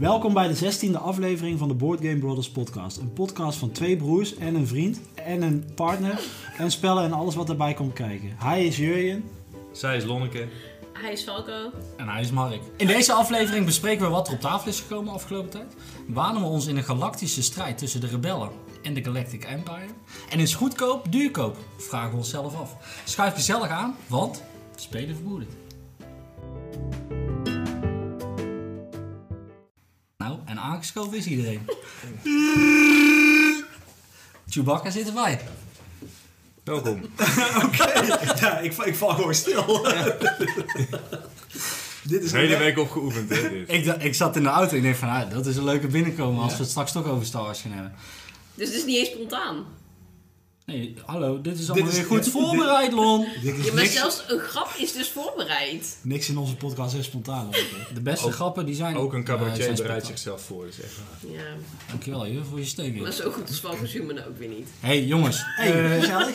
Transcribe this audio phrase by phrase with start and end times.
[0.00, 2.96] Welkom bij de 16e aflevering van de Board Game Brothers podcast.
[2.96, 6.20] Een podcast van twee broers en een vriend en een partner
[6.56, 8.34] en spellen en alles wat erbij komt kijken.
[8.36, 9.24] Hij is Jurjen.
[9.72, 10.48] Zij is Lonneke.
[10.92, 11.70] Hij is Falco.
[11.96, 12.60] En hij is Mark.
[12.76, 15.74] In deze aflevering bespreken we wat er op tafel is gekomen afgelopen tijd.
[16.06, 18.50] Wanen we ons in een galactische strijd tussen de rebellen
[18.82, 19.88] en de Galactic Empire.
[20.30, 21.56] En is goedkoop, duurkoop?
[21.76, 22.76] Vragen we onszelf af.
[23.04, 24.42] Schuif gezellig aan, want
[24.76, 25.59] spelen verboden.
[30.80, 31.68] Aangeschoven is iedereen.
[34.48, 35.40] Chewbacca zit erbij.
[36.64, 37.00] Welkom.
[38.40, 39.82] Ja, ik, ik val gewoon stil.
[42.02, 43.48] Dit is De hele week opgeoefend, hè?
[43.50, 43.72] Dit.
[43.72, 45.64] Ik, dacht- ik zat in de auto en ik denk van, ah, dat is een
[45.64, 47.92] leuke binnenkomen als we het straks toch over Star Wars gaan hebben.
[48.54, 49.64] Dus het is niet eens spontaan.
[50.70, 53.26] Nee, hallo, dit is allemaal is- weer goed dit- voorbereid, Lon.
[53.42, 55.98] Dit is Ja, maar niks, zelfs een grap is dus voorbereid.
[56.02, 57.44] niks in onze podcast is spontaan.
[57.44, 57.54] hoor.
[57.94, 58.96] De beste Ook- grappen die zijn...
[58.96, 61.32] Ook een eh, cabaretier zijn bereidt zichzelf voor, echt waar.
[61.32, 61.42] Ja,
[61.88, 63.02] Dankjewel, je voor je steun.
[63.02, 64.68] maar zo goed als Falco Schumann ook weer niet.
[64.80, 65.42] hey, jongens.
[65.44, 66.26] Hey, eh,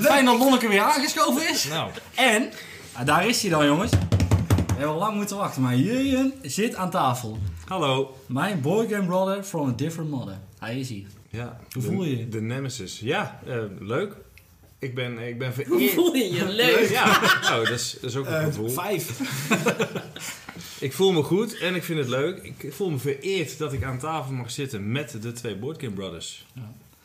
[0.00, 1.64] Fijn dat Lonneke weer aangeschoven is.
[1.64, 2.50] Nou, En,
[2.92, 3.90] ah, daar is hij dan, jongens.
[3.90, 7.38] We hebben al lang moeten wachten, maar Jurjen zit aan tafel.
[7.66, 8.16] hallo.
[8.26, 10.38] Mijn boygame brother from a different mother.
[10.58, 11.06] Hij is hier.
[11.28, 12.28] Ja, Hoe de- voel je je?
[12.28, 13.00] De Nemesis.
[13.00, 14.12] Ja, eh, leuk.
[14.78, 15.92] Ik ben, ik ben Hoe vereerd.
[15.92, 16.48] voel je je?
[16.48, 16.88] Leuk.
[16.90, 18.68] Ja, nou, dat is, dat is ook een Eh, gevoel.
[18.68, 19.10] vijf.
[20.80, 22.42] Ik voel me goed en ik vind het leuk.
[22.58, 26.46] Ik voel me vereerd dat ik aan tafel mag zitten met de twee Boardgame Brothers.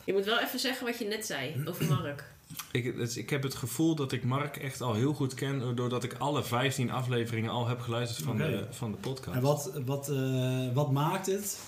[0.04, 2.24] Je moet wel even zeggen wat je net zei over Mark.
[2.72, 6.04] Ik, het- ik heb het gevoel dat ik Mark echt al heel goed ken, doordat
[6.04, 9.36] ik alle 15 afleveringen al heb geluisterd van, de, van de podcast.
[9.36, 11.60] En wat, wat, eh, wat maakt het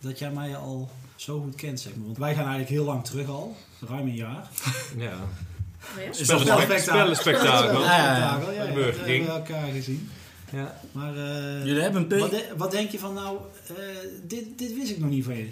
[0.00, 2.04] dat jij mij al zo goed kent, zeg maar?
[2.04, 3.56] Want wij gaan eigenlijk heel lang terug al.
[3.88, 4.48] Ruim een jaar.
[4.96, 5.12] Ja.
[5.12, 6.02] Oh?
[6.10, 6.78] Is dat Spellenspectakel.
[6.82, 7.80] Spellenspectakel.
[7.82, 10.10] Ja, We hebben elkaar gezien.
[10.52, 10.80] ja.
[10.92, 12.32] Maar eh, Jullie hebben een wat, P.
[12.32, 13.74] de- wat denk je van nou, eh,
[14.22, 15.48] dit, dit wist ik nog niet van je.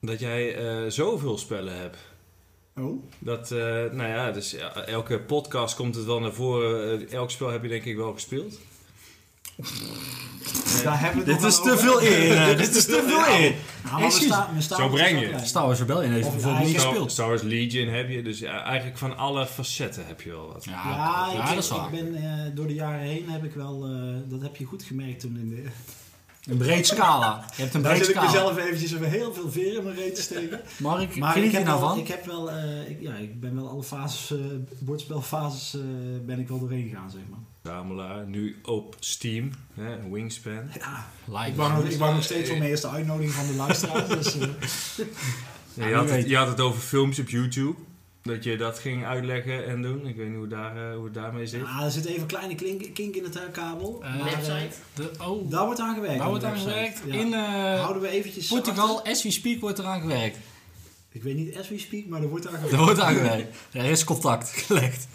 [0.00, 1.96] Dat jij eh, zoveel spellen hebt.
[2.76, 3.02] Oh?
[3.18, 3.58] Dat, eh,
[3.90, 7.10] nou ja, dus ja, elke podcast komt het wel naar voren.
[7.10, 8.58] Elk spel heb je denk ik wel gespeeld.
[11.24, 12.12] Dit is te veel over.
[12.12, 12.56] eer.
[12.56, 13.54] Dit is te veel eer.
[13.90, 14.10] Nou,
[14.60, 15.34] Zo breng je.
[15.44, 17.12] Star Wars Rebellion heeft bijvoorbeeld niet gespeeld.
[17.12, 18.22] Star Wars Legion heb je.
[18.22, 20.64] Dus ja, eigenlijk van alle facetten heb je wel wat.
[20.64, 21.84] Ja, Ja, ja, ik, dat is waar.
[21.84, 24.82] ik ben eh, door de jaren heen heb ik wel, eh, dat heb je goed
[24.82, 25.64] gemerkt toen in de...
[26.42, 27.44] Een breed scala.
[27.56, 30.14] Je hebt een Daar zit ik mezelf eventjes even heel veel veer in mijn reet
[30.14, 30.60] te steken.
[30.78, 31.98] Mark, Maar ik heb, nou wel, van?
[31.98, 34.46] ik heb wel, eh, ik, ja, ik ben wel alle fases, eh
[34.78, 35.80] bordspelfases, eh,
[36.26, 37.38] ben ik wel doorheen gegaan, zeg maar.
[37.62, 40.68] Zamelaar, nu op Steam, hè, Wingspan.
[40.78, 41.46] Ja, Live.
[41.46, 44.08] ik wacht nog, ik wacht nog steeds op mijn eerste uitnodiging van de luisteraars.
[44.08, 44.48] dus, eh,
[45.74, 47.74] Ja, je, had het, je had het over films op YouTube.
[48.22, 50.06] Dat je dat ging uitleggen en doen.
[50.06, 51.60] Ik weet niet hoe, daar, eh, hoe het daarmee zit.
[51.60, 54.00] ja, er zit even een kleine klink, kink in het eh, kabel.
[54.02, 54.74] Eh, maar, eh, Website.
[54.94, 56.18] De, oh, daar wordt aan gewerkt.
[56.18, 57.00] daar wordt aan gewerkt.
[57.06, 57.14] Ja.
[57.14, 59.12] In eh, Houden we eventjes Portugal, achter.
[59.12, 60.38] as we speak, wordt eraan gewerkt.
[61.12, 62.84] Ik weet niet as we speak, maar er wordt aan Er gewerkt.
[62.84, 63.56] wordt aan gewerkt.
[63.72, 65.06] Er is contact gelegd.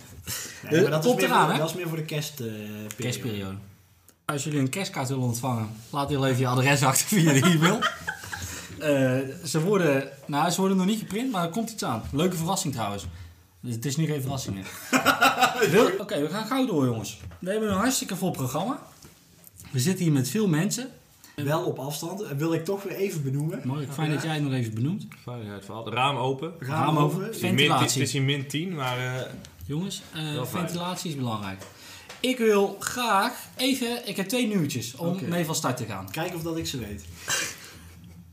[0.70, 1.60] Nee, maar dat, is Komt eraan, voor, hè?
[1.60, 2.88] dat is meer voor de kerstperiode.
[2.98, 3.56] Kerstperiode.
[4.26, 7.80] Als jullie een kerstkaart willen ontvangen, laat heel even je adres achter via de e-mail.
[8.80, 12.04] Eh, ze, worden, nou, ze worden nog niet geprint, maar er komt iets aan.
[12.12, 13.06] Leuke verrassing trouwens.
[13.60, 14.68] Dus het is nu geen verrassing meer.
[16.02, 17.20] Oké, we gaan gauw door jongens.
[17.40, 18.80] We hebben een hartstikke vol programma.
[19.72, 20.90] We zitten hier met veel mensen.
[21.36, 23.62] Wel op afstand, eh, wil ik toch weer even benoemen.
[23.64, 25.06] Mark, fijn dat jij het nog even benoemt.
[25.24, 25.94] Veiligheid verhaal.
[25.94, 26.54] Raam open.
[26.60, 27.16] Raam Raam open.
[27.16, 27.26] open.
[27.26, 27.86] Het is min- Ventilatie.
[28.00, 29.22] Het is hier min 10, maar eh,
[29.66, 31.62] Jongens, eh, ventilatie is belangrijk.
[32.20, 36.12] Ik wil graag even, ik heb twee nieuwtjes om mee van start te gaan.
[36.12, 37.04] Kijk of dat ik ze weet.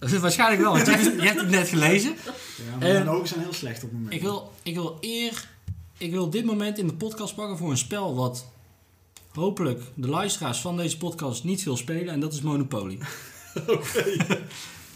[0.05, 2.17] Dat is waarschijnlijk wel, want je hebt, je hebt het net gelezen.
[2.25, 4.13] Ja, maar mijn ogen zijn heel slecht op het moment.
[4.13, 5.49] Ik wil, ik wil eer,
[5.99, 8.47] ik wil dit moment in de podcast pakken voor een spel wat
[9.33, 12.09] hopelijk de luisteraars van deze podcast niet veel spelen.
[12.09, 12.99] En dat is Monopoly.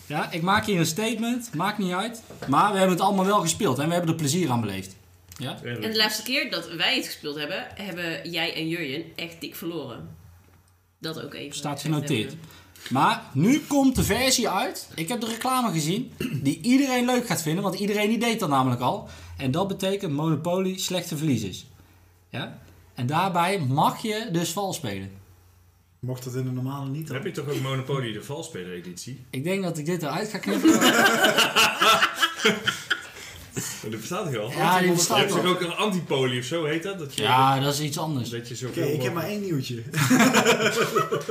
[0.06, 2.22] Ja, ik maak hier een statement, maakt niet uit.
[2.48, 4.96] Maar we hebben het allemaal wel gespeeld en we hebben er plezier aan beleefd.
[5.36, 5.62] Ja?
[5.62, 9.54] En de laatste keer dat wij het gespeeld hebben, hebben jij en Jurjen echt dik
[9.54, 10.16] verloren.
[10.98, 11.56] Dat ook even.
[11.56, 12.30] Staat genoteerd.
[12.30, 12.48] hebben.
[12.90, 14.88] Maar nu komt de versie uit.
[14.94, 16.12] Ik heb de reclame gezien.
[16.42, 17.62] Die iedereen leuk gaat vinden.
[17.62, 19.08] Want iedereen die deed dat namelijk al.
[19.36, 21.66] En dat betekent Monopoly slechte verliezers.
[22.28, 22.58] Ja?
[22.94, 25.10] En daarbij mag je dus vals spelen.
[25.98, 27.16] Mocht dat in de normale niet dan?
[27.16, 29.24] heb je toch ook Monopoly de valspeler editie?
[29.30, 30.70] Ik denk dat ik dit eruit ga knippen.
[33.84, 34.50] Oh, dat bestaat toch al?
[34.50, 35.50] Ja, die Je bestaat hebt toch al.
[35.50, 36.98] ook een antipoly of zo heet dat?
[36.98, 38.30] dat je, Ja, dat is iets anders.
[38.30, 39.74] Dat je zo Oké, ik heb maar één nieuwtje.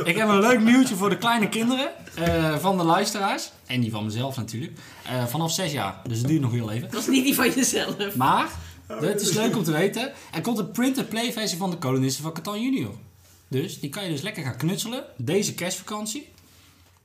[0.04, 3.52] Ik heb een leuk nieuwtje voor de kleine kinderen eh, van de luisteraars.
[3.66, 4.72] En die van mezelf natuurlijk.
[5.04, 6.02] Eh, vanaf 6 jaar.
[6.08, 6.84] Dus het duurt nog heel even.
[6.86, 8.16] Het was niet die van jezelf.
[8.16, 8.50] Maar,
[8.88, 10.12] het is leuk om te weten.
[10.32, 12.94] Er komt een print-and-play versie van de kolonisten van Catan Junior.
[13.48, 15.04] Dus die kan je dus lekker gaan knutselen.
[15.18, 16.28] Deze kerstvakantie.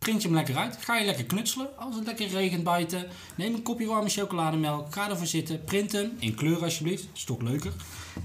[0.02, 0.76] Print je hem lekker uit.
[0.80, 1.68] Ga je lekker knutselen.
[1.76, 3.06] Als het lekker regent buiten.
[3.34, 4.94] Neem een kopje warme chocolademelk.
[4.94, 5.64] Ga ervoor zitten.
[5.64, 6.12] Print hem.
[6.18, 7.04] In kleur alsjeblieft.
[7.12, 7.72] Stok leuker.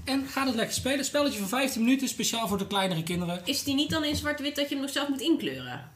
[0.04, 1.04] En ga het lekker spelen.
[1.04, 2.08] Spelletje van 15 minuten.
[2.08, 3.40] Speciaal voor de kleinere kinderen.
[3.44, 5.90] Is die niet dan in zwart-wit dat je hem nog zelf moet inkleuren?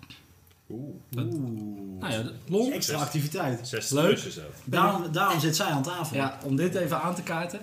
[0.71, 0.95] Oeh.
[1.11, 2.73] Nou ja, lol.
[2.73, 3.69] Extra activiteit.
[3.69, 4.19] 60 Leuk.
[4.19, 4.45] is dat.
[4.65, 6.17] Daarom, daarom zit zij aan tafel.
[6.17, 7.61] Ja, om dit even aan te kaarten.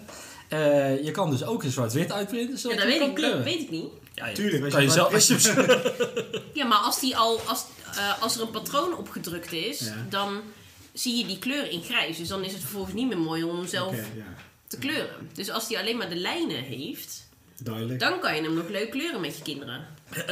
[0.50, 2.54] Eh, je kan dus ook in zwart-wit uitprinten.
[2.54, 3.38] Ja, zodat dat je weet kan ik, kleuren.
[3.38, 3.86] dat weet ik niet.
[4.14, 5.14] Ja, Tuurlijk, Kan je je zelf,
[6.54, 7.66] Ja, maar als, die al, als,
[8.00, 10.06] eh, als er een patroon opgedrukt is, Ja.
[10.10, 10.42] dan
[10.94, 12.18] zie je die kleur in grijs.
[12.18, 14.24] Dus dan is het vervolgens niet meer mooi om hem zelf ja.
[14.68, 15.30] te kleuren.
[15.34, 17.28] Dus als die alleen maar de lijnen heeft,
[17.64, 18.00] Duidelijk.
[18.00, 19.86] dan kan je hem nog leuk kleuren met je kinderen.
[20.10, 20.30] Eh,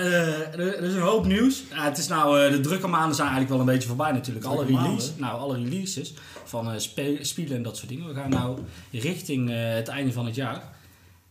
[0.53, 1.63] er, er is een hoop nieuws.
[1.69, 4.45] Het is nou, eh, de drukke maanden zijn eigenlijk wel een beetje voorbij natuurlijk.
[4.45, 6.13] Alle, release, nou, alle releases
[6.43, 8.07] van eh spe- spelen en dat soort dingen.
[8.07, 8.59] We gaan nou
[8.91, 10.75] richting eh, het einde van het jaar.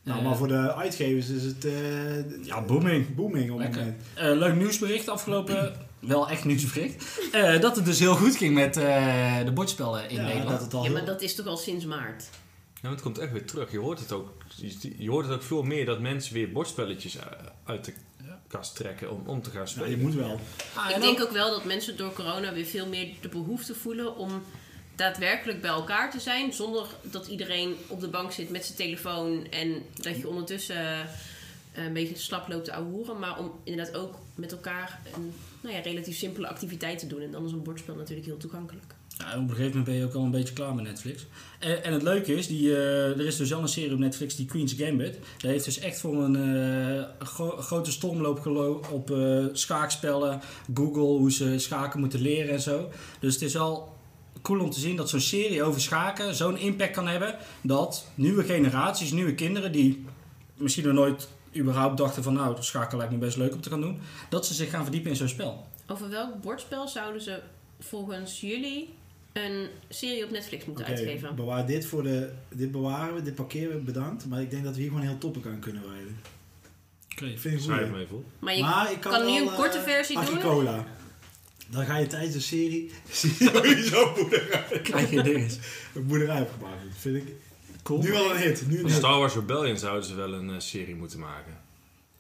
[0.03, 1.65] Nou, maar voor de uitgevers is het...
[1.65, 3.15] eh, Ja, booming.
[3.15, 3.97] Booming op het moment.
[4.15, 5.75] Eh, leuk nieuwsbericht afgelopen...
[6.07, 7.05] wel echt nieuwsbericht.
[7.33, 10.49] eh, dat het dus heel goed ging met eh, de bordspellen in Ja, Nederland.
[10.51, 12.25] dat het al Ja, maar dat is toch al sinds maart.
[12.75, 13.71] Ja, maar het komt echt weer terug.
[13.73, 17.17] Je hoort het ook, je- je hoort het ook veel meer dat mensen weer bordspelletjes
[17.17, 17.23] eh,
[17.65, 17.93] uit de
[18.49, 19.91] kast trekken om, om te gaan Ja, spelen.
[19.91, 20.41] je moet wel.
[20.75, 23.75] Ah, Ik en denk ook- wel dat mensen door corona weer veel meer de behoefte
[23.75, 24.43] voelen om
[24.95, 26.53] daadwerkelijk bij elkaar te zijn.
[26.53, 30.77] Zonder dat iedereen op de bank zit met zijn telefoon en dat je ondertussen
[31.73, 33.19] eh, een beetje slap loopt te ouwehoeren.
[33.19, 35.35] Maar om inderdaad ook met elkaar een
[35.67, 37.21] nou relatief simpele activiteit te doen.
[37.21, 38.95] En dan is een bordspel natuurlijk heel toegankelijk.
[39.19, 41.27] Op een gegeven moment ben je ook al een beetje klaar met Netflix.
[41.59, 44.37] En, en het leuke is, die, eh, er is dus al een serie op Netflix,
[44.37, 45.19] die Queen's Gambit.
[45.39, 50.41] Die heeft dus echt voor een eh, gro- grote stormloop gelopen op eh, schaakspellen,
[50.75, 52.89] Google, hoe ze schaken moeten leren en zo.
[53.21, 53.95] Dus het is al
[54.43, 57.35] cool om te zien dat zo'n serie over schaken zo'n impact kan hebben.
[57.63, 60.05] Dat nieuwe generaties, nieuwe kinderen die
[60.57, 63.81] misschien nog nooit überhaupt dachten van nou, schaken lijkt me best leuk om te gaan
[63.81, 64.01] doen.
[64.29, 65.67] Dat ze zich gaan verdiepen in zo'n spel.
[65.87, 67.41] Over welk bordspel zouden ze
[67.81, 68.95] volgens jullie
[69.33, 71.35] een serie op Netflix moeten uitgeven?
[71.35, 72.33] bewaar dit voor de...
[72.49, 74.27] Dit bewaren we, dit parkeren we, bedankt.
[74.27, 76.21] Maar ik denk dat we hier gewoon heel topic aan kunnen wijden.
[77.13, 77.39] Oké.
[77.39, 77.91] Vind ik goed.
[77.91, 78.25] me even op.
[78.39, 80.25] Maar je Maar ik kan, kan nu een korte eh, versie doen.
[80.25, 80.85] Agricola.
[81.69, 82.91] Dan ga je tijdens de serie
[83.53, 85.59] sowieso boerderij, Krijg je dinges.
[85.95, 86.83] een boerderij opgebouwd.
[86.83, 87.35] Dat vind ik
[87.87, 88.03] Cool.
[88.03, 88.67] nu al een hit.
[88.69, 88.99] Nu een Van hit.
[88.99, 91.53] Star Wars Rebellion zouden ze wel een eh, serie moeten maken.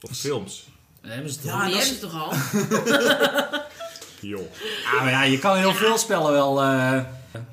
[0.01, 0.67] Of films.
[1.01, 2.33] Dan hebben ze het Ja, die hebben ze toch al?
[4.31, 4.41] Joh.
[4.87, 6.63] Ah, maar ja, je kan heel veel spellen wel.
[6.63, 7.01] eh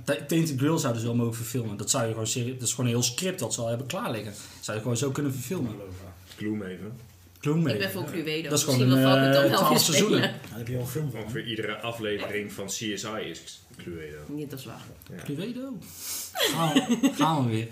[0.04, 1.78] Ta- Tainted Grill zouden ze wel mogen verfilmen.
[1.78, 3.88] Dat zou je gewoon serie, dat is gewoon een heel script dat ze al hebben
[3.88, 4.32] klaar liggen.
[4.32, 5.72] Dat zou je gewoon zo kunnen verfilmen.
[6.38, 7.00] Gloomhaven.
[7.40, 7.74] Gloomhaven.
[7.74, 8.50] Ik ben voor Cluedo.
[8.50, 10.18] Dat is gewoon Misschien een, eh, dan wel 12 weer seizoenen.
[10.20, 10.40] spelen.
[10.44, 11.20] Ja, daar heb je al een film van.
[11.22, 14.18] Ongeveer iedere aflevering van CSI is Cluedo.
[14.28, 14.82] Nee, dat is waar.
[15.24, 15.78] Cluedo.
[16.34, 17.68] Gaan we, gaan we weer.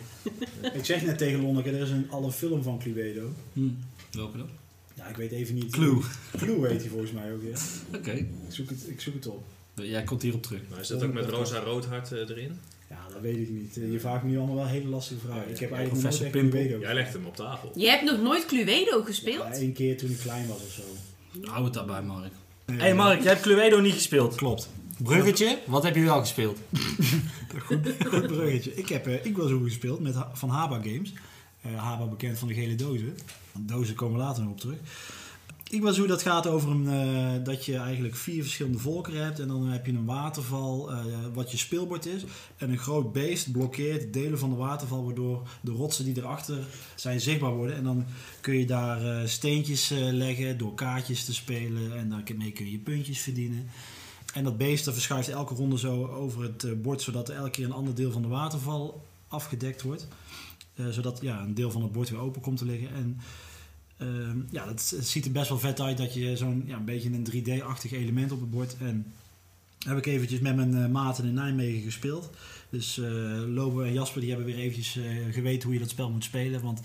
[0.73, 3.33] Ik zeg net tegen Lonneke, er is een, al een film van Cluedo.
[3.53, 3.69] Hm.
[4.11, 4.49] Welke dan?
[4.93, 5.71] Ja, ik weet even niet.
[5.71, 6.01] Clue.
[6.37, 7.57] Clue heet hij volgens mij ook, ja.
[7.97, 8.11] Oké.
[8.11, 9.43] Ik zoek het, ik zoek het op.
[9.73, 10.61] Jij komt hierop terug.
[10.69, 12.59] Maar is dat ook met Rosa Roodhart eh, erin?
[12.89, 13.75] Ja, dat weet ik niet.
[13.91, 15.49] Je vraagt me nu allemaal wel hele lastige vragen.
[15.49, 16.51] Ik heb eigenlijk nog Professor nooit.
[16.53, 16.79] Cluedo.
[16.79, 17.71] Jij legt hem op tafel.
[17.75, 19.43] Je hebt nog nooit Cluedo gespeeld?
[19.43, 20.83] Ja, één keer toen ik klein was of zo.
[21.49, 22.31] Hou het daarbij, Mark.
[22.65, 24.35] Hé hey Mark, jij hebt Cluedo niet gespeeld.
[24.35, 24.69] Klopt.
[25.03, 26.59] Bruggetje, wat heb je wel gespeeld?
[27.65, 28.75] Goed, goed bruggetje.
[28.75, 31.13] Ik heb uh, Iguazu gespeeld met, van Haba Games.
[31.61, 33.17] Eh Haba bekend van de gele dozen.
[33.59, 34.77] Dozen komen later nog op terug.
[35.69, 39.39] Iguazu dat gaat over een, eh, dat je eigenlijk vier verschillende volkeren hebt.
[39.39, 42.23] En dan heb je een waterval eh, wat je speelbord is.
[42.57, 45.05] En een groot beest blokkeert delen van de waterval.
[45.05, 46.57] Waardoor de rotsen die erachter
[46.95, 47.75] zijn zichtbaar worden.
[47.75, 48.05] En dan
[48.41, 51.97] kun je daar eh, steentjes eh, leggen door kaartjes te spelen.
[51.97, 53.69] En daarmee kun je puntjes verdienen.
[54.33, 57.49] En dat beest dat verschuift elke ronde zo over het eh, bord, zodat er elke
[57.49, 60.07] keer een ander deel van de waterval afgedekt wordt.
[60.75, 62.93] Eh, zodat ja, een deel van het bord weer open komt te liggen.
[62.93, 63.19] En
[63.97, 66.85] ehm, ja, het, het ziet er best wel vet uit dat je zo'n ja, een
[66.85, 68.75] beetje een 3D-achtig element op het bord.
[68.79, 69.13] En
[69.79, 72.29] heb ik eventjes met mijn eh, maten in Nijmegen gespeeld.
[72.69, 73.01] Dus
[73.47, 74.99] Lobo en Jasper die hebben weer eventjes
[75.31, 76.61] geweten hoe je dat spel moet spelen.
[76.61, 76.79] Want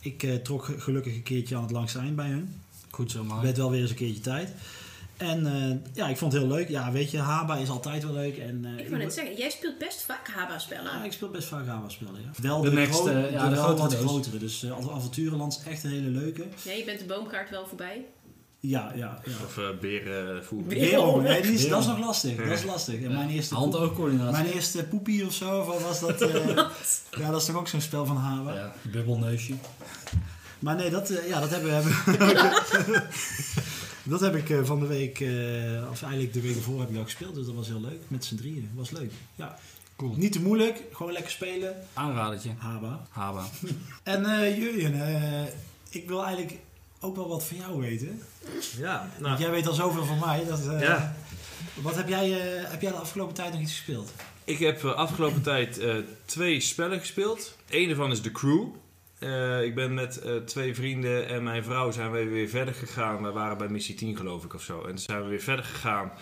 [0.00, 2.48] ik trok gelukkig een keertje aan het langste eind bij hun.
[2.90, 3.42] Goed zo, Mark.
[3.42, 4.54] werd wel weer eens een keertje tijd.
[5.16, 6.68] En eh, ja, ik vond het heel leuk.
[6.68, 8.36] Ja, weet je, Haba is altijd wel leuk.
[8.38, 10.84] En, eh, Ik wou net zeggen, jij speelt best vaak Haba-spellen.
[10.98, 12.42] Ja, ik speel best vaak Haba-spellen, ja.
[12.42, 14.38] Wel De de, next, gro- eh, ja, de, de wel wat grotere.
[14.38, 16.44] Dus eh, Av- Avonturenland is echt een hele leuke.
[16.62, 18.04] Ja, je bent de boomkaart wel voorbij.
[18.60, 19.32] Ja, ja, ja.
[19.46, 20.66] Of uh, berenvoer.
[20.66, 22.36] Weer- Weerom, nee, die is, dat is nog lastig.
[22.36, 23.02] Dat is lastig.
[23.02, 24.42] En mijn eerste, Hand-oogcoördinatie.
[24.42, 26.20] mijn eerste poepie of zo, of was dat?
[26.20, 26.44] eh,
[27.20, 28.54] ja, dat is toch ook zo'n spel van Haba.
[28.54, 29.52] Ja, bubbelneusje.
[30.58, 33.02] Maar nee, dat, eh, ja, dat hebben we.
[34.08, 36.96] dat heb ik eh, van de week, eh, of eigenlijk de week ervoor heb ik
[36.96, 37.34] al gespeeld.
[37.34, 38.00] Dus dat was heel leuk.
[38.08, 38.70] Met z'n drieën.
[38.74, 39.12] was leuk.
[39.34, 39.58] Ja.
[39.96, 40.14] Cool.
[40.16, 41.74] Niet te moeilijk, gewoon lekker spelen.
[41.94, 42.50] Aanradertje.
[42.58, 43.06] Haba.
[43.10, 43.44] Haba.
[44.02, 45.44] En eh Jurjen, eh,
[45.90, 46.58] ik wil eigenlijk
[47.00, 48.22] ook wel wat van jou weten.
[48.78, 49.40] Ja, Want nou.
[49.40, 50.44] jij weet al zoveel van mij.
[50.48, 51.16] Dat, eh, Ja.
[51.74, 54.12] Wat heb jij, eh, heb jij de afgelopen tijd nog iets gespeeld?
[54.44, 55.94] Ik heb afgelopen tijd eh,
[56.24, 57.56] twee spellen gespeeld.
[57.68, 58.64] Eén daarvan is The Crew.
[59.18, 63.22] Eh, ik ben met eh, twee vrienden en mijn vrouw zijn we weer verder gegaan.
[63.22, 64.80] We waren bij missie 10 geloof ik of zo.
[64.80, 66.12] En toen zijn we weer verder gegaan.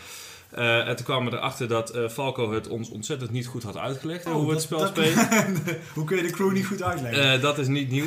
[0.51, 4.27] Eh, en toen kwamen we erachter dat Falco het ons ontzettend niet goed had uitgelegd.
[4.27, 5.29] Oh, hoe we het spel spelen.
[5.95, 7.41] Hoe kun je de crew niet goed uitleggen?
[7.41, 8.07] Dat is niet nieuw.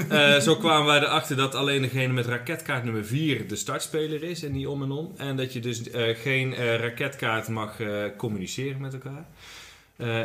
[0.40, 4.52] Zo kwamen wij erachter dat alleen degene met raketkaart nummer 4 de startspeler is en
[4.52, 5.12] niet om en om.
[5.16, 5.82] En dat je dus
[6.22, 7.76] geen raketkaart mag
[8.16, 9.26] communiceren met elkaar.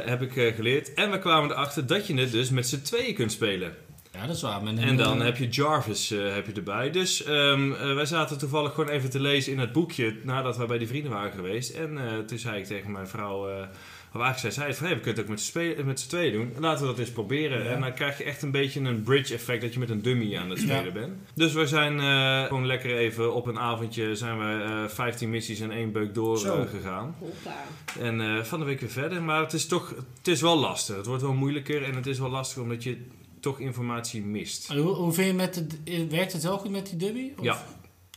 [0.05, 0.93] Heb ik geleerd.
[0.93, 3.75] En we kwamen erachter dat je het dus met z'n tweeën kunt spelen.
[4.13, 4.65] Ja, dat is waar.
[4.65, 6.91] En dan heb je Jarvis eh, heb je erbij.
[6.91, 10.65] Dus ehm, eh, wij zaten toevallig gewoon even te lezen in het boekje nadat we
[10.65, 11.69] bij die vrienden waren geweest.
[11.75, 13.67] En eh, toen zei ik tegen mijn vrouw, eh,
[14.13, 16.53] of eigenlijk zei zij van, hey, we kunnen het ook met z'n tweeën doen.
[16.59, 17.63] Laten we dat eens proberen.
[17.63, 17.69] Ja.
[17.69, 20.37] En dan krijg je echt een beetje een bridge effect dat je met een dummy
[20.37, 20.91] aan het spelen Ja.
[20.91, 21.13] bent.
[21.35, 25.59] Dus we zijn eh, gewoon lekker even op een avondje zijn we eh 15 missies
[25.59, 26.37] en één beuk door
[26.71, 27.15] gegaan.
[27.19, 27.63] Hoppa.
[27.99, 29.21] En eh, van de week weer verder.
[29.23, 30.95] Maar het is toch, het is wel lastig.
[30.95, 33.05] Het wordt wel moeilijker en het is wel lastig omdat je
[33.43, 34.67] toch informatie mist.
[34.67, 37.31] Hoe, hoe vind je met de, werkt het wel goed met die dubby?
[37.37, 37.65] Of- Ja.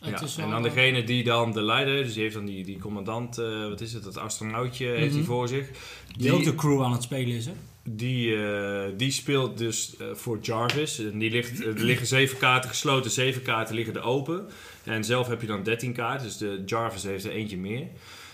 [0.01, 2.65] Het Ja, is en dan degene die dan de leider, dus die heeft dan die,
[2.65, 5.25] die commandant, eh, wat is het, dat astronautje heeft hij Mhm.
[5.31, 5.69] voor zich.
[6.17, 7.53] Die ook de crew aan het spelen is, hè?
[7.83, 10.99] die, eh, die speelt dus eh, voor Jarvis.
[10.99, 14.47] En die ligt, er liggen zeven kaarten gesloten, zeven kaarten liggen er open.
[14.85, 17.81] En zelf heb je dan 13 kaarten, dus de Jarvis heeft er eentje meer.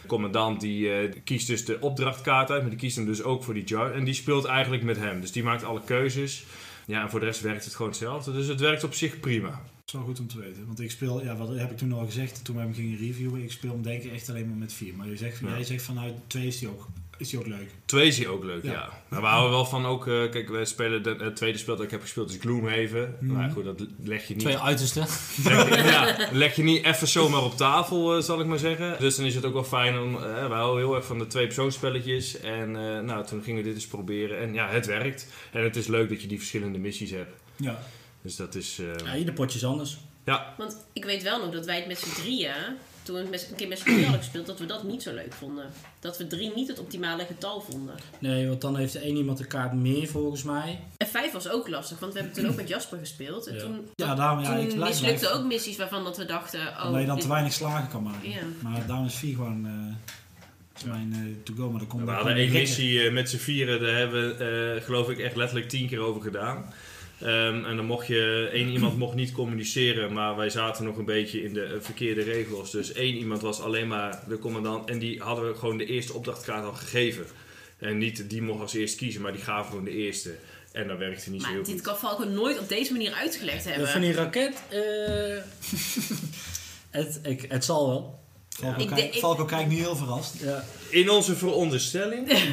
[0.03, 3.55] De commandant die kiest dus de opdrachtkaart uit, maar die kiest hem dus ook voor
[3.55, 3.97] die Jarvis.
[3.99, 6.45] En die speelt eigenlijk met hem, dus die maakt alle keuzes.
[6.87, 8.33] Ja, en voor de rest werkt het gewoon hetzelfde.
[8.33, 9.49] Dus het werkt op zich prima.
[9.51, 10.67] Dat is wel goed om te weten.
[10.67, 13.43] Want ik speel, ja, wat heb ik toen al gezegd toen we hem gingen reviewen.
[13.43, 14.95] Ik speel hem denk ik echt alleen maar met vier.
[14.97, 15.49] Maar je zegt, Ja.
[15.49, 17.71] jij zegt vanuit twee is die ook, is die ook leuk.
[17.87, 18.71] Twee is hij ook leuk, ja.
[18.73, 18.89] Ja.
[19.09, 20.07] Maar we houden wel van ook...
[20.07, 21.03] eh, kijk, wij spelen...
[21.03, 23.17] De, het tweede spel dat ik heb gespeeld is Gloomhaven.
[23.21, 23.33] Mhm.
[23.33, 24.43] Maar goed, dat leg je niet...
[24.43, 25.07] Twee uitersten.
[25.45, 28.97] Leg je, ja, leg je niet even zomaar op tafel, eh, zal ik maar zeggen.
[28.99, 30.15] Dus dan is het ook wel fijn om...
[30.17, 32.41] eh, we houden heel erg van de twee persoonsspelletjes.
[32.41, 34.39] En eh, nou, toen gingen we dit eens proberen.
[34.39, 35.27] En ja, het werkt.
[35.53, 37.33] En het is leuk dat je die verschillende missies hebt.
[37.57, 37.79] Ja.
[38.23, 38.79] Dus dat is...
[38.79, 39.99] eh, Ja, ieder potje is anders.
[40.25, 42.55] ja, Want ik weet wel nog dat wij het met z'n drieën,
[43.03, 45.15] toen we met, een keer met z'n drieën hadden gespeeld, dat we dat niet zo
[45.15, 45.65] leuk vonden.
[46.01, 47.95] Dat we drie niet het optimale getal vonden.
[48.19, 50.81] Nee, want dan heeft er één iemand een kaart meer volgens mij.
[50.97, 53.47] En vijf was ook lastig, want we hebben toen ook met Jasper gespeeld.
[53.47, 53.61] En Ja.
[53.61, 55.33] toen, Ja, daarom, ja, ik toen blijven.
[55.35, 56.85] ook missies waarvan dat we dachten, oh...
[56.87, 58.31] Omdat je dan dit- te weinig slagen kan maken.
[58.31, 58.41] Ja.
[58.61, 60.11] Maar daarom is vier gewoon eh,
[60.77, 61.71] is mijn eh, to-go.
[61.71, 63.81] Maar dan komt we hadden één missie eh, met z'n vieren.
[63.81, 66.73] Daar hebben we, eh, geloof ik, echt letterlijk tien keer over gedaan.
[67.23, 71.05] Ehm, en dan mocht je, één iemand mocht niet communiceren, maar wij zaten nog een
[71.05, 72.71] beetje in de eh, verkeerde regels.
[72.71, 76.13] Dus één iemand was alleen maar de commandant en die hadden we gewoon de eerste
[76.15, 77.27] opdrachtkaart al gegeven.
[77.79, 80.35] En niet die mocht als eerst kiezen, maar die gaven gewoon de eerste.
[80.73, 81.83] En dat werkte niet zo Maar heel dit goed.
[81.83, 83.89] kan Falco nooit op deze manier uitgelegd hebben.
[83.89, 84.81] Van die raket, eh
[87.01, 88.21] het, ik, het zal wel.
[88.49, 90.35] Falco, Ik kijkt- denk- ik- Falco kijkt nu heel verrast.
[90.43, 90.65] Ja.
[90.91, 92.29] In onze veronderstelling,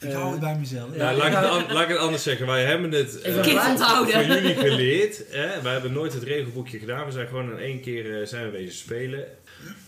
[0.00, 0.94] Ik hou het bij mezelf.
[0.96, 3.36] nou, laat, ik het an- laat ik het anders zeggen, wij hebben het eh,
[3.70, 4.14] onthouden.
[4.14, 5.22] voor jullie geleerd.
[5.30, 5.62] Hè?
[5.62, 7.04] Wij hebben nooit het regelboekje gedaan.
[7.06, 9.24] We zijn gewoon in één keer eh, zijn we wezen spelen.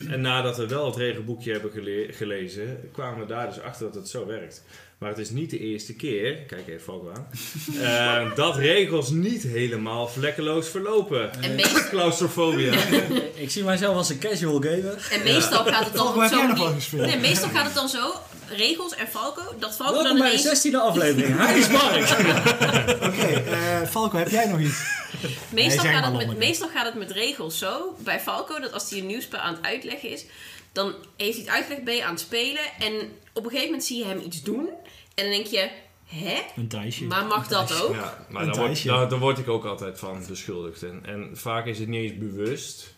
[0.09, 3.95] En nadat we wel het regelboekje hebben gele- gelezen, kwamen we daar dus achter dat
[3.95, 4.63] het zo werkt.
[4.99, 7.27] Maar het is niet de eerste keer, kijk even Falco aan,
[8.31, 11.43] eh, dat regels niet helemaal vlekkeloos verlopen.
[11.43, 12.73] En, meest- Claustrofobia.
[13.35, 15.09] Ik zie mijzelf als een casual gamer.
[15.13, 16.13] en meestal gaat het dan
[16.75, 17.07] gespeeld?
[17.07, 18.13] Nee, meestal gaat het dan zo,
[18.51, 20.67] regels en Falco, dat Falco Welkom dan bij de ineens...
[20.67, 21.37] 16e aflevering.
[21.39, 22.11] Hij is Mark.
[23.09, 24.83] Oké, eh, Falco, heb jij nog iets?
[25.51, 28.99] Meestal, gaat het met, meestal gaat het met regels zo, bij Falco, dat als hij
[28.99, 30.25] een nieuwspel aan het uitleggen is,
[30.73, 32.93] dan heeft hij het uitgelegd, ben je aan het spelen en
[33.33, 34.69] op een gegeven moment zie je hem iets doen
[35.15, 35.71] en dan denk je,
[36.05, 36.39] hè?
[36.57, 37.05] Een Thijsje.
[37.05, 37.95] Maar mag dat ook?
[37.95, 38.89] Ja, maar Een daar word, Thijsje.
[38.89, 40.83] daar, daar word ik ook altijd van beschuldigd.
[40.83, 42.95] En, en vaak is het niet eens bewust.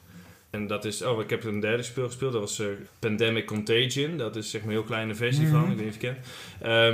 [0.53, 2.67] En dat is, oh, ik heb een derde speel gespeeld, dat was eh,
[2.99, 4.17] Pandemic Contagion.
[4.17, 5.71] Dat is zeg maar een heel kleine versie van, Mhm.
[5.71, 6.17] ik weet niet of je het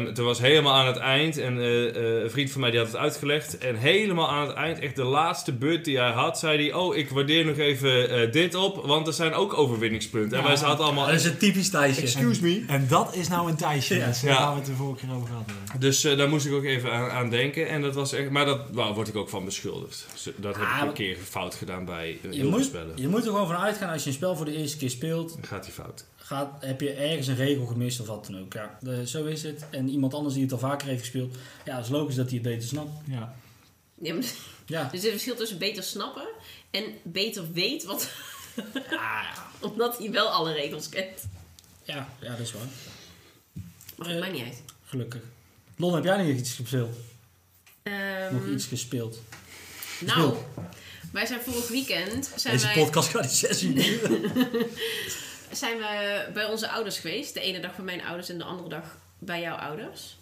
[0.05, 0.15] kent.
[0.17, 2.88] Toen was helemaal aan het eind, en eh, eh, een vriend van mij die had
[2.88, 3.59] het uitgelegd.
[3.59, 6.97] En helemaal aan het eind, echt de laatste beurt die hij had, zei hij: Oh,
[6.97, 10.38] ik waardeer nog even dit op, want er zijn ook overwinningspunten.
[10.38, 11.07] en wij zaten allemaal.
[11.07, 12.00] Dat is een typisch Thijsje.
[12.00, 12.65] Excuse me.
[12.67, 13.95] En dat is nou een Thijsje.
[13.95, 14.07] Ja.
[14.09, 14.38] Eh, Ja.
[14.38, 15.81] waar we het de vorige keer over hebben.
[15.81, 17.69] Dus daar moest ik ook even aan, aan denken.
[17.69, 18.61] En dat was echt, maar dat
[18.95, 20.07] word ik ook van beschuldigd.
[20.12, 22.93] Dus dat heb Ah, ik een keer fout gedaan bij heel spellen.
[22.95, 25.33] je moet er gewoon van uitgaan als je een spel voor de eerste keer speelt.
[25.35, 26.05] Dan gaat hij fout.
[26.17, 28.52] Gaat, heb je ergens een regel gemist of wat dan ook.
[28.52, 29.64] Ja, de- zo is het.
[29.71, 31.37] En iemand anders die het al vaker heeft gespeeld.
[31.64, 32.90] Ja, het is logisch dat hij het beter snapt.
[33.05, 33.35] Ja.
[34.02, 34.25] Ja, maar-
[34.67, 34.83] Ja.
[34.93, 36.28] dus er is een verschil tussen beter snappen
[36.71, 38.11] en beter weet, wat,
[38.57, 39.47] Ah, ja.
[39.71, 41.26] omdat hij wel alle regels kent.
[41.83, 42.62] Ja, ja, dat is waar.
[43.97, 44.62] Maar het Eh, maakt niet uit.
[44.85, 45.21] Gelukkig.
[45.76, 46.97] Lon, heb jij nog iets gespeeld?
[47.83, 49.19] Ehm, Nog iets gespeeld?
[50.00, 50.35] Nou,
[51.12, 54.31] wij zijn vorig weekend zijn Deze wij, podcast gaat die zes uur duren.
[55.50, 57.35] zijn we bij onze ouders geweest.
[57.35, 60.17] De ene dag bij mijn ouders en de andere dag bij jouw ouders.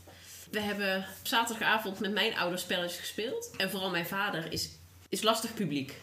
[0.50, 3.50] We hebben op zaterdagavond met mijn ouders spelletjes gespeeld.
[3.56, 4.68] En vooral mijn vader is,
[5.08, 5.94] is lastig publiek.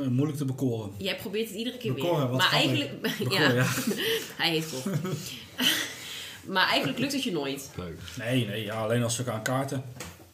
[0.00, 0.94] Eh, Moeilijk te bekoren.
[0.98, 2.28] Jij probeert het iedere keer Bekoren, weer.
[2.28, 3.00] wat Maar eigenlijk...
[3.18, 3.66] Bekoren, ja.
[4.42, 5.40] hij heeft koffie.
[6.44, 7.70] maar eigenlijk lukt het je nooit.
[7.76, 7.98] Leuk.
[8.18, 9.84] Nee, nee, ja, alleen als we gaan kaarten.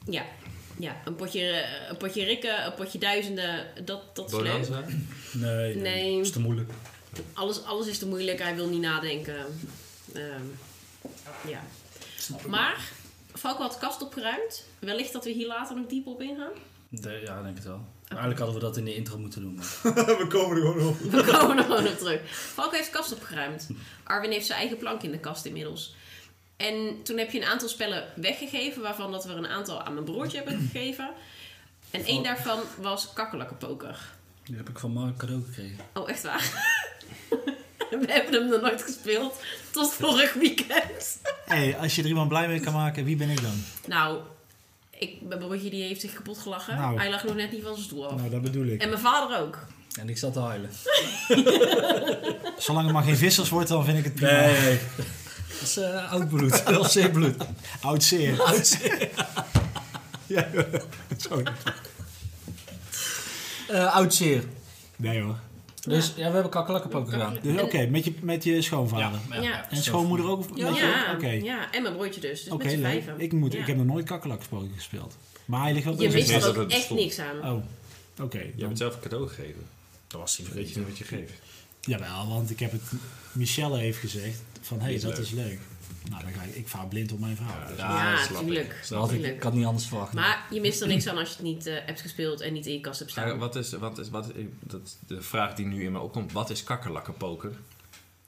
[0.08, 0.24] Ja.
[0.78, 4.68] Ja, een potje, eh, een potje rikken, een potje duizenden, dat, dat is leuk.
[5.32, 6.16] Nee, Nee.
[6.16, 6.70] dat is te moeilijk.
[7.32, 9.36] Alles, alles is te moeilijk, hij wil niet nadenken.
[10.14, 10.42] Ehm,
[11.48, 11.60] ja.
[12.46, 12.80] Maar,
[13.34, 14.64] Falco had de kast opgeruimd.
[14.78, 16.52] Wellicht dat we hier later nog dieper op ingaan.
[16.88, 17.84] De- ja, ik denk het wel.
[18.08, 19.54] Eigenlijk hadden we dat in de intro moeten doen.
[19.54, 20.98] maar- We komen er gewoon op.
[20.98, 22.20] We komen er gewoon op terug.
[22.30, 23.68] Falco heeft de kast opgeruimd.
[24.04, 25.94] Arwin heeft zijn eigen plank in de kast inmiddels.
[26.56, 29.92] En toen heb je een aantal spellen weggegeven, waarvan dat we er een aantal aan
[29.92, 31.10] mijn broertje hebben gegeven.
[31.90, 33.98] En één daarvan was kakkerlakkenpoker.
[34.44, 35.78] Die heb ik van Mark cadeau gekregen.
[35.94, 36.74] Oh, echt waar?
[38.00, 39.40] We hebben hem nog nooit gespeeld.
[39.70, 41.20] Tot vorig weekend.
[41.46, 43.64] hey, als je er iemand blij mee kan maken, wie ben ik dan?
[43.86, 44.18] Nou,
[44.90, 46.76] ik, mijn broertje die heeft zich kapot gelachen.
[46.76, 46.98] Nou.
[46.98, 48.16] Hij lag nog net niet van zijn stoel af.
[48.16, 48.82] Nou, dat bedoel ik.
[48.82, 49.66] En mijn vader ook.
[49.98, 50.70] En ik zat te huilen.
[52.58, 54.46] Zolang het maar geen vissers wordt, dan vind ik het prima.
[54.46, 54.78] Nee.
[55.60, 56.62] Dat is eh, oud bloed.
[56.92, 57.34] Zeer bloed.
[57.80, 58.42] Oud zeer.
[58.50, 59.08] Oud zeer.
[60.26, 60.48] Ja,
[61.28, 61.42] zo.
[63.68, 64.44] Eh, oud zeer.
[64.96, 65.38] Nee hoor.
[65.86, 67.38] Dus ja, we hebben kakkelakkenpoker gedaan.
[67.42, 69.20] Dus oké, met, je, met je schoonvader.
[69.40, 69.70] Ja.
[69.70, 70.44] En schoonmoeder ook?
[70.54, 72.42] Ja, Oké, ja, en mijn broertje dus.
[72.44, 73.20] Dus Oké, vijven.
[73.20, 73.58] Ik, moet, Ja.
[73.58, 75.16] ik heb nog nooit kakkelakgesproken gespeeld.
[75.44, 77.52] Maar hij ligt wel Je wist er dat ook het echt niks aan.
[77.52, 77.62] Oh,
[78.24, 78.42] oké.
[78.56, 79.66] Je hebt zelf een cadeau gegeven.
[80.06, 81.32] Dat was hij Vergeet je wat je geeft.
[81.86, 82.82] Jawel, want ik heb het...
[83.32, 85.20] Michelle heeft gezegd van, hé, hey, Is dat leuk.
[85.20, 85.58] is leuk.
[86.10, 86.54] Nou, dan ga ik...
[86.54, 87.68] Ik vaar blind op mijn vrouw.
[87.68, 87.76] Dus.
[87.78, 88.46] Ja, Ja, snap ik.
[88.46, 88.86] tuurlijk.
[88.88, 90.12] Dat had ik, ik had niet anders verwacht.
[90.12, 92.66] Maar je mist er niks aan als je het niet eh, hebt gespeeld en niet
[92.66, 93.38] in je kast hebt Maar staan.
[93.38, 96.32] wat is, wat is, wat is, dat is de vraag die nu in me opkomt.
[96.32, 97.50] Wat is kakkerlakkenpoker?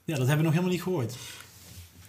[0.03, 1.15] Ja, dat hebben we nog helemaal niet gehoord.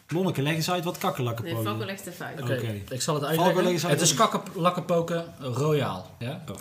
[0.08, 2.40] Lonneke, leg eens uit wat Nee, kakkerlakkenpoker Falco legt even uit.
[2.42, 3.90] Oké, ik zal het uitleggen.
[3.90, 6.16] Het is kakkelakkenpoker royaal.
[6.18, 6.44] Ja?
[6.50, 6.56] Oh.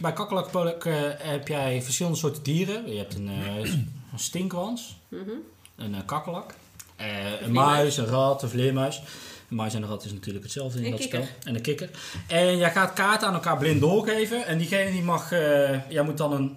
[0.00, 2.90] Bij kakkelakkenpoker heb jij verschillende soorten dieren.
[2.90, 3.70] Je hebt een, eh,
[4.14, 5.30] een stinkwans, Mhm.
[5.76, 6.54] een uh, kakkelak,
[6.96, 9.02] eh, een muis, een rat, een vleermuis.
[9.50, 11.22] Een muis en een rat is natuurlijk hetzelfde in En dat kikker.
[11.24, 11.36] spel.
[11.44, 11.90] En een kikker.
[12.28, 14.46] En jij gaat kaarten aan elkaar blind doorgeven.
[14.46, 16.56] En diegene die mag, eh, jij moet dan een,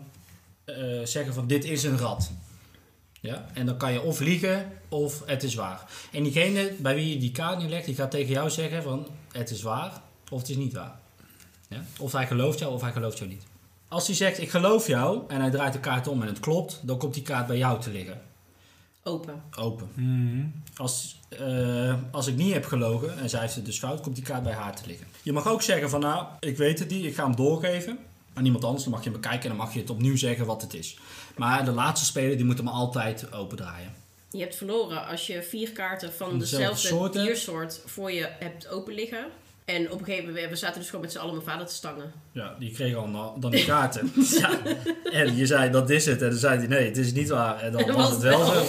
[0.65, 2.31] eh, zeggen van dit is een rat.
[3.21, 3.45] Ja?
[3.53, 5.83] En dan kan je of liegen of het is waar.
[6.11, 9.49] En diegene bij wie je die kaart neerlegt, die gaat tegen jou zeggen van het
[9.49, 10.95] is waar of het is niet waar.
[11.69, 11.83] Ja?
[11.99, 13.43] Of hij gelooft jou of hij gelooft jou niet.
[13.87, 16.79] Als hij zegt ik geloof jou en hij draait de kaart om en het klopt,
[16.83, 18.21] dan komt die kaart bij jou te liggen.
[19.03, 19.43] Open.
[19.59, 19.89] Open.
[19.93, 20.45] Mhm.
[20.75, 24.23] Als, eh, als ik niet heb gelogen en zij heeft het dus fout, komt die
[24.23, 25.07] kaart bij haar te liggen.
[25.23, 27.99] Je mag ook zeggen van nou, ik weet het niet, ik ga hem doorgeven
[28.33, 28.83] aan iemand anders.
[28.83, 30.97] Dan mag je hem bekijken en dan mag je het opnieuw zeggen wat het is.
[31.35, 33.93] Maar de laatste speler die moet hem altijd opendraaien.
[34.31, 38.67] Je hebt verloren als je vier kaarten van Van dezelfde dezelfde diersoort voor je hebt
[38.67, 39.27] open liggen.
[39.67, 41.73] En op een gegeven moment, we zaten dus gewoon met z'n allen mijn vader te
[41.73, 42.11] stangen.
[42.31, 44.11] Ja, die kreeg al dan die kaarten.
[44.39, 44.49] ja.
[45.11, 47.59] En je zei dat is het en dan zei hij nee, het is niet waar.
[47.59, 48.47] En dan En was was het wel wel.
[48.47, 48.65] zo.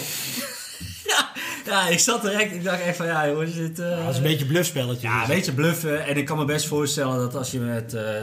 [1.09, 1.29] ja.
[1.65, 3.79] ja, ik zat direct, ik dacht echt van ja jongens, dit...
[3.79, 5.07] eh, Dat is een beetje bluffspelletje.
[5.07, 5.29] Ja, dus.
[5.29, 6.05] een beetje bluffen.
[6.05, 7.93] En ik kan me best voorstellen dat als je met...
[7.93, 8.21] eh,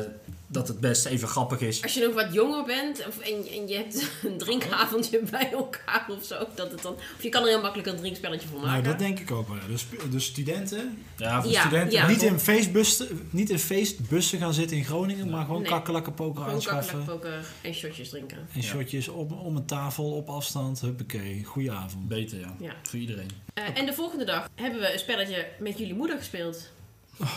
[0.49, 1.83] dat het best even grappig is.
[1.83, 6.07] Als je nog wat jonger bent of, en, en je hebt een drinkavondje bij elkaar
[6.11, 6.93] of zo, dat het dan.
[6.93, 8.85] Of je kan er heel makkelijk een drinkspelletje van Nou, maken.
[8.85, 9.57] dat denk ik ook wel.
[9.69, 11.93] Dus de studenten Ja, voor Ja, studenten.
[11.99, 12.07] ja.
[12.09, 15.71] niet, in feestbussen, niet in feestbussen gaan zitten in Groningen, maar gewoon Nee.
[15.71, 16.97] kakkelakkenpoker Gewoon aanschaffen.
[16.97, 18.39] kakkelakpoker en shotjes drinken.
[18.55, 20.81] En shotjes op, om een tafel op afstand.
[20.81, 22.09] Huppakee, goeie avond.
[22.09, 22.55] Beter, ja.
[22.61, 22.73] Ja.
[22.83, 23.31] Voor iedereen.
[23.55, 26.71] Eh, en de volgende dag hebben we een spelletje met jullie moeder gespeeld.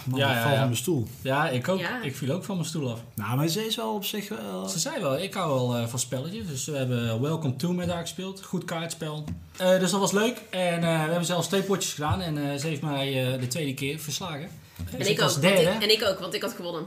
[0.05, 0.57] Man, Ja, ik ja, val ja.
[0.57, 1.07] van mijn stoel.
[1.21, 1.79] Ja, ik ook.
[1.79, 2.01] Ja.
[2.01, 2.99] Ik viel ook van mijn stoel af.
[3.13, 4.67] Nou, maar ze is wel op zich wel...
[4.67, 6.47] Ze zei wel, ik hou wel eh, van spelletjes.
[6.47, 8.43] Dus we hebben Welcome to met haar gespeeld.
[8.43, 9.23] Goed kaartspel.
[9.57, 10.41] Eh, dus dat was leuk.
[10.49, 12.21] En eh, we hebben zelfs twee potjes gedaan.
[12.21, 14.49] En eh, ze heeft mij eh, de tweede keer verslagen.
[14.91, 15.71] En Dus ik, was ook, want derde.
[15.71, 16.85] ik, en ik ook, want ik had gewonnen.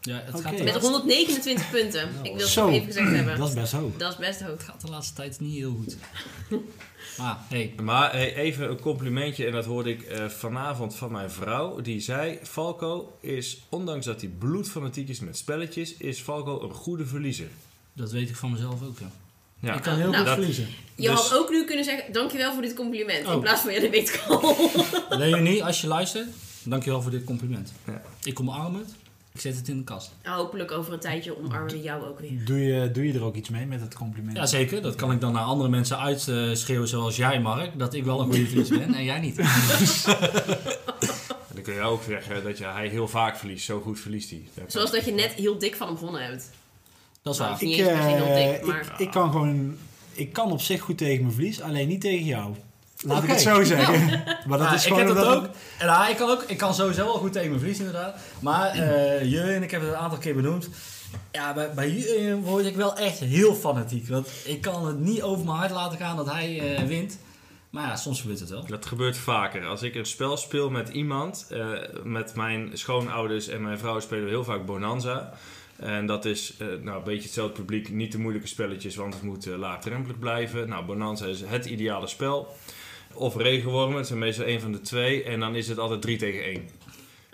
[0.00, 2.08] Ja, het gaat, Met laatste, 129 punten.
[2.22, 3.38] Ik wil het even gezegd hebben.
[3.38, 3.96] dat is best hoog.
[3.96, 4.50] Dat is best hoog.
[4.50, 5.96] het gaat de laatste tijd niet heel goed.
[7.18, 11.30] maar hey, Maar hey, even een complimentje, en dat hoorde ik eh, vanavond van mijn
[11.30, 11.80] vrouw.
[11.80, 17.06] Die zei, Falco is, ondanks dat hij bloedfanatiek is met spelletjes, is Falco een goede
[17.06, 17.48] verliezer.
[17.92, 18.98] dat weet ik van mezelf ook.
[18.98, 19.10] Ja.
[19.62, 20.66] Ja, Ik kan heel Nou, goed dat- verliezen.
[20.94, 23.26] Je Dus- had ook nu kunnen zeggen, dankjewel voor dit compliment.
[23.26, 23.40] In Oh.
[23.40, 24.56] plaats van, ja, dat weet ik al.
[25.08, 26.28] Leonie, als je luistert,
[26.62, 27.72] dankjewel voor dit compliment.
[27.86, 28.02] Ja.
[28.22, 28.88] Ik omarm het.
[29.40, 30.10] Ik zet het in de kast.
[30.22, 32.44] Hopelijk over een tijdje omarmen we jou ook weer.
[32.44, 34.36] Doe je, doe je er ook iets mee met het compliment?
[34.36, 37.78] Jazeker, dat kan ik dan naar andere mensen uitschreeuwen zoals jij Mark.
[37.78, 39.38] Dat ik wel een goede verliezer ben en jij niet.
[41.48, 43.64] En dan kun je ook zeggen dat je, hij heel vaak verliest.
[43.64, 44.48] Zo goed verliest hij.
[44.66, 46.50] Zoals dat je net heel dik van hem gewonnen hebt.
[47.22, 47.62] Dat is Nou, waar.
[47.62, 49.76] Ik, heel eh, dik, maar- ik, ik kan gewoon...
[50.12, 52.54] Ik kan op zich goed tegen mijn verlies, alleen niet tegen jou.
[53.02, 53.26] Laat Oké.
[53.26, 54.22] ik het zo zeggen.
[54.46, 55.44] Maar dat Ja, is ik gewoon heb dat ook.
[55.78, 56.42] En ja, ik, kan ook.
[56.46, 58.16] ik kan sowieso wel goed tegen mijn verlies inderdaad.
[58.40, 60.68] Maar eh Jurjen, ik heb het een aantal keer benoemd.
[61.32, 64.08] Ja, bij, bij Jurjen word ik wel echt heel fanatiek.
[64.08, 67.18] Want ik kan het niet over mijn hart laten gaan dat hij eh, wint.
[67.70, 68.66] Maar ja, soms gebeurt het wel.
[68.66, 69.66] Dat gebeurt vaker.
[69.66, 71.68] Als ik een spel speel met iemand, eh,
[72.04, 75.32] met mijn schoonouders en mijn vrouw spelen we heel vaak Bonanza.
[75.76, 79.22] En dat is eh, nou, een beetje hetzelfde publiek, niet te moeilijke spelletjes, want het
[79.22, 80.68] moet eh, laagdrempelig blijven.
[80.68, 82.56] Nou, Bonanza is het ideale spel.
[83.14, 85.22] Of regenwormen, het zijn meestal één van de twee.
[85.22, 86.68] En dan is het altijd 3 tegen 1.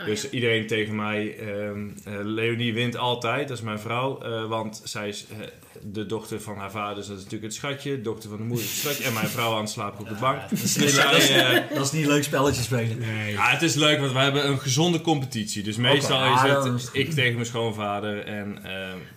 [0.00, 0.28] Oh, dus ja.
[0.30, 4.20] iedereen tegen mij, ehm, eh, Leonie wint altijd, dat is mijn vrouw.
[4.22, 5.46] eh, want zij is eh,
[5.82, 8.00] de dochter van haar vader, dus dat is natuurlijk het schatje.
[8.00, 9.04] Dochter van de moeder is het schatje.
[9.04, 10.40] En mijn vrouw aan het slapen op de bank.
[10.40, 12.98] Dat is, Dus niet, dat is- zij, eh, dat is niet een leuk spelletje spelen.
[12.98, 13.32] Nee.
[13.32, 15.62] ja, het is leuk, want we hebben een gezonde competitie.
[15.62, 18.58] Dus meestal Oké, is het dan is het ik tegen mijn schoonvader en,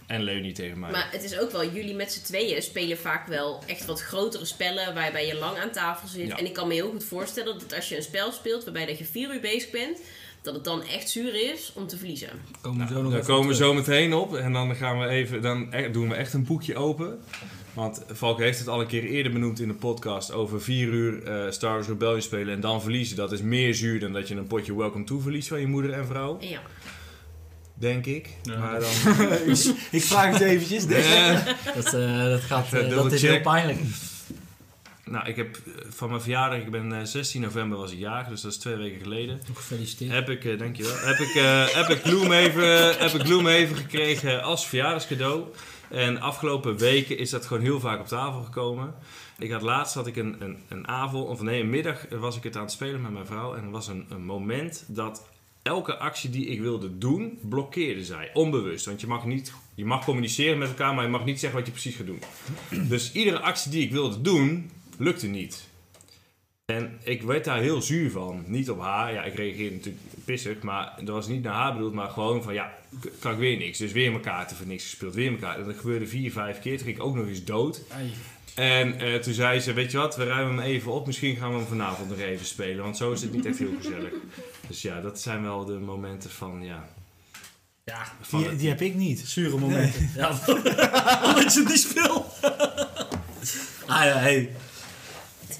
[0.08, 0.92] en Leonie tegen mij.
[0.92, 4.46] Maar het is ook wel, jullie met z'n tweeën spelen vaak wel echt wat grotere
[4.46, 6.28] spellen waarbij je lang aan tafel zit.
[6.28, 6.38] Ja.
[6.38, 8.98] En ik kan me heel goed voorstellen dat als je een spel speelt waarbij dat
[8.98, 10.00] je vier uur bezig bent,
[10.42, 12.30] dat het dan echt zuur is om te verliezen.
[12.62, 15.08] Komen we zo nog Nou, Daar komen we zo meteen op en dan gaan we
[15.08, 17.20] even, dan e- doen we echt een boekje open.
[17.74, 21.24] Want Valk heeft het al een keer eerder benoemd in de podcast over vier uur
[21.24, 23.16] eh, Star Wars Rebellion spelen en dan verliezen.
[23.16, 25.94] Dat is meer zuur dan dat je een potje Welcome To verliest van je moeder
[25.94, 26.62] en vrouw, ja,
[27.74, 28.30] denk ik.
[28.44, 28.58] Ja.
[28.58, 28.90] Maar dan,
[29.92, 30.88] ik vraag het eventjes.
[31.76, 33.30] Dat, eh, dat, gaat, eh, dat is check.
[33.32, 33.80] heel pijnlijk.
[35.12, 38.28] Nou, ik heb eh, van mijn verjaardag, ik ben eh, 16 november was ik jarig,
[38.28, 39.42] dus dat is twee weken geleden.
[39.54, 40.12] Gefeliciteerd.
[40.12, 40.98] Heb ik, eh, dankjewel.
[40.98, 45.44] Heb ik, eh, heb ik Gloomhaven, heb ik Gloomhaven gekregen als verjaardagscadeau.
[45.90, 48.94] En afgelopen weken is dat gewoon heel vaak op tafel gekomen.
[49.38, 52.44] Ik had laatst had ik een, een, een avond, of nee, een middag was ik
[52.44, 53.56] het aan het spelen met mijn vrouw.
[53.56, 55.28] En er was een, een moment dat
[55.62, 58.30] elke actie die ik wilde doen, blokkeerde zij.
[58.34, 58.86] Onbewust.
[58.86, 61.68] Want je mag, niet, je mag communiceren met elkaar, maar je mag niet zeggen wat
[61.68, 62.22] je precies gaat doen.
[62.90, 65.68] Dus iedere actie die ik wilde doen, lukte niet.
[66.66, 68.44] En ik werd daar heel zuur van.
[68.48, 69.14] Niet op haar.
[69.14, 70.62] Ja, ik reageerde natuurlijk pissig.
[70.62, 71.94] Maar dat was niet naar haar bedoeld.
[71.94, 72.74] Maar gewoon van, ja,
[73.20, 73.78] kan ik weer niks.
[73.78, 75.14] Dus weer mijn kaarten voor niks gespeeld.
[75.16, 75.62] Weer mijn kaarten.
[75.62, 76.76] En dat gebeurde vier, vijf keer.
[76.78, 77.82] Toen ging ik ook nog eens dood.
[77.92, 78.14] Ai.
[78.56, 81.06] En eh, toen zei ze, weet je wat, we ruimen hem even op.
[81.06, 82.84] Misschien gaan we hem vanavond nog even spelen.
[82.84, 84.14] Want zo is het niet echt heel gezellig.
[84.68, 86.90] Dus ja, dat zijn wel de momenten van, ja...
[87.86, 89.20] Ja, Van Die, het- die heb ik niet.
[89.20, 90.10] zure momenten.
[90.16, 90.30] Ja,
[91.28, 92.26] omdat je het niet speelt.
[93.88, 94.50] ah ja, hey.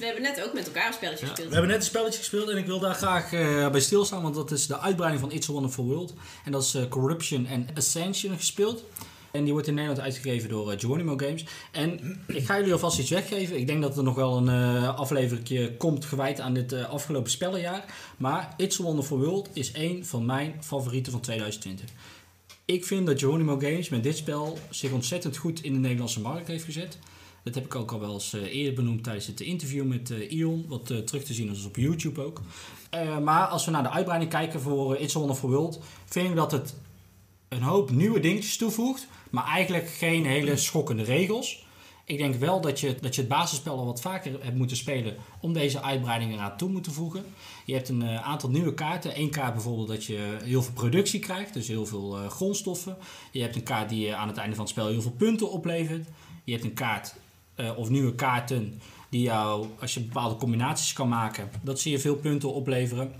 [0.00, 1.48] We hebben net ook met elkaar een spelletje gespeeld.
[1.48, 4.34] We hebben net een spelletje gespeeld en ik wil daar graag eh, bij stilstaan, want
[4.34, 6.14] dat is de uitbreiding van It's a Wonderful World.
[6.44, 8.84] En dat is eh, Corruption en Ascension gespeeld.
[9.30, 11.44] En die wordt in Nederland uitgegeven door Geronimo Games.
[11.70, 13.58] En ik ga jullie alvast iets weggeven.
[13.58, 17.84] Ik denk dat er nog wel een eh aflevering komt gewijd aan dit afgelopen spellenjaar.
[18.16, 21.86] Maar It's a Wonderful World is één van mijn favorieten van 2020.
[22.64, 26.46] Ik vind dat Geronimo Games met dit spel zich ontzettend goed in de Nederlandse markt
[26.46, 26.98] heeft gezet.
[27.42, 30.32] Dat heb ik ook al wel eens eh, eerder benoemd tijdens het interview met eh,
[30.32, 32.40] Ion, wat eh, terug te zien is op YouTube ook.
[33.22, 36.52] Maar als we naar de uitbreiding kijken voor It's a Wonderful World, vind ik dat
[36.52, 36.74] het
[37.48, 41.66] een hoop nieuwe dingetjes toevoegt, maar eigenlijk geen hele schokkende regels.
[42.04, 45.16] Ik denk wel dat je, dat je het basisspel al wat vaker hebt moeten spelen
[45.40, 47.24] om deze uitbreiding eraan toe moet voegen.
[47.64, 49.18] Je hebt een aantal nieuwe kaarten.
[49.20, 52.96] Eén kaart bijvoorbeeld dat je heel veel productie krijgt, dus heel veel grondstoffen.
[53.32, 56.06] Je hebt een kaart die aan het einde van het spel heel veel punten oplevert.
[56.44, 57.14] Je hebt een kaart
[57.60, 61.98] eh, of nieuwe kaarten die jou, als je bepaalde combinaties kan maken, dat zie je
[61.98, 63.12] veel punten opleveren.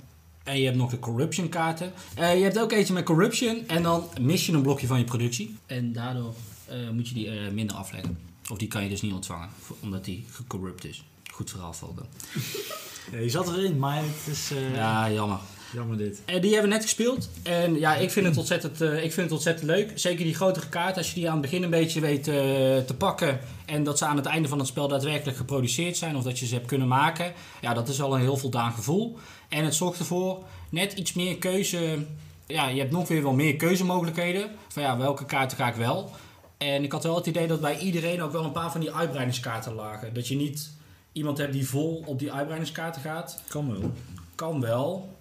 [0.44, 1.92] En je hebt nog de corruption kaarten.
[2.14, 5.04] Eh, je hebt ook eentje met corruption en dan mis je een blokje van je
[5.04, 5.56] productie.
[5.66, 6.34] En daardoor
[6.66, 8.18] eh, moet je die minder afleggen.
[8.50, 9.48] Of die kan je dus niet ontvangen,
[9.80, 11.04] omdat die gecorrupt is.
[11.32, 12.04] Goed verhaal, Volker.
[13.12, 15.38] Ja, je zat erin, maar het is Ja, jammer.
[15.72, 16.22] Jammer dit.
[16.24, 17.28] En die hebben we net gespeeld.
[17.42, 19.92] En ja, ik vind het ontzettend, eh, ik vind het ontzettend leuk.
[19.94, 22.34] Zeker die grotere kaart, als je die aan het begin een beetje weet eh,
[22.78, 23.40] te pakken.
[23.66, 26.16] En dat ze aan het einde van het spel daadwerkelijk geproduceerd zijn.
[26.16, 27.32] Of dat je ze hebt kunnen maken.
[27.60, 29.18] Ja, dat is al een heel voldaan gevoel.
[29.48, 31.98] En het zorgt ervoor net iets meer keuze.
[32.46, 34.50] Ja, je hebt nog weer wel meer keuzemogelijkheden.
[34.68, 36.10] Van ja, welke kaarten ga ik wel?
[36.58, 38.92] En ik had wel het idee dat bij iedereen ook wel een paar van die
[38.92, 40.14] uitbreidingskaarten lagen.
[40.14, 40.70] Dat je niet
[41.12, 43.42] iemand hebt die vol op die uitbreidingskaarten gaat.
[43.48, 43.92] Kan wel.
[44.34, 45.18] Kan wel.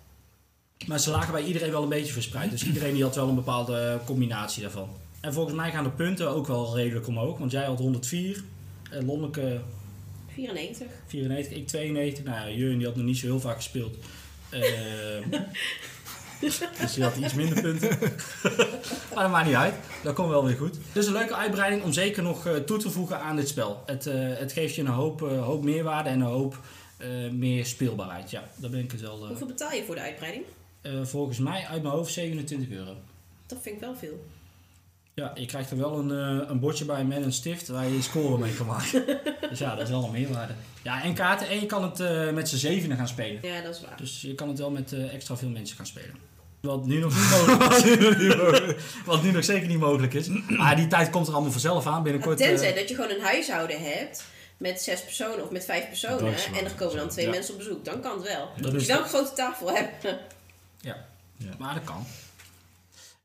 [0.88, 2.52] Maar ze lagen bij iedereen wel een beetje verspreid.
[2.52, 4.90] Dus iedereen die had wel een bepaalde combinatie daarvan.
[5.22, 7.38] En volgens mij gaan de punten ook wel redelijk omhoog.
[7.38, 8.44] Want jij had 104.
[8.92, 9.62] En Lonneke
[10.34, 10.88] 94.
[11.08, 12.24] 94, ik 92.
[12.24, 13.96] Nou ja, Jurjen die had nog niet zo heel vaak gespeeld.
[14.50, 14.60] Eh,
[16.40, 17.90] dus die had iets minder punten.
[19.14, 19.74] maar dat maakt niet uit.
[20.04, 20.78] Dat komt wel weer goed.
[20.94, 23.84] Dus een leuke uitbreiding om zeker nog eh, toe te voegen aan dit spel.
[23.86, 26.60] Het, eh, het geeft je een hoop, eh, hoop meerwaarde en een hoop
[26.98, 28.32] eh, meer speelbaarheid.
[28.32, 29.22] Ja, daar ben ik het wel...
[29.22, 30.44] eh, Hoeveel betaal je voor de uitbreiding?
[30.94, 32.96] Eh, volgens mij uit mijn hoofd 27 euro.
[33.48, 34.26] Dat vind ik wel veel.
[35.14, 37.96] Ja, je krijgt er wel een, eh, een bordje bij met een stift waar je
[37.96, 39.06] je score mee kan maken.
[39.50, 40.54] dus ja, dat is wel een meerwaarde.
[40.84, 41.48] Ja, en kaarten.
[41.48, 43.40] En je kan het eh, met z'n zevenen gaan spelen.
[43.42, 43.98] Ja, dat is waar.
[43.98, 46.16] Dus je kan het wel met eh, extra veel mensen gaan spelen.
[46.60, 48.76] Wat nu nog niet mogelijk is.
[49.06, 50.28] Wat nu nog zeker niet mogelijk is.
[50.48, 52.38] Maar die tijd komt er allemaal vanzelf aan binnenkort.
[52.38, 54.24] Tenzij eh, dat je gewoon een huishouden hebt
[54.58, 56.34] met zes personen of met vijf personen.
[56.58, 57.32] En er komen dan twee Ja.
[57.32, 57.86] mensen op bezoek.
[57.86, 58.50] Dan kan het wel.
[58.62, 59.72] Dat Als je dan een grote tafel
[60.82, 61.60] hebt.
[61.60, 62.06] Maar dat kan.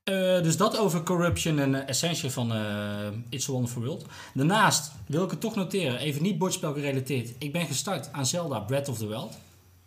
[0.05, 4.07] Eh, dus dat over Corruption en Essential van eh It's a Wonderful World.
[4.35, 7.31] Daarnaast wil ik het toch noteren, even niet bordspel gerelateerd.
[7.39, 9.39] Ik ben gestart aan Zelda Breath of the Wild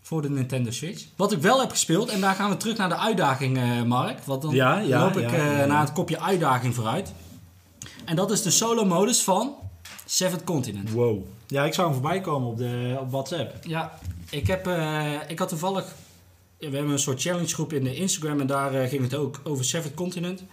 [0.01, 1.05] voor de Nintendo Switch.
[1.15, 4.19] Wat ik wel heb gespeeld, en daar gaan we terug naar de uitdaging, Mark.
[4.23, 5.65] Want dan Ja, ja, loop ik ja, ja, ja.
[5.65, 7.13] naar het kopje uitdaging vooruit.
[8.05, 9.55] En dat is de solo-modus van
[10.05, 10.91] Seventh Continent.
[10.91, 11.25] Wow.
[11.47, 13.65] Ja, ik zou hem voorbij komen op, de, op WhatsApp.
[13.65, 13.99] Ja,
[14.29, 14.67] ik, heb,
[15.27, 15.85] ik had toevallig...
[16.59, 19.41] we hebben een soort challenge groep in de Instagram en daar eh, ging het ook
[19.43, 20.43] over Seventh Continent.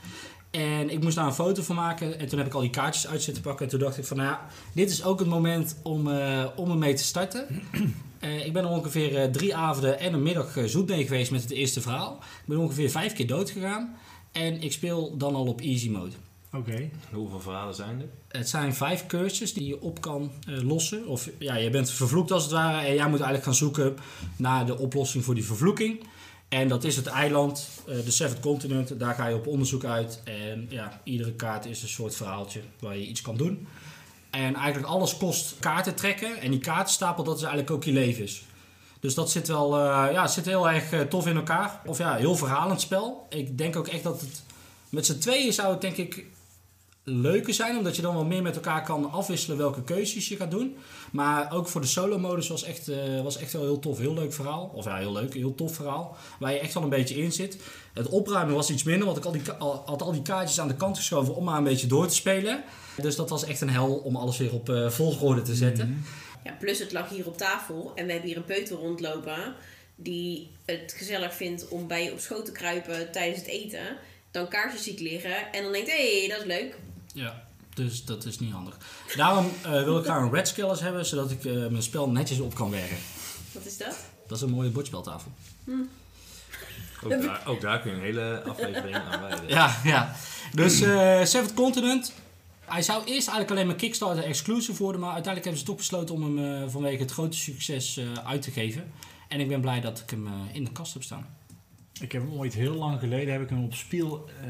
[0.51, 3.07] En ik moest daar een foto van maken en toen heb ik al die kaartjes
[3.07, 3.65] uit zitten pakken.
[3.65, 6.71] En toen dacht ik van, nou ja, dit is ook het moment om, eh om
[6.71, 7.47] ermee te starten.
[8.25, 11.51] Eh, ik ben er ongeveer drie avonden en een middag zoet mee geweest met het
[11.51, 12.17] eerste verhaal.
[12.17, 13.97] Ik ben ongeveer vijf keer dood gegaan.
[14.33, 16.15] En ik speel dan al op easy mode.
[16.55, 16.91] Oké.
[17.13, 18.39] Hoeveel verhalen zijn er?
[18.39, 21.07] Het zijn vijf curses die je op kan eh, lossen.
[21.07, 22.87] Of ja, je bent vervloekt als het ware.
[22.87, 23.97] En jij moet eigenlijk gaan zoeken
[24.37, 26.07] naar de oplossing voor die vervloeking.
[26.49, 28.99] En dat is het eiland, eh, de Seventh Continent.
[28.99, 30.21] Daar ga je op onderzoek uit.
[30.25, 33.67] En ja, iedere kaart is een soort verhaaltje waar je iets kan doen.
[34.31, 36.41] En eigenlijk alles kost kaarten trekken.
[36.41, 38.43] En die kaartenstapel, dat is eigenlijk ook je levens.
[39.01, 41.81] Dus dat zit wel, eh, ja, zit heel erg tof in elkaar.
[41.87, 43.27] Of ja, heel verhalend spel.
[43.29, 44.43] Ik denk ook echt dat het...
[44.89, 46.27] Met z'n tweeën zou het denk ik
[47.05, 50.51] leuker zijn, omdat je dan wel meer met elkaar kan afwisselen welke keuzes je gaat
[50.51, 50.77] doen.
[51.13, 53.99] Maar ook voor de solo-modus was echt, eh, was echt wel heel tof.
[53.99, 54.71] Heel leuk verhaal.
[54.75, 55.35] Of ja, heel leuk.
[55.35, 56.17] Heel tof verhaal.
[56.39, 57.57] Waar je echt wel een beetje in zit.
[57.93, 60.69] Het opruimen was iets minder, want ik al die, al, had al die kaartjes aan
[60.69, 62.65] de kant geschoven om maar een beetje door te spelen.
[63.01, 66.05] Dus dat was echt een hel om alles weer op eh, volgorde te zetten.
[66.45, 67.93] Ja, plus het lag hier op tafel.
[67.95, 69.55] En we hebben hier een peuter rondlopen.
[69.97, 73.97] Die het gezellig vindt om bij je op schoot te kruipen tijdens het eten.
[74.31, 75.53] Dan kaartjes ziet liggen.
[75.53, 76.77] En dan denkt, hé, hey, dat is leuk.
[77.15, 78.77] Ja, dus dat is niet handig.
[79.17, 82.41] Daarom eh, wil ik graag een red skillers hebben, zodat ik eh, mijn spel netjes
[82.41, 82.97] op kan werken.
[83.53, 83.97] Wat is dat?
[84.27, 85.33] Dat is een mooie bordspeltafel.
[87.05, 89.49] Ook daar, ook daar kun je een hele aflevering aan wijden.
[89.49, 90.15] Ja, ja.
[90.53, 92.13] Dus eh Seventh Continent.
[92.65, 96.15] Hij zou eerst eigenlijk alleen maar Kickstarter exclusive worden, maar uiteindelijk hebben ze toch besloten
[96.15, 98.93] om hem eh, vanwege het grote succes eh, uit te geven.
[99.29, 101.27] En ik ben blij dat ik hem eh, in de kast heb staan.
[102.01, 104.47] Ik heb hem ooit heel lang geleden heb ik hem op Spiel eh,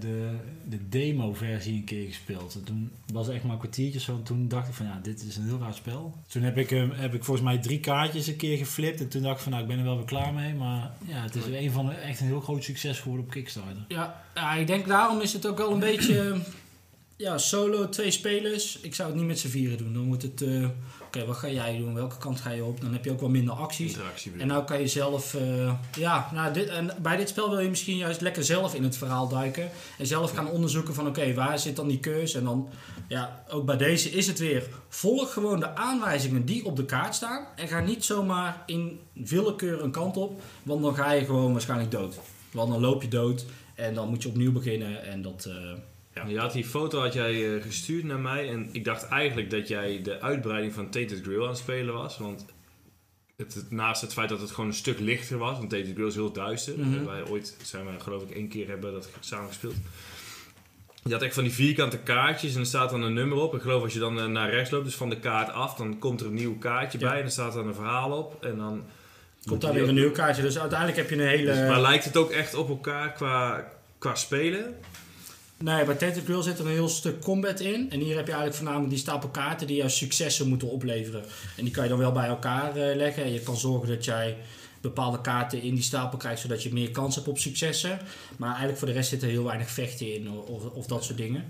[0.00, 0.36] de,
[0.68, 2.54] de demo versie een keer gespeeld.
[2.54, 4.14] En toen was het echt maar een kwartiertje zo.
[4.14, 6.14] En toen dacht ik van ja, dit is een heel raar spel.
[6.26, 9.00] Toen heb ik, hem heb ik volgens mij drie kaartjes een keer geflipt.
[9.00, 10.54] En toen dacht ik van nou, ik ben er wel weer klaar mee.
[10.54, 13.84] Maar ja, het is een van de, echt een heel groot succes geworden op Kickstarter.
[13.88, 16.40] Ja, ja, ik denk daarom is het ook wel een beetje
[17.16, 18.80] ja, solo, twee spelers.
[18.80, 19.92] Ik zou het niet met z'n vieren doen.
[19.92, 20.68] Dan moet het, eh,
[21.08, 21.94] oké, wat ga jij doen?
[21.94, 22.80] Welke kant ga je op?
[22.80, 23.96] Dan heb je ook wel minder acties.
[24.38, 27.68] En nou kan je zelf, eh, ja, nou, dit, en bij dit spel wil je
[27.68, 29.70] misschien juist lekker zelf in het verhaal duiken.
[29.98, 32.34] En zelf gaan onderzoeken van, oké, waar zit dan die keus?
[32.34, 32.68] En dan,
[33.08, 37.14] ja, ook bij deze is het weer, volg gewoon de aanwijzingen die op de kaart
[37.14, 37.46] staan.
[37.56, 41.90] En ga niet zomaar in willekeur een kant op, want dan ga je gewoon waarschijnlijk
[41.90, 42.18] dood.
[42.50, 43.44] Want dan loop je dood
[43.74, 45.44] en dan moet je opnieuw beginnen en dat...
[45.44, 45.54] eh,
[46.24, 46.30] ja.
[46.32, 49.68] Je had die foto had jij eh, gestuurd naar mij en ik dacht eigenlijk dat
[49.68, 52.18] jij de uitbreiding van Tated Grill aan het spelen was.
[52.18, 52.44] Want
[53.36, 56.06] het, het- naast het feit dat het gewoon een stuk lichter was, want Tated Grill
[56.06, 56.78] is heel duister.
[56.78, 57.04] Mhm.
[57.04, 59.74] Wij ooit zijn we geloof ik één keer hebben dat samen gespeeld.
[61.04, 63.54] Je had echt van die vierkante kaartjes en er staat dan een nummer op.
[63.54, 65.98] Ik geloof als je dan eh, naar rechts loopt, dus van de kaart af, dan
[65.98, 67.08] komt er een nieuw kaartje Ja.
[67.08, 68.44] bij en er staat dan een verhaal op.
[68.44, 68.84] En dan
[69.46, 71.44] Komt daar weer een nieuw kaartje, dus uiteindelijk heb je een hele...
[71.44, 74.76] Dus, maar lijkt het ook echt op elkaar qua, qua spelen?
[75.58, 77.90] Nee, bij Grill zit er een heel stuk combat in.
[77.90, 81.24] En hier heb je eigenlijk voornamelijk die stapel kaarten die jou successen moeten opleveren.
[81.56, 83.24] En die kan je dan wel bij elkaar eh, leggen.
[83.24, 84.36] En je kan zorgen dat jij
[84.80, 87.98] bepaalde kaarten in die stapel krijgt, zodat je meer kans hebt op successen.
[88.36, 91.18] Maar eigenlijk voor de rest zit er heel weinig vechten in of, of dat soort
[91.18, 91.44] dingen.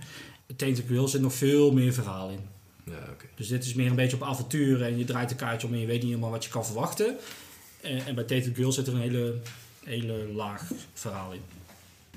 [0.57, 2.41] Tainted Grill zit nog veel meer verhaal in.
[2.85, 3.25] Ja, oké.
[3.35, 5.81] Dus dit is meer een beetje op avontuur en je draait een kaartje om en
[5.81, 7.17] je weet niet helemaal wat je kan verwachten.
[7.81, 9.35] En, en bij Tainted Grill zit er een hele,
[9.85, 11.58] hele laag verhaal in.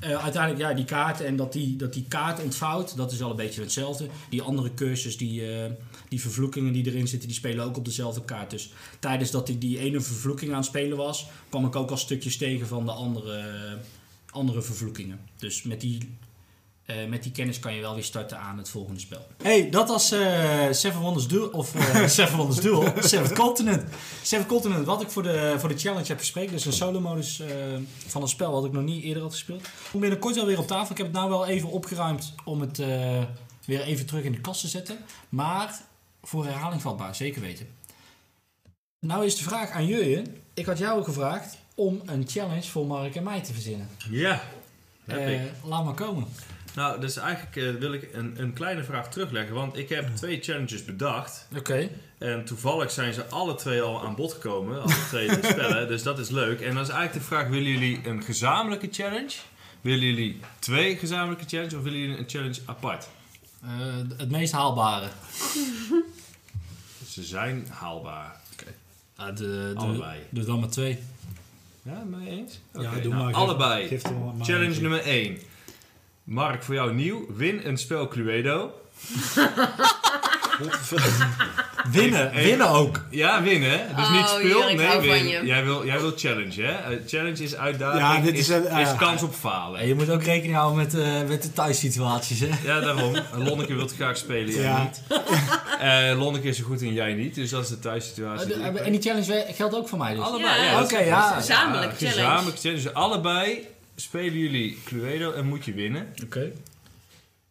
[0.02, 3.30] Eh, uiteindelijk, ja, die kaart en dat die, dat die kaart ontvouwt, dat is wel
[3.30, 4.08] een beetje hetzelfde.
[4.30, 5.72] Die andere cursus, die, eh,
[6.10, 8.50] die vervloekingen die erin zitten, die spelen ook op dezelfde kaart.
[8.50, 11.98] Dus tijdens dat ik die ene vervloeking aan het spelen was, kwam ik ook al
[11.98, 13.44] stukjes tegen van de andere,
[14.30, 15.20] andere vervloekingen.
[15.38, 16.10] Dus met die
[16.92, 19.28] eh, met die kennis kan je wel weer starten aan het volgende spel.
[19.44, 21.48] hey, dat was eh Seven Wonders Duel.
[21.48, 22.94] Of eh, Seven Wonders Duel.
[23.00, 23.84] Seven Continent.
[24.22, 26.52] Seven Continent, wat ik voor de, voor de challenge heb bespreken.
[26.52, 27.48] Dus een solo-modus eh,
[28.08, 29.62] van een spel wat ik nog niet eerder had gespeeld.
[29.90, 30.92] Komt binnenkort wel weer op tafel.
[30.92, 33.24] Ik heb het nou wel even opgeruimd om het eh,
[33.66, 34.98] weer even terug in de kast te zetten.
[35.30, 35.80] Maar
[36.24, 37.68] voor herhaling vatbaar, zeker weten.
[39.00, 40.36] Nou is de vraag aan Jurjen.
[40.54, 43.90] Ik had jou gevraagd om een challenge voor Mark en mij te verzinnen.
[44.10, 44.42] Ja,
[45.06, 45.42] heb ik.
[45.64, 46.28] laat maar komen.
[46.76, 49.56] Nou, dus eigenlijk eh, wil ik een, een kleine vraag terugleggen.
[49.56, 51.48] Want ik heb twee challenges bedacht.
[51.58, 51.90] Oké.
[52.18, 54.82] En toevallig zijn ze alle twee al aan bod gekomen.
[54.82, 55.88] Alle twee de spellen.
[55.88, 56.62] Dus dat is leuk.
[56.62, 59.34] En dan is eigenlijk de vraag: willen jullie een gezamenlijke challenge?
[59.82, 61.74] Willen jullie twee gezamenlijke challenges?
[61.74, 63.08] Of willen jullie een challenge apart?
[63.64, 63.70] Eh,
[64.18, 65.08] het meest haalbare.
[67.08, 68.40] Ze zijn haalbaar.
[69.16, 70.20] Ah, de, de, Allebei.
[70.30, 71.00] Doe dan maar twee.
[71.84, 72.60] Ja, mee eens?
[72.74, 73.34] Ja, Oké, doe nou, maar.
[73.34, 73.88] Allebei.
[73.88, 75.38] Geef maar Challenge nummer 1.
[76.32, 77.26] Mark, voor jou nieuw.
[77.36, 78.72] Win een spel Cluedo.
[81.92, 82.44] Winnen, Hey.
[82.44, 83.06] winnen ook.
[83.10, 83.96] Ja, winnen.
[83.96, 84.48] Dus Oh, niet speel.
[84.48, 85.28] Jurk, nee, hou van win.
[85.28, 85.46] je.
[85.46, 86.72] Jij wil, jij wil challenge, hè?
[86.72, 88.02] Eh, challenge is uitdaging.
[88.02, 88.94] Ja, dit is is, een- is ja.
[88.98, 89.80] kans op falen.
[89.80, 92.48] En je moet ook rekening houden met, eh, met de thuissituaties, hè?
[92.64, 93.14] Ja, daarom.
[93.36, 94.84] Lonneke wil graag spelen, jij Ja.
[94.84, 95.02] niet.
[95.82, 97.36] Eh Lonneke is er goed in, jij niet.
[97.36, 98.48] Dus dat is de thuissituatie.
[98.48, 100.24] die ik en die challenge geldt ook voor mij dus.
[100.24, 100.82] Allebei, Ja, ja.
[100.84, 101.22] oké, ja.
[101.32, 102.16] Gezamenlijk challenge.
[102.20, 102.82] Gezamenlijk challenge.
[102.84, 103.68] Dus allebei
[104.02, 106.14] spelen jullie Cluedo en moet je winnen.
[106.24, 106.52] Oké.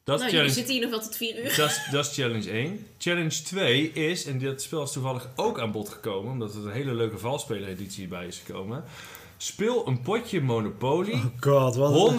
[0.05, 1.57] Dat Nou, jullie challenge zitten hier nog wel tot vier uur.
[1.57, 2.87] Dat is, dat is challenge 1.
[2.99, 6.73] Challenge 2 is, en dat spel is toevallig ook aan bod gekomen, omdat er een
[6.73, 8.85] hele leuke valspelereditie bij is gekomen.
[9.37, 11.13] Speel een potje Monopoly.
[11.13, 12.13] Oh god, wat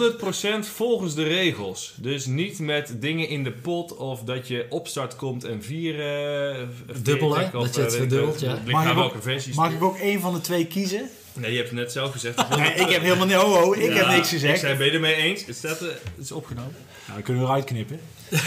[0.64, 1.94] 100% volgens de regels.
[1.96, 6.00] Dus niet met dingen in de pot of dat je opstart komt en vier...
[6.00, 6.68] eh,
[7.02, 7.40] Dubbel, hè?
[7.40, 8.62] 40 of, Dat je het eh, verdubbelt, ja.
[8.66, 9.54] Mag ik ook-.
[9.54, 11.10] Mag ik ook één van de twee kiezen?
[11.34, 12.48] Nee, je hebt het net zelf gezegd.
[12.56, 13.36] Nee, ik heb helemaal niet.
[13.36, 14.60] Oh, oh, ik Ja, heb niks Ik gezegd.
[14.60, 15.44] zei, ben je ermee eens?
[15.46, 16.72] Het, staat er, het is opgenomen.
[17.06, 18.00] Nou, dan kunnen we eruit knippen.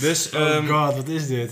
[0.00, 1.50] Dus, Oh ehm, god, wat is dit?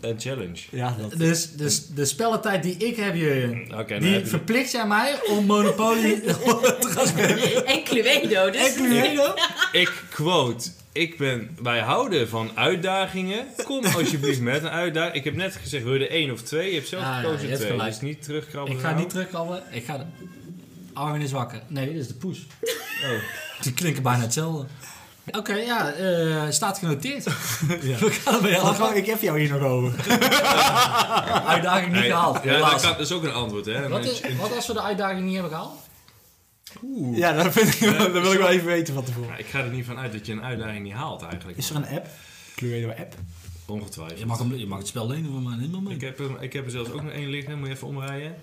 [0.00, 0.58] een challenge.
[0.70, 1.18] Ja, dat...
[1.18, 5.44] Dus, dus de spellentijd die ik heb, nou die heb je- verplicht jij mij om
[5.46, 6.20] Monopoly
[6.80, 7.66] te gaan spelen.
[7.66, 8.60] En Cluedo, dus...
[8.60, 9.34] En Cluedo?
[9.72, 10.68] Ik quote.
[10.98, 13.46] Ik ben, wij houden van uitdagingen.
[13.64, 15.14] Kom alsjeblieft met een uitdaging.
[15.14, 16.68] Ik heb net gezegd, wil je er één of twee?
[16.68, 17.70] Je hebt zelf Ah, ja, gekozen je hebt twee.
[17.70, 17.90] gelijk.
[17.90, 18.74] Dus niet terugkrabben.
[18.74, 19.62] Ik ga niet terugkomen.
[19.70, 19.96] Ik ga...
[19.98, 20.04] De...
[20.92, 21.60] Armin is wakker.
[21.66, 22.46] Nee, dit is de poes.
[23.02, 23.62] Oh.
[23.62, 24.66] Die klinken bijna hetzelfde.
[25.30, 27.24] Oké, ja, eh, staat genoteerd.
[27.82, 27.98] Ja.
[27.98, 28.76] We gaan aan.
[28.78, 29.92] wacht, ik heb jou hier nog over.
[31.46, 32.34] Uitdaging niet Nee, gehaald.
[32.36, 32.82] Ja, dat, helaas.
[32.82, 33.88] kan, dat is ook een antwoord, hè?
[33.88, 35.80] Wat, is, wat als we de uitdaging niet hebben gehaald?
[36.82, 37.18] Oeh.
[37.18, 39.28] Ja, dat, vind ik, dat wil ik wel even weten van tevoren.
[39.28, 41.58] Ja, ik ga er niet van uit dat je een uitdaging niet haalt, eigenlijk.
[41.58, 42.06] Is er een app?
[42.56, 43.14] Cluedo app?
[43.66, 44.18] Ongetwijfeld.
[44.18, 45.94] Je mag, hem, je mag het spel lenen van mij, helemaal mee.
[45.94, 48.34] Ik heb, er, ik heb er zelfs ook nog één liggen, moet je even omrijden.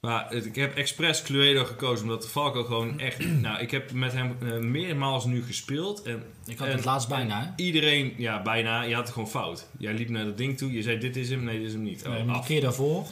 [0.00, 3.24] Maar het- ik heb expres Cluedo gekozen, omdat Falco gewoon echt...
[3.40, 7.08] Nou, ik heb met hem eh, meermaals nu gespeeld en Ik had En- het laatst
[7.08, 7.62] bijna, hè?
[7.64, 9.66] iedereen, ja bijna, je had het gewoon fout.
[9.78, 11.82] Jij liep naar dat ding toe, je zei dit is hem, nee dit is hem
[11.82, 12.02] niet.
[12.06, 12.46] Oh, Nee, maar de af.
[12.46, 13.06] keer daarvoor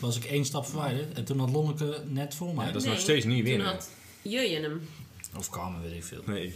[0.00, 1.12] was ik één stap verwijderd.
[1.12, 2.66] En toen had Lonneke net voor mij.
[2.66, 3.66] Ja, dat is Nee, nog steeds niet Toen winnen.
[3.66, 3.90] had
[4.22, 4.88] Jurjen hem.
[5.38, 6.22] Of Carmen, weet ik veel.
[6.26, 6.54] Nee.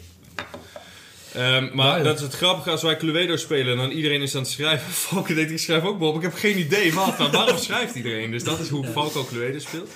[1.34, 4.40] Ehm, maar dat is het grappige als wij Cluedo spelen en dan iedereen is aan
[4.40, 4.92] het schrijven.
[5.06, 6.16] Falco denkt, ik schrijf ook Bob.
[6.16, 8.30] Ik heb geen idee wat, maar waarom schrijft iedereen?
[8.30, 9.90] Dus dat is hoe Falco Cluedo speelt.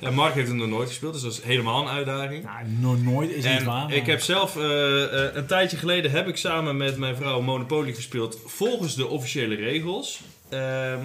[0.00, 2.44] En Mark heeft hem nog nooit gespeeld, dus dat is helemaal een uitdaging.
[2.44, 3.86] Nou, no, nooit is niet En waar.
[3.86, 7.40] maar- ik heb zelf eh, eh, een tijdje geleden heb ik samen met mijn vrouw
[7.40, 10.20] Monopoly gespeeld volgens de officiële regels.
[10.48, 11.00] Ehm,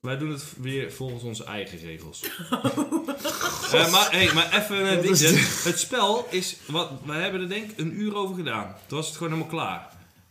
[0.00, 2.20] wij doen het weer volgens onze eigen regels.
[3.72, 5.20] Eh, maar, hey, maar even dit?
[5.64, 8.76] Het spel is, wat, wij hebben er denk ik een uur over gedaan.
[8.86, 9.87] Toen was het gewoon helemaal klaar.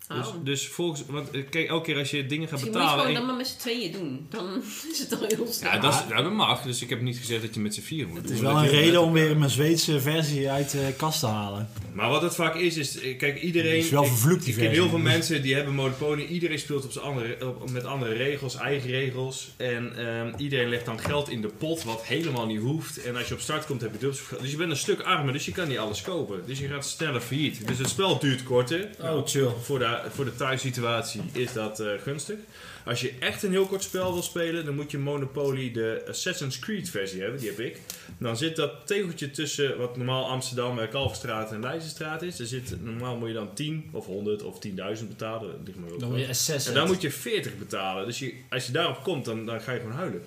[0.07, 0.33] Dus, Oh.
[0.43, 2.99] dus volgens, want eh, kijk, elke keer als je dingen gaat Misschien moet je betalen...
[2.99, 4.25] gewoon en- dan maar met z'n tweeën doen.
[4.29, 5.71] Dan is het al heel snel.
[5.71, 6.61] ja, dat, is, dat mag.
[6.61, 8.35] Dus ik heb niet gezegd dat je met z'n vier moet Het doen.
[8.35, 11.69] is wel een reden om weer mijn Zweedse versie uit de kast te halen.
[11.93, 12.99] Maar wat het vaak is, is...
[12.99, 13.75] eh, Kijk, iedereen...
[13.75, 14.81] Het is wel ik- vervloekt, die Ik ken versie.
[14.81, 16.23] heel veel mensen die hebben Monopoly.
[16.25, 19.49] Iedereen speelt op zijn andere, op- met andere regels, eigen regels.
[19.57, 23.01] En ehm, iedereen legt dan geld in de pot, wat helemaal niet hoeft.
[23.03, 24.19] En als je op start komt, heb je dubbel.
[24.41, 26.41] Dus je bent een stuk armer, dus je kan niet alles kopen.
[26.45, 27.67] Dus je gaat sneller failliet.
[27.67, 28.89] Dus het spel duurt korter.
[29.01, 29.49] Oh, chill.
[29.61, 32.37] Voor de, voor de thuissituatie is dat eh, gunstig.
[32.85, 36.59] Als je echt een heel kort spel wil spelen, dan moet je Monopoly de Assassin's
[36.59, 37.39] Creed versie hebben.
[37.39, 37.81] Die heb ik.
[38.17, 42.39] Dan zit dat tegeltje tussen wat normaal Amsterdam, eh, Kalverstraat en Leidsestraat is.
[42.39, 45.63] Er zit, normaal moet je dan 10 of 100 of 10.000 betalen.
[45.75, 46.71] Maar Dan moet je assassin.
[46.71, 48.05] En dan moet je 40 betalen.
[48.05, 50.23] Dus je, als je daarop komt, dan, dan ga je gewoon huilen.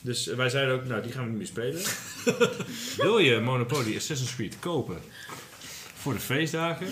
[0.00, 1.82] Dus eh, wij zeiden ook, nou die gaan we niet meer spelen.
[3.04, 4.98] Wil je Monopoly Assassin's Creed kopen
[5.98, 6.86] voor de feestdagen?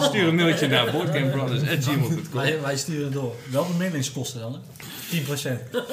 [0.00, 3.34] Stuur een mailtje naar boardgamebrothers.gmail.com Wij, wij sturen door.
[3.50, 4.58] Wel bemiddelingskosten dan, hè?
[5.20, 5.86] 10%.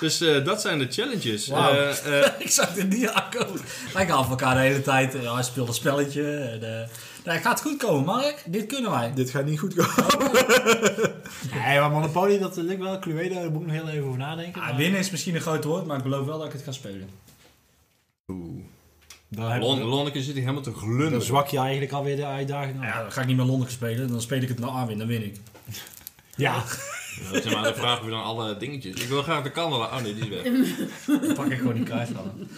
[0.00, 1.48] Dus eh, dat zijn de challenges.
[1.48, 3.60] Eh, eh, ik zag dit niet aankomen.
[3.92, 5.16] Wij gaan elkaar de hele tijd.
[5.22, 6.36] Ja, hij speelt een spelletje.
[6.36, 6.88] En,
[7.24, 8.42] nou, gaat goed komen, Mark.
[8.46, 9.12] Dit kunnen wij.
[9.14, 10.32] Dit gaat niet goed komen.
[11.64, 12.98] nee, maar Monopoly, dat lukt wel.
[12.98, 14.60] Cluedo, daar moet ik nog heel even over nadenken.
[14.60, 16.62] Ja, maar- winnen is misschien een groot woord, maar ik beloof wel dat ik het
[16.62, 17.08] ga spelen.
[18.28, 18.64] Oeh.
[19.34, 21.22] Dan, heb Lon- je- Lonneke zit hier helemaal te dan glunderen.
[21.22, 24.08] zwak je eigenlijk alweer de uitdaging Nou ja, dan ga ik niet meer Londen spelen.
[24.08, 25.36] Dan speel ik het nou aan win, dan win ik.
[26.36, 26.64] Ja.
[27.32, 29.00] Dat zijn maar de vragen we dan alle dingetjes.
[29.02, 29.92] Ik wil graag de kandelaar.
[29.94, 30.42] Oh nee, die is weg.
[31.24, 32.48] Dan pak ik gewoon die kaart van hem.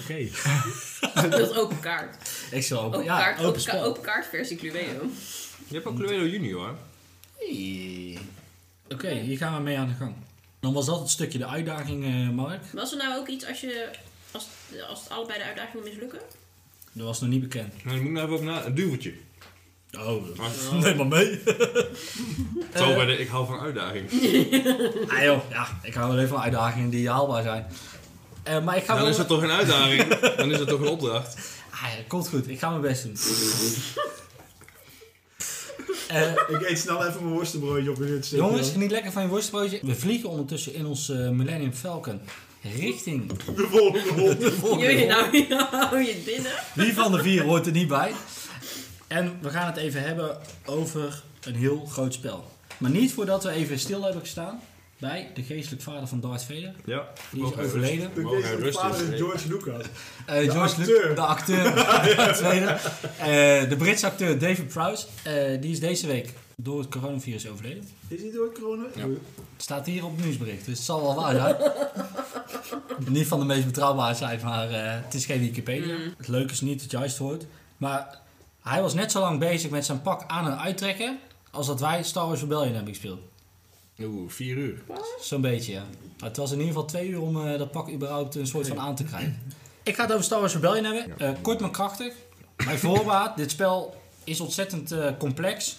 [0.00, 0.28] Oké.
[1.30, 2.30] Dat is open kaart.
[2.50, 3.84] Ik zal open, Open, ja, kaart, open open, ka- spel.
[3.84, 5.06] open kaart versie Cluedo.
[5.68, 6.74] Je hebt ook Cluedo Junior.
[7.38, 8.18] Hey.
[8.88, 10.14] Oké, hier gaan we mee aan de gang.
[10.60, 12.62] Dan was dat het stukje de uitdaging, eh, Mark.
[12.72, 13.88] Was er nou ook iets als je...
[14.30, 14.46] Als,
[14.88, 16.18] als het allebei de uitdagingen mislukken?
[16.92, 17.84] Dat was nog niet bekend.
[17.84, 18.64] Nou, je moet nou even op na.
[18.64, 19.12] Een duveltje.
[19.98, 20.50] Oh, Maar-
[20.82, 21.40] neem maar mee.
[22.76, 24.10] Zo bij de ik hou van uitdaging.
[25.12, 27.66] ah joh, ja, ik hou wel even van uitdagingen die haalbaar zijn.
[28.42, 29.10] Eh, maar ik ga Dan wel...
[29.10, 30.18] is dat toch een uitdaging?
[30.36, 31.36] Dan is dat toch een opdracht?
[31.70, 33.16] Ah, ja, komt goed, ik ga mijn best doen.
[36.08, 38.38] Eh, Ik eet snel even mijn worstenbroodje op in het stuk.
[38.38, 39.78] jongens, geniet lekker van je worstbroodje.
[39.82, 42.20] We vliegen ondertussen in ons eh, Millennium Falcon
[42.78, 44.36] richting De volgende ronde.
[44.38, 46.52] de volgende Jullie nou, hou je het binnen?
[46.74, 48.12] Wie van de vier hoort er niet bij?
[49.06, 52.50] En we gaan het even hebben over een heel groot spel.
[52.78, 54.60] Maar niet voordat we even stil hebben gestaan
[54.98, 56.72] bij de geestelijk vader van Darth Vader.
[56.84, 57.08] Ja.
[57.30, 58.10] Die is overleden.
[58.14, 59.20] De rustig vader is.
[59.20, 59.84] George Lucas.
[60.26, 61.14] Eh, George Lu- acteur.
[61.14, 61.74] de acteur.
[62.16, 62.80] Darth Vader.
[63.18, 65.06] Eh, de Britse acteur David Prowse.
[65.22, 67.88] eh, die is deze week door het coronavirus overleden.
[68.08, 68.84] Is hij door corona?
[68.94, 69.06] Ja.
[69.06, 71.56] Het staat hier op het nieuwsbericht, dus het zal wel waar zijn.
[73.16, 75.96] niet van de meest betrouwbare zijn, maar eh, het is geen Wikipedia.
[76.16, 77.44] Het leuke is niet het juist woord.
[77.76, 78.20] Maar
[78.60, 81.18] hij was net zo lang bezig met zijn pak aan en uittrekken...
[81.50, 83.20] als dat wij Star Wars Rebellion hebben gespeeld.
[84.00, 84.82] Oeh, vier uur.
[85.20, 85.84] Zo'n beetje, ja.
[86.18, 88.68] Maar het was in ieder geval twee uur om eh, dat pak überhaupt een soort
[88.68, 89.42] van aan te krijgen.
[89.82, 91.18] Ik ga het over Star Wars Rebellion hebben.
[91.18, 92.14] Eh, kort maar krachtig.
[92.56, 93.94] Bij voorbaat, dit spel
[94.24, 95.76] is ontzettend eh, complex.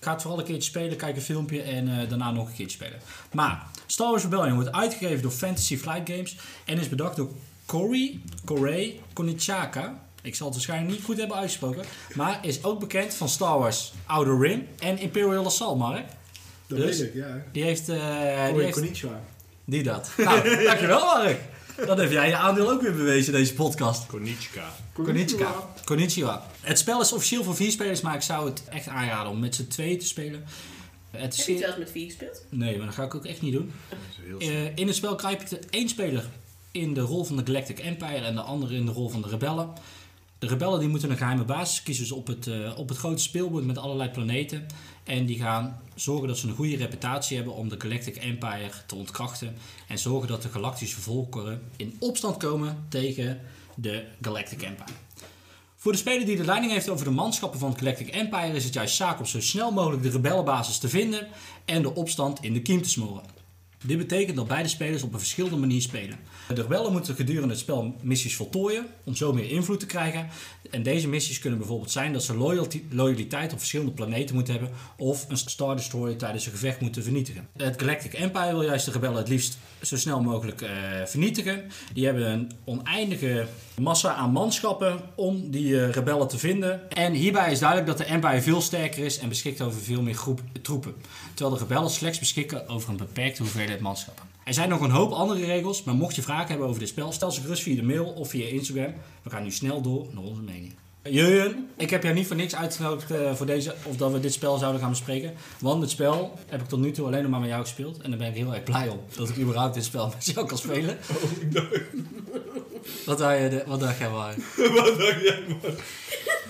[0.00, 2.76] Ga het vooral een keertje spelen, kijk een filmpje en eh, daarna nog een keertje
[2.76, 2.98] spelen.
[3.32, 7.30] Maar Star Wars Rebellion wordt uitgegeven door Fantasy Flight Games en is bedacht door
[7.66, 10.00] Cory, Corey Konichaka.
[10.22, 11.84] Ik zal het waarschijnlijk niet goed hebben uitgesproken,
[12.14, 16.06] maar is ook bekend van Star Wars Outer Rim en Imperial Assault, Mark.
[16.66, 16.98] Dat Dus?
[16.98, 17.42] weet ik, ja.
[17.52, 17.88] Die heeft...
[17.88, 19.02] eh, die Hoi, heeft
[19.64, 20.10] die dat.
[20.16, 21.38] Nou, dankjewel Mark.
[21.86, 24.06] Dan heb jij je aandeel ook weer bewezen in deze podcast.
[24.06, 24.72] Konichka.
[24.92, 25.68] Konnichiwa.
[25.84, 26.46] Konnichiwa.
[26.60, 29.54] Het spel is officieel voor vier spelers, maar ik zou het echt aanraden om met
[29.54, 30.44] z'n tweeën te spelen.
[31.10, 32.44] Het is Heb je het zelfs met vier gespeeld?
[32.48, 33.72] Nee, maar dat ga ik ook echt niet doen.
[34.38, 36.28] Eh, in het spel kruipt de één speler
[36.70, 39.28] in de rol van de Galactic Empire en de andere in de rol van de
[39.28, 39.68] rebellen.
[40.38, 43.22] De rebellen die moeten een geheime basis kiezen dus op het, eh, op het grote
[43.22, 44.66] speelbord met allerlei planeten.
[45.10, 48.94] En die gaan zorgen dat ze een goede reputatie hebben om de Galactic Empire te
[48.94, 49.56] ontkrachten.
[49.88, 53.40] En zorgen dat de galactische volkeren in opstand komen tegen
[53.74, 54.90] de Galactic Empire.
[55.76, 58.64] Voor de speler die de leiding heeft over de manschappen van het Galactic Empire is
[58.64, 61.28] het juist zaak om zo snel mogelijk de rebellenbasis te vinden
[61.64, 63.39] en de opstand in de kiem te smoren.
[63.84, 66.18] Dit betekent dat beide spelers op een verschillende manier spelen.
[66.54, 70.28] De rebellen moeten gedurende het spel missies voltooien om zo meer invloed te krijgen.
[70.70, 72.36] En deze missies kunnen bijvoorbeeld zijn dat ze
[72.90, 77.48] loyaliteit op verschillende planeten moeten hebben of een Star Destroyer tijdens een gevecht moeten vernietigen.
[77.56, 80.70] Het Galactic Empire wil juist de rebellen het liefst zo snel mogelijk eh,
[81.04, 81.64] vernietigen.
[81.92, 83.46] Die hebben een oneindige
[83.80, 86.90] massa aan manschappen om die eh, rebellen te vinden.
[86.90, 90.14] En hierbij is duidelijk dat de Empire veel sterker is en beschikt over veel meer
[90.14, 90.94] groep troepen.
[91.34, 94.24] Terwijl de rebellen slechts beschikken over een beperkte hoeveelheid manschappen.
[94.44, 97.12] Er zijn nog een hoop andere regels, maar mocht je vragen hebben over dit spel,
[97.12, 98.94] stel ze gerust via de mail of via Instagram.
[99.22, 100.74] We gaan nu snel door naar onze mening.
[101.02, 104.32] Jurjen, ik heb jou niet voor niks uitgenodigd eh, voor deze, of dat we dit
[104.32, 105.32] spel zouden gaan bespreken.
[105.58, 108.00] Want het spel heb ik tot nu toe alleen nog maar met jou gespeeld.
[108.00, 110.46] En daar ben ik heel erg blij om, dat ik überhaupt dit spel met jou
[110.46, 110.98] kan spelen.
[113.06, 114.34] Wat dacht je, de- wat dacht jij maar?
[114.76, 115.72] Wat dacht jij, man?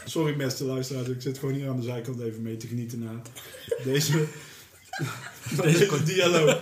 [0.05, 1.09] Sorry, beste luisteraars.
[1.09, 3.21] Ik zit gewoon hier aan de zijkant even mee te genieten naar
[3.85, 4.25] deze,
[5.63, 6.59] Deze dialoog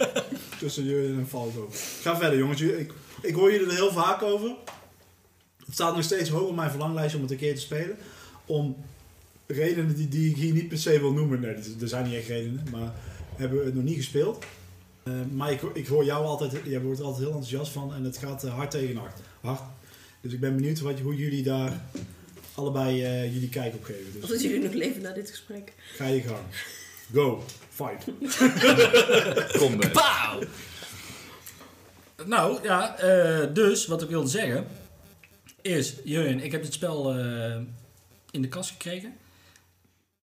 [0.59, 1.69] tussen jullie en Falco.
[2.03, 2.61] Ga verder, jongens.
[2.61, 2.93] Ik,
[3.23, 4.51] ik hoor jullie er heel vaak over.
[5.65, 7.97] Het staat nog steeds hoog op mijn verlanglijstje om het een keer te spelen.
[8.47, 8.77] Om
[9.47, 11.41] redenen die, die ik hier niet per se wil noemen.
[11.41, 12.93] Nee, er zijn niet echt redenen, maar
[13.37, 14.45] hebben we het nog niet gespeeld.
[15.03, 18.05] Eh, maar ik, ik hoor jou altijd, jij wordt er altijd heel enthousiast van en
[18.05, 19.19] het gaat eh, hard tegen hard.
[19.49, 19.63] Hard.
[20.21, 21.81] Dus ik ben benieuwd wat, hoe jullie daar
[22.55, 24.07] allebei eh, jullie kijk op geven.
[24.15, 25.73] Of Dus dat jullie nog leven na dit gesprek?
[25.97, 26.45] ga je gang.
[27.13, 27.45] Go.
[27.71, 28.05] Fight.
[29.59, 29.91] Kom bij.
[29.91, 30.41] Pauw!
[32.27, 34.67] Nou, ja, eh, dus wat ik wilde zeggen
[35.63, 37.57] is, Jurjen, ik heb dit spel eh,
[38.31, 39.17] in de kast gekregen.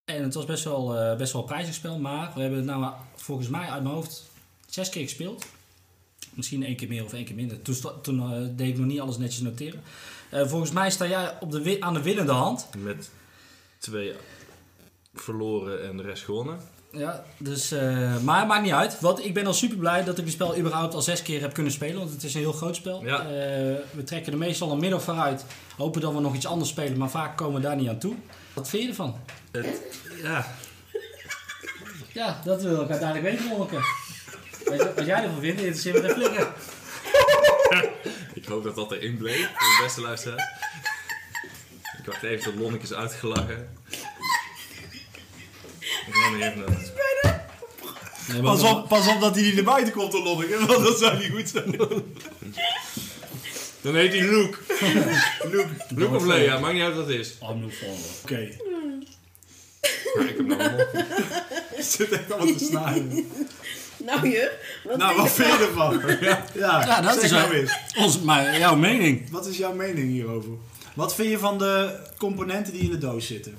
[0.04, 2.66] En het was best wel, eh, best wel een prijzig spel, maar we hebben het
[2.68, 4.30] nou volgens mij uit mijn hoofd
[4.68, 5.46] zes keer gespeeld.
[6.36, 7.62] Misschien één keer meer of één keer minder.
[7.62, 9.82] Toen, toen eh, deed ik nog niet alles netjes noteren.
[10.28, 12.68] Eh, volgens mij sta jij op de, aan de winnende hand.
[12.78, 13.10] Met
[13.78, 14.12] twee
[15.14, 16.58] verloren en de rest gewonnen.
[16.92, 19.00] Ja, dus, eh, maar maakt niet uit.
[19.00, 21.52] Want ik ben al super blij dat ik het spel überhaupt al zes keer heb
[21.52, 21.98] kunnen spelen.
[21.98, 23.04] Want het is een heel groot spel.
[23.04, 23.26] Ja.
[23.90, 25.44] We trekken er meestal een middag vooruit.
[25.76, 28.14] Hopen dat we nog iets anders spelen, maar vaak komen we daar niet aan toe.
[28.52, 29.16] Wat vind je ervan?
[29.50, 29.82] Het,
[30.22, 30.46] ja,
[32.16, 33.78] Ja, dat wil ik uiteindelijk weten, Molke.
[34.94, 36.52] Wat jij ervan vindt, interesseert me de flikker.
[38.40, 39.40] ik hoop dat dat erin bleef.
[39.40, 40.60] voor De beste luisteraar.
[41.98, 43.68] Ik wacht even tot Lonneke is uitgelachen.
[45.80, 46.78] Ik neem even een...
[48.28, 50.84] Nee, maar- Pas op, pas op dat hij niet naar buiten komt, de Lonneke, want
[50.84, 51.76] dat zou niet goed zijn.
[53.80, 54.58] Dan heet hij Luke.
[55.50, 57.34] Luke, Luke of Lea, maakt niet uit wat het is.
[57.42, 58.10] I'm no follower.
[58.22, 58.48] Oké,
[60.16, 60.88] Maar ik heb nog een mop.
[61.74, 63.28] het zit echt allemaal te snijden.
[64.06, 64.52] Nou je,
[64.84, 66.00] wat Nou, wat vind je ervan?
[66.62, 67.72] Ja, Ja, dat is nou wel- eens.
[67.96, 69.30] Ons, maar jouw mening?
[69.30, 70.50] Wat is jouw mening hierover?
[70.94, 73.58] Wat vind je van de componenten die in de doos zitten?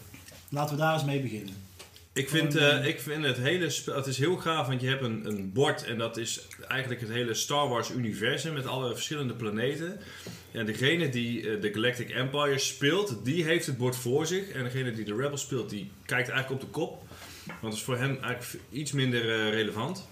[0.49, 1.65] Laten we daar eens mee beginnen.
[2.13, 5.03] Ik vind, eh, ik vind het hele spel, het is heel gaaf, want je hebt
[5.03, 9.33] een, een bord en dat is eigenlijk het hele Star Wars universum met alle verschillende
[9.33, 9.99] planeten.
[10.51, 14.49] En degene die eh, de Galactic Empire speelt, die heeft het bord voor zich.
[14.49, 17.03] En degene die de Rebels speelt, die kijkt eigenlijk op de kop.
[17.45, 20.07] Want dat is voor hem eigenlijk iets minder eh, relevant.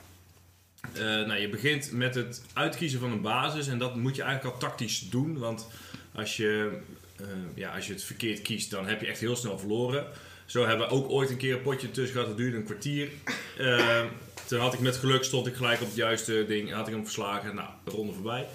[0.94, 4.54] Eh, nou, je begint met het uitkiezen van een basis en dat moet je eigenlijk
[4.54, 5.38] al tactisch doen.
[5.38, 5.68] Want
[6.16, 6.78] als je,
[7.18, 7.26] eh,
[7.56, 10.06] ja, als je het verkeerd kiest, dan heb je echt heel snel verloren.
[10.46, 13.10] Zo hebben we ook ooit een keer een potje tussen gehad, dat duurde een kwartier.
[13.58, 14.04] Eh,
[14.48, 17.04] toen had ik met geluk, stond ik gelijk op het juiste ding, had ik hem
[17.04, 17.56] verslagen.
[17.56, 18.48] Nou, de ronde voorbij.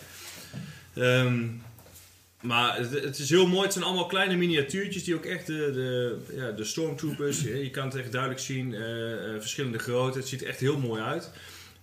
[0.94, 1.46] Ehm,
[2.40, 6.18] maar het, is heel mooi, het zijn allemaal kleine miniatuurtjes die ook echt de, de,
[6.36, 8.74] ja, de stormtroopers, je kan het echt duidelijk zien,
[9.38, 11.30] verschillende grootte, het ziet er echt heel mooi uit.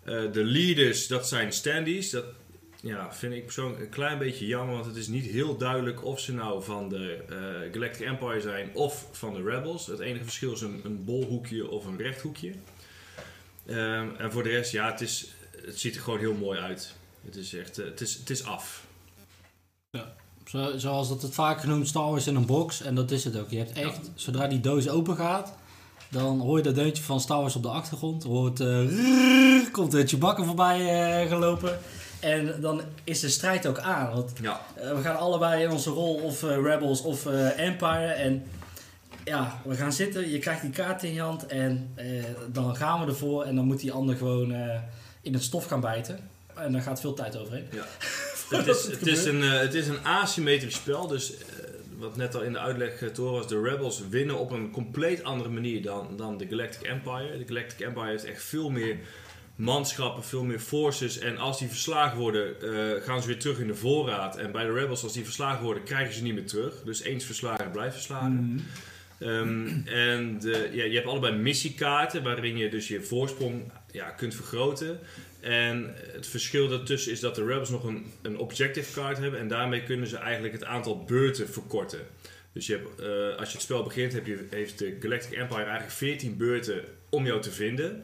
[0.08, 2.10] Eh, de leaders, dat zijn standees.
[2.10, 2.26] Dat
[2.82, 6.20] ja, vind ik persoonlijk een klein beetje jammer, want het is niet heel duidelijk of
[6.20, 9.88] ze nou van de eh, Galactic Empire zijn of van de Rebels.
[9.88, 12.54] Het enige verschil is een, een bolhoekje of een rechthoekje.
[13.66, 15.28] Ehm, en voor de rest, ja, het, is,
[15.66, 16.96] het ziet er gewoon heel mooi uit.
[17.26, 18.86] Het is echt, eh, het is, het is af.
[20.46, 22.82] Zo, zoals dat het vaak genoemd, Star Wars in een box.
[22.82, 23.50] En dat is het ook.
[23.50, 25.58] Je hebt echt, zodra die doos open gaat,
[26.10, 28.24] dan hoor je dat deuntje van Star Wars op de achtergrond.
[28.24, 28.86] Hoort, eh
[29.72, 30.80] komt de Chewbacca voorbij
[31.22, 31.80] eh, gelopen.
[32.20, 34.14] En dan is de strijd ook aan.
[34.14, 38.12] Want Ja, eh, we gaan allebei in onze rol of Rebels of Empire.
[38.12, 38.44] En
[39.28, 40.30] ja, we gaan zitten.
[40.30, 41.46] Je krijgt die kaart in je hand.
[41.46, 43.44] En eh, dan gaan we ervoor.
[43.44, 44.80] En dan moet die ander gewoon eh,
[45.22, 46.30] in het stof gaan bijten.
[46.56, 47.68] En daar gaat veel tijd overheen.
[48.50, 51.08] het is, het, is een, het is een asymmetrisch spel.
[51.08, 51.34] Dus
[51.98, 54.72] wat net al in de uitleg eh, te horen was, de Rebels winnen op een
[54.72, 57.38] compleet andere manier dan, dan de Galactic Empire.
[57.38, 58.98] De Galactic Empire heeft echt veel meer
[59.56, 61.20] manschappen, veel meer forces.
[61.20, 64.38] En als die verslagen worden, eh, gaan ze weer terug in de voorraad.
[64.38, 66.82] En bij de Rebels, als die verslagen worden, krijgen ze niet meer terug.
[66.84, 68.66] Dus eens verslagen, blijft verslagen.
[69.20, 74.36] Ehm, en de, ja, je hebt allebei missiekaarten waarin je dus je voorsprong ja, kunt
[74.36, 75.00] vergroten.
[75.40, 79.40] En het verschil daartussen is dat de Rebels nog een, een objective card hebben.
[79.40, 82.00] En daarmee kunnen ze eigenlijk het aantal beurten verkorten.
[82.54, 85.64] Dus je hebt, eh, als je het spel begint, heb je, heeft de Galactic Empire
[85.64, 88.04] eigenlijk 14 beurten om jou te vinden.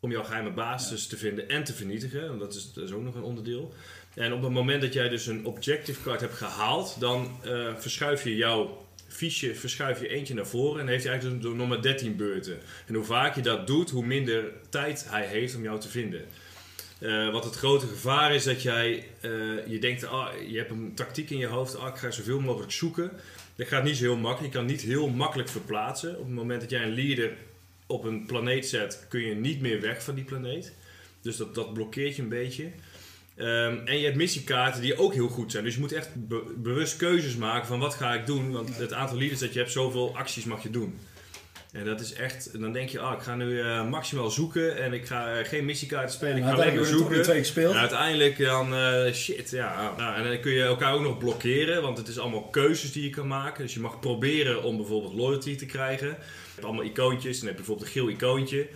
[0.00, 2.28] Om jouw geheime basis te vinden en te vernietigen.
[2.28, 3.74] En dat is, dat is ook nog een onderdeel.
[4.14, 8.24] En op het moment dat jij dus een objective card hebt gehaald, dan eh, verschuif
[8.24, 10.80] je jouw fiche verschuif je eentje naar voren.
[10.80, 12.58] En heeft hij eigenlijk nog maar 13 beurten.
[12.86, 16.24] En hoe vaak je dat doet, hoe minder tijd hij heeft om jou te vinden.
[16.98, 19.30] Eh, wat het grote gevaar is dat jij, eh,
[19.66, 22.72] je denkt, ah, je hebt een tactiek in je hoofd, ah, ik ga zoveel mogelijk
[22.72, 23.10] zoeken.
[23.56, 26.18] Dat gaat niet zo heel makkelijk, je kan niet heel makkelijk verplaatsen.
[26.18, 27.32] Op het moment dat jij een leader
[27.86, 30.72] op een planeet zet, kun je niet meer weg van die planeet.
[31.20, 32.70] Dus dat, dat blokkeert je een beetje.
[33.36, 35.64] Ehm, en je hebt missiekaarten die ook heel goed zijn.
[35.64, 38.52] Dus je moet echt be- bewust keuzes maken van wat ga ik doen.
[38.52, 40.98] Want het aantal leaders dat je hebt, zoveel acties mag je doen.
[41.72, 44.92] En dat is echt, dan denk je, ah, ik ga nu eh, maximaal zoeken en
[44.92, 47.24] ik ga eh, geen missiekaarten spelen, ik ga maar zoeken.
[47.24, 47.74] gespeeld.
[47.74, 49.94] En uiteindelijk dan, eh, shit, ja.
[49.96, 53.02] Nou, en dan kun je elkaar ook nog blokkeren, want het is allemaal keuzes die
[53.02, 53.62] je kan maken.
[53.62, 56.08] Dus je mag proberen om bijvoorbeeld loyalty te krijgen.
[56.08, 56.14] Je
[56.54, 58.66] hebt allemaal icoontjes, dan heb je bijvoorbeeld een geel icoontje.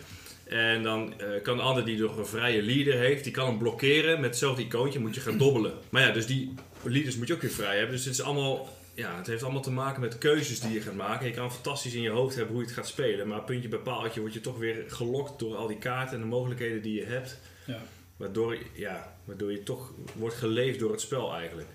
[0.45, 4.20] En dan kan de ander die nog een vrije leader heeft, die kan hem blokkeren
[4.20, 5.72] met hetzelfde icoontje, moet je gaan dobbelen.
[5.88, 7.97] Maar ja, dus die leaders moet je ook weer vrij hebben.
[7.97, 8.68] Dus het is allemaal,
[9.01, 11.26] ja, het heeft allemaal te maken met keuzes die je gaat maken.
[11.26, 13.78] Je kan fantastisch in je hoofd hebben hoe je het gaat spelen, maar puntje bij
[13.78, 17.05] paaltje word je toch weer gelokt door al die kaarten en de mogelijkheden die je
[17.05, 17.38] hebt.
[17.66, 17.82] Ja.
[18.16, 21.68] Waardoor, ja, waardoor je toch wordt geleefd door het spel eigenlijk.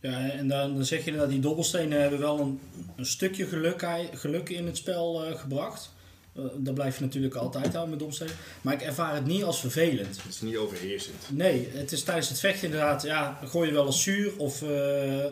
[0.00, 2.60] Ja, en dan, dan zeg je dat die dobbelstenen hebben wel een,
[2.96, 5.92] een stukje geluk, geluk in het spel eh, gebracht.
[6.34, 8.34] Eh, dat blijf je natuurlijk altijd houden met domstenen.
[8.60, 10.22] Maar ik ervaar het niet als vervelend.
[10.22, 11.16] Het is niet overheersend.
[11.30, 15.24] Nee, het is tijdens het vechten inderdaad, ja, gooi je wel eens zuur of eh,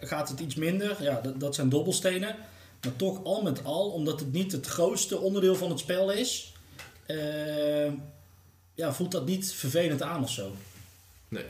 [0.00, 1.02] gaat het iets minder.
[1.02, 2.36] Ja, dat, dat zijn dobbelstenen.
[2.84, 6.52] Maar toch al met al, omdat het niet het grootste onderdeel van het spel is,
[7.06, 7.92] eh,
[8.74, 10.52] ja, voelt dat niet vervelend aan of zo.
[11.28, 11.44] Nee.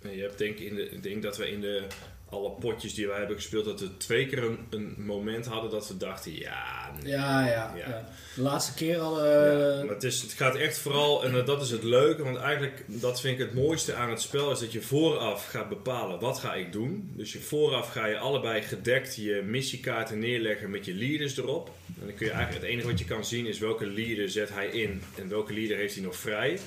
[0.00, 1.86] Je hebt denk in de, ik denk dat we in de
[2.32, 5.88] alle potjes die wij hebben gespeeld, dat we twee keer een, een moment hadden dat
[5.88, 7.12] we dachten, ja, nee.
[7.12, 7.74] Ja, ja.
[7.76, 7.88] Ja.
[7.88, 8.08] ja.
[8.34, 9.24] De laatste keer al.
[9.24, 12.36] eh, Ja, maar het, is, het gaat echt vooral, en dat is het leuke, want
[12.36, 16.20] eigenlijk, dat vind ik het mooiste aan het spel, is dat je vooraf gaat bepalen,
[16.20, 17.12] wat ga ik doen?
[17.16, 21.70] Dus je vooraf ga je allebei gedekt je missiekaarten neerleggen met je leaders erop.
[22.00, 24.48] En dan kun je eigenlijk, het enige wat je kan zien is welke leader zet
[24.52, 26.58] hij in en welke leader heeft hij nog vrij.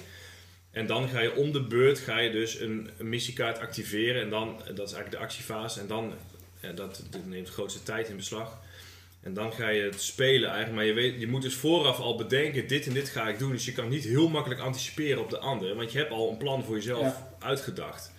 [0.76, 4.22] En dan ga je om de beurt ga je dus een, een missiekaart activeren.
[4.22, 5.80] En dan, dat is eigenlijk de actiefase.
[5.80, 6.12] En dan,
[6.76, 8.58] dat, dat neemt de grootste tijd in beslag.
[9.22, 10.76] En dan ga je het spelen eigenlijk.
[10.76, 13.52] Maar je, weet, je moet dus vooraf al bedenken, dit en dit ga ik doen.
[13.52, 15.76] Dus je kan niet heel makkelijk anticiperen op de ander.
[15.76, 17.28] Want je hebt al een plan voor jezelf Ja.
[17.40, 18.12] uitgedacht.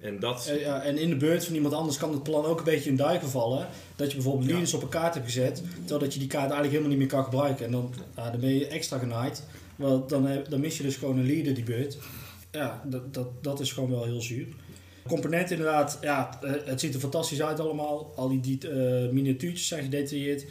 [0.00, 0.52] En dat...
[0.60, 2.96] ja, en in de beurt van iemand anders kan het plan ook een beetje in
[2.96, 3.68] duiken vallen.
[3.96, 4.50] Dat je bijvoorbeeld Ja.
[4.50, 7.08] leaders op een kaart hebt gezet, terwijl dat je die kaart eigenlijk helemaal niet meer
[7.16, 7.64] kan gebruiken.
[7.66, 9.42] En dan, dan ben je extra genaaid.
[9.76, 11.98] Want dan, heb- dan mis je dus gewoon een leader die beurt.
[12.50, 14.46] Ja, dat, dat, dat is gewoon wel heel zuur.
[15.06, 18.12] Componenten inderdaad, ja, eh, het ziet er fantastisch uit allemaal.
[18.16, 20.44] Al die, die eh, miniatuurtjes zijn gedetailleerd.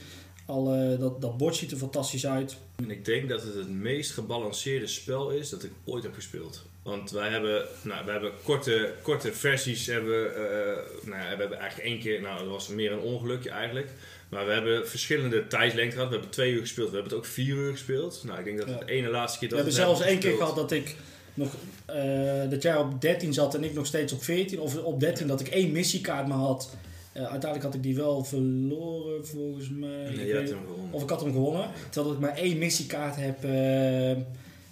[0.45, 2.57] Al, eh, dat, dat bord ziet er fantastisch uit.
[2.76, 6.65] En ik denk dat het het meest gebalanceerde spel is dat ik ooit heb gespeeld.
[6.84, 9.86] Want wij hebben, nou, wij hebben korte, korte versies.
[9.86, 13.49] Hebben, eh, nou, ja, we hebben eigenlijk één keer, nou dat was meer een ongelukje
[13.49, 13.89] eigenlijk.
[14.32, 16.07] Maar we hebben verschillende tijdslengten gehad.
[16.07, 18.21] We hebben twee uur gespeeld, we hebben het ook vier uur gespeeld.
[18.25, 18.77] Nou, ik denk dat Ja.
[18.77, 20.95] het ene laatste keer We dat hebben we het zelfs één keer gehad dat ik
[21.34, 21.55] nog,
[21.86, 24.59] eh, dat jij op 13 zat en ik nog steeds op 14.
[24.59, 26.75] Of op 13 dat ik één missiekaart maar had.
[27.13, 29.89] Eh, uiteindelijk had ik die wel verloren volgens mij.
[30.15, 30.91] Nee, je hem gewonnen.
[30.93, 31.69] of ik had hem gewonnen.
[31.89, 33.43] Terwijl ik maar één missiekaart heb.
[33.43, 34.09] eh,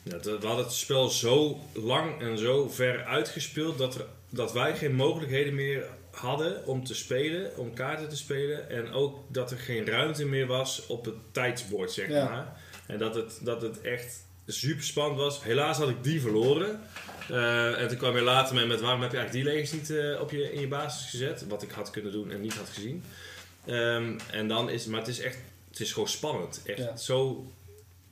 [0.03, 4.75] Ja, we hadden het spel zo lang en zo ver uitgespeeld dat, er, dat wij
[4.75, 5.85] geen mogelijkheden meer
[6.21, 8.69] hadden om te spelen, om kaarten te spelen.
[8.69, 12.23] En ook dat er geen ruimte meer was op het tijdsbord, zeg Ja.
[12.29, 12.61] maar.
[12.87, 15.43] En dat het, dat het echt super spannend was.
[15.43, 16.79] Helaas had ik die verloren.
[17.29, 19.89] Eh, en toen kwam je later mee met waarom heb je eigenlijk die legers niet
[19.97, 21.47] eh, op je, in je basis gezet.
[21.47, 23.03] Wat ik had kunnen doen en niet had gezien.
[23.65, 25.37] Ehm, en dan is, maar het is echt,
[25.69, 26.61] het is gewoon spannend.
[26.65, 26.95] Echt Ja.
[26.97, 27.51] zo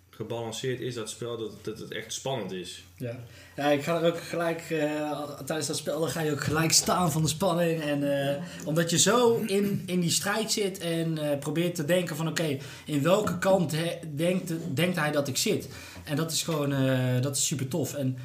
[0.10, 2.84] gebalanceerd is dat spel dat, dat het echt spannend is.
[2.98, 3.20] ja.
[3.58, 4.62] Ja, ik ga er ook gelijk.
[4.70, 7.82] eh, tijdens dat spel dan ga je ook gelijk staan van de spanning.
[7.82, 8.36] En, eh,
[8.66, 12.58] omdat je zo in, in die strijd zit en eh, probeert te denken: van oké,
[12.86, 15.68] in welke kant he- denkt, denkt hij dat ik zit?
[16.04, 17.94] En dat is gewoon eh, dat is super tof.
[17.94, 18.18] En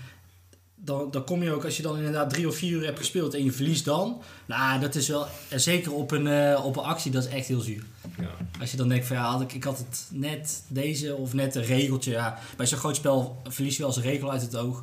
[0.84, 3.34] dan, dan kom je ook, als je dan inderdaad drie of vier uur hebt gespeeld
[3.34, 4.22] en je verliest dan.
[4.46, 7.46] Nou, dat is wel, en zeker op een, eh, op een actie, dat is echt
[7.46, 7.84] heel zuur.
[8.18, 8.30] Ja.
[8.60, 11.54] Als je dan denkt van ja, had ik, ik had het net deze of net
[11.54, 12.10] een regeltje.
[12.10, 14.82] Ja, bij zo'n groot spel verlies je wel eens een regel uit het oog.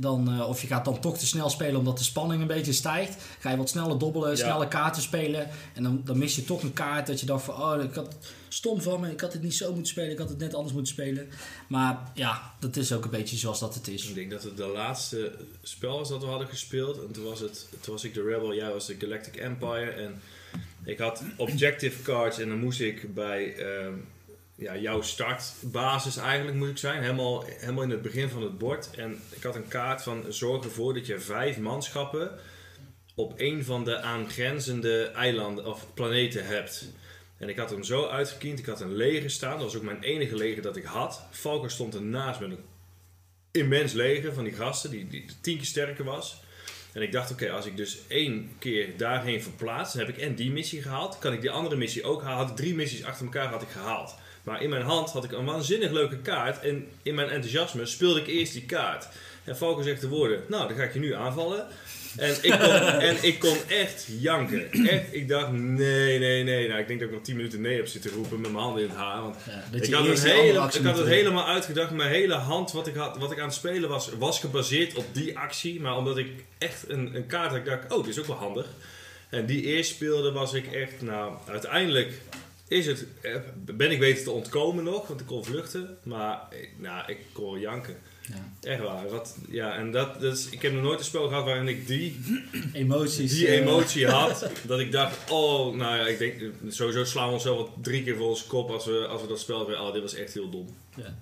[0.00, 2.72] Dan, eh, of je gaat dan toch te snel spelen omdat de spanning een beetje
[2.72, 3.22] stijgt.
[3.38, 4.36] Ga je wat sneller dobbelen, Ja.
[4.36, 5.48] snelle kaarten spelen.
[5.74, 8.16] En dan, dan mis je toch een kaart dat je dacht van oh, ik had
[8.48, 9.10] stom van me.
[9.10, 11.28] Ik had het niet zo moeten spelen, ik had het net anders moeten spelen.
[11.68, 14.08] Maar ja, dat is ook een beetje zoals dat het is.
[14.08, 15.32] Ik denk dat het de laatste
[15.62, 16.98] spel was dat we hadden gespeeld.
[17.06, 19.90] En toen was, het, toen was ik de Rebel, jij was de Galactic Empire.
[19.90, 20.20] En
[20.84, 23.92] ik had objective cards en dan moest ik bij ehm,
[24.56, 27.02] ja, jouw startbasis eigenlijk moet ik zijn.
[27.02, 28.90] Helemaal, helemaal in het begin van het bord.
[28.96, 32.38] En ik had een kaart van zorg ervoor dat je vijf manschappen
[33.14, 36.88] op een van de aangrenzende eilanden of planeten hebt.
[37.38, 38.58] En ik had hem zo uitgekiend.
[38.58, 39.58] Ik had een leger staan.
[39.58, 41.22] Dat was ook mijn enige leger dat ik had.
[41.30, 42.64] Valker stond ernaast met een
[43.50, 46.42] immens leger van die gasten, die, die tien keer sterker was.
[46.92, 50.34] En ik dacht, oké, als ik dus één keer daarheen verplaats, dan heb ik en
[50.34, 51.18] die missie gehaald.
[51.18, 52.46] Kan ik die andere missie ook halen?
[52.46, 54.14] Had drie missies achter elkaar had ik gehaald.
[54.46, 56.60] Maar in mijn hand had ik een waanzinnig leuke kaart.
[56.60, 59.08] En in mijn enthousiasme speelde ik eerst die kaart.
[59.44, 61.66] En Falco zegt de woorden, nou, dan ga ik je nu aanvallen.
[62.16, 62.70] En ik kon,
[63.10, 64.72] en ik kon echt janken.
[64.72, 66.68] Echt, ik dacht, nee, nee, nee.
[66.68, 68.82] Nou, ik denk dat ik nog 10 minuten nee heb zitten roepen met mijn handen
[68.82, 69.22] in het haar.
[69.22, 71.90] Want Ja, ik had, het, hele, ik had het helemaal uitgedacht.
[71.90, 75.06] Mijn hele hand, wat ik, had, wat ik aan het spelen was, was gebaseerd op
[75.12, 75.80] die actie.
[75.80, 76.28] Maar omdat ik
[76.58, 78.66] echt een, een kaart had, ik dacht, oh, dit is ook wel handig.
[79.28, 82.12] En die eerst speelde, was ik echt, nou, uiteindelijk
[82.68, 85.98] is het, eh, ben ik weten te ontkomen nog, want ik kon vluchten.
[86.02, 87.96] Maar, ik, nou, ik kon janken.
[88.28, 88.70] Ja.
[88.70, 89.08] Echt waar.
[89.08, 91.86] Wat, ja, en dat, dat is, ik heb nog nooit een spel gehad waarin ik
[91.86, 92.20] die
[92.72, 93.32] Emoties.
[93.32, 96.34] die eh, emotie had, dat ik dacht, oh, nou ja, ik denk,
[96.68, 99.40] sowieso slaan we onszelf wel drie keer voor onze kop als we, als we dat
[99.40, 100.66] spel weer, oh, dit was echt heel dom.
[100.96, 101.14] Ja.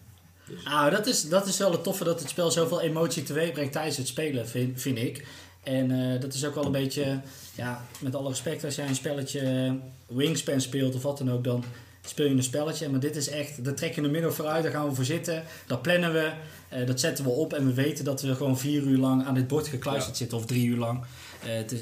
[0.48, 3.52] Dus- Ah, dat is, dat is wel het toffe dat het spel zoveel emotie teweeg
[3.52, 5.26] brengt tijdens het spelen, vind, vind ik.
[5.62, 7.20] En eh, dat is ook wel een beetje,
[7.54, 9.76] ja, met alle respect, als jij een spelletje
[10.06, 11.64] Wingspan speelt of wat dan ook, dan
[12.06, 12.88] speel je een spelletje.
[12.88, 15.04] Maar dit is echt, daar trek je in de middag vooruit, daar gaan we voor
[15.04, 15.42] zitten.
[15.66, 16.32] Dat plannen we,
[16.68, 17.52] eh, dat zetten we op.
[17.52, 20.18] En we weten dat we gewoon vier uur lang aan dit bord gekluisterd Ja.
[20.18, 20.38] zitten.
[20.38, 21.04] Of drie uur lang.
[21.42, 21.74] Eh, het,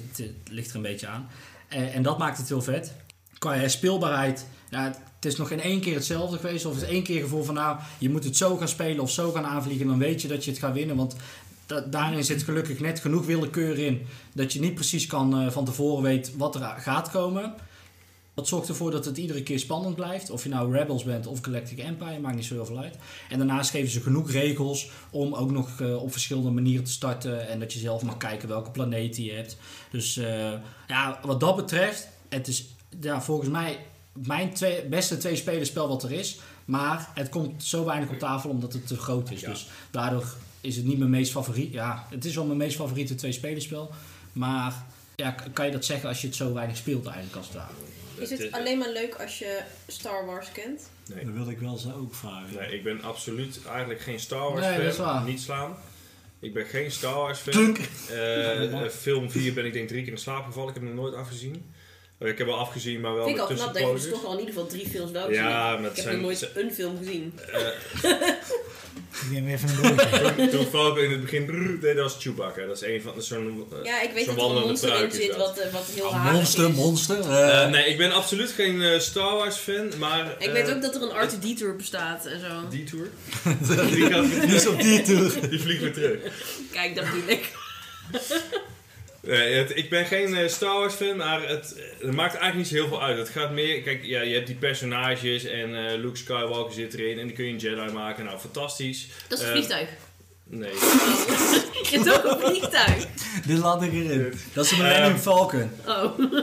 [0.50, 1.28] ligt er een beetje aan.
[1.68, 2.92] Eh, en dat maakt het heel vet.
[3.38, 4.84] Qua herspeelbaarheid, ja,
[5.16, 6.66] het is nog in één keer hetzelfde geweest.
[6.66, 9.10] Of het is één keer gevoel van, nou, je moet het zo gaan spelen of
[9.10, 9.86] zo gaan aanvliegen.
[9.86, 10.96] Dan weet je dat je het gaat winnen.
[10.96, 11.16] Want
[11.72, 14.06] da- daarin zit gelukkig net genoeg willekeur in.
[14.32, 17.54] Dat je niet precies kan eh, van tevoren weet wat er gaat komen.
[18.34, 20.30] Dat zorgt ervoor dat het iedere keer spannend blijft.
[20.30, 22.96] Of je nou Rebels bent of Galactic Empire, maakt niet zo heel veel uit.
[23.28, 27.48] En daarnaast geven ze genoeg regels om ook nog eh, op verschillende manieren te starten.
[27.48, 29.56] En dat je zelf mag kijken welke planeten je hebt.
[29.90, 30.52] Dus eh,
[30.88, 32.66] ja, wat dat betreft, het is
[33.00, 33.78] ja, volgens mij
[34.12, 36.38] mijn twee, beste twee spelerspel wat er is.
[36.64, 39.40] Maar het komt zo weinig op tafel omdat het te groot is.
[39.40, 39.48] Ja.
[39.48, 40.24] Dus daardoor
[40.62, 41.72] is het niet mijn meest favoriet.
[41.72, 43.90] Ja, het is wel mijn meest favoriete twee spelerspel.
[44.32, 44.84] Maar
[45.16, 47.72] ja, kan je dat zeggen als je het zo weinig speelt eigenlijk als het ware?
[48.16, 50.90] Is het alleen maar leuk als je Star Wars kent?
[51.14, 51.24] Nee.
[51.24, 52.54] Dat wilde ik wel zo ook vragen.
[52.56, 54.82] Nee, ik ben absoluut eigenlijk geen Star Wars Nee, fan.
[54.82, 55.24] dat is waar.
[55.24, 55.76] Niet slaan.
[56.38, 57.76] Ik ben geen Star Wars fan.
[58.10, 60.68] Eh, eh, film 4 ben ik denk drie keer in slaap gevallen.
[60.68, 61.72] Ik heb hem nog nooit afgezien.
[62.22, 64.24] Eh, ik heb wel afgezien, maar wel Vind ik al knap dat je dus toch
[64.24, 65.90] al in ieder geval drie films wel Ja, gezien hebt.
[65.90, 67.34] Ik heb zijn- nog nooit een film gezien.
[69.24, 70.48] Ik neem even een broodje.
[70.56, 72.66] Toen Falco in het begin brrr, deed als Chewbacca.
[72.66, 73.66] Dat is een van zo'n...
[73.72, 75.36] eh, Ja, ik weet zo'n dat er een monster in zit dat.
[75.36, 76.74] wat, eh, wat heel Ah, monster, is.
[76.74, 77.20] monster.
[77.20, 80.34] Eh, nee, ik ben absoluut geen Star Wars fan, maar...
[80.38, 82.68] Ik weet ook dat er een Art Detour bestaat en zo.
[82.70, 83.08] Die tour?
[83.94, 84.66] die, gaat weer Die terug.
[84.68, 85.48] op die tour.
[85.50, 86.18] die vliegt weer terug.
[86.72, 87.50] Kijk, dat bedoel ik.
[89.22, 92.54] Nee, het- ik ben geen eh, Star Wars fan, maar het, eh, het maakt eigenlijk
[92.56, 93.18] niet zo heel veel uit.
[93.18, 97.18] Het gaat meer, kijk, ja, je hebt die personages en eh, Luke Skywalker zit erin
[97.18, 98.24] en die kun je een Jedi maken.
[98.24, 99.06] Nou, fantastisch.
[99.28, 99.88] Dat is een Eh, vliegtuig.
[100.44, 100.70] Nee.
[101.90, 103.06] Je hebt ook een vliegtuig.
[103.46, 104.34] dit laat ik erin.
[104.52, 105.70] Dat is de Millennium Eh, Falcon.
[105.86, 106.18] Oh.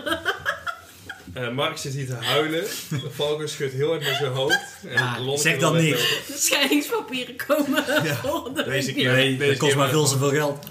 [1.34, 2.64] Eh, Mark zit hier te huilen.
[3.14, 4.60] Falcon schudt heel hard met zijn hoofd.
[4.88, 5.98] En Ja, Lonneke zeg dan weglopen.
[6.28, 7.84] De scheidingspapieren komen
[8.24, 8.96] volgende Deze week.
[8.96, 9.12] keer.
[9.12, 9.90] Nee, deze dat kost maar.
[9.90, 10.66] veel zoveel geld.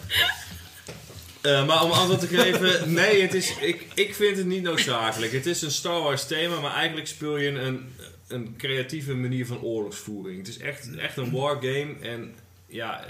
[1.40, 5.32] Eh, maar om antwoord te geven, nee, het is, ik, ik vind het niet noodzakelijk.
[5.32, 7.92] Het is een Star Wars thema, maar eigenlijk speel je een,
[8.28, 10.38] een creatieve manier van oorlogsvoering.
[10.38, 12.34] Het is echt, echt een wargame en
[12.68, 13.04] ja,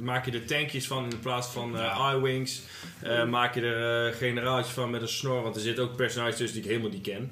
[0.00, 2.62] maak je er tankjes van in plaats van eh I-wings.
[3.02, 6.36] Eh, maak je er eh, generaaltjes van met een snor, want er zitten ook personages
[6.36, 7.30] tussen die ik helemaal niet ken.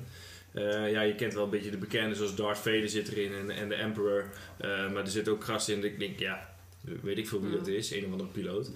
[0.91, 3.69] Ja, je kent wel een beetje de bekende, zoals Darth Vader zit erin en, en
[3.69, 4.25] de Emperor.
[4.61, 6.55] Maar er zitten ook gasten in ik denk, ja,
[7.03, 8.71] weet ik veel wie dat is, een of andere piloot.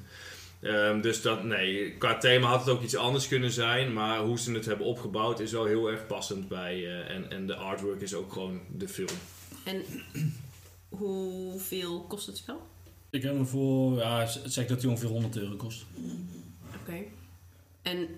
[0.62, 4.38] Ehm, dus dat, nee, qua thema had het ook iets anders kunnen zijn, maar hoe
[4.38, 6.74] ze het hebben opgebouwd is wel heel erg passend bij.
[6.84, 9.18] eh, en, en de artwork is ook gewoon de film.
[9.64, 9.82] En
[10.88, 12.66] hoeveel kost het spel?
[13.10, 15.84] Ik heb hem voor, ja, zeg dat hij ongeveer 100 euro kost.
[16.80, 16.96] Oké.
[17.82, 18.08] En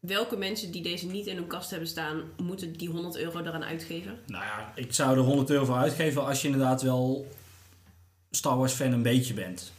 [0.00, 3.64] welke mensen die deze niet in hun kast hebben staan, moeten die 100 euro eraan
[3.64, 4.18] uitgeven?
[4.26, 7.26] Nou ja, ik zou er 100 euro voor uitgeven als je inderdaad wel
[8.30, 9.72] Star Wars fan een beetje bent.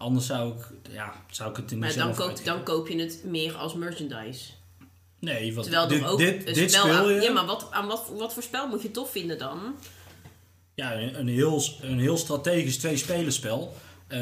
[0.00, 2.44] Anders zou ik, ja, zou ik het niet Maar dan koop, uitgeven.
[2.54, 4.44] dan koop je het meer als merchandise.
[5.18, 7.20] Nee, want Terwijl dit, ook dit, een dit spel speel aan- je...
[7.20, 9.74] Ja, maar wat, aan wat, wat voor spel moet je tof vinden dan?
[10.74, 13.74] Ja, een, een heel, een heel strategisch twee-spelerspel.
[14.06, 14.18] eh,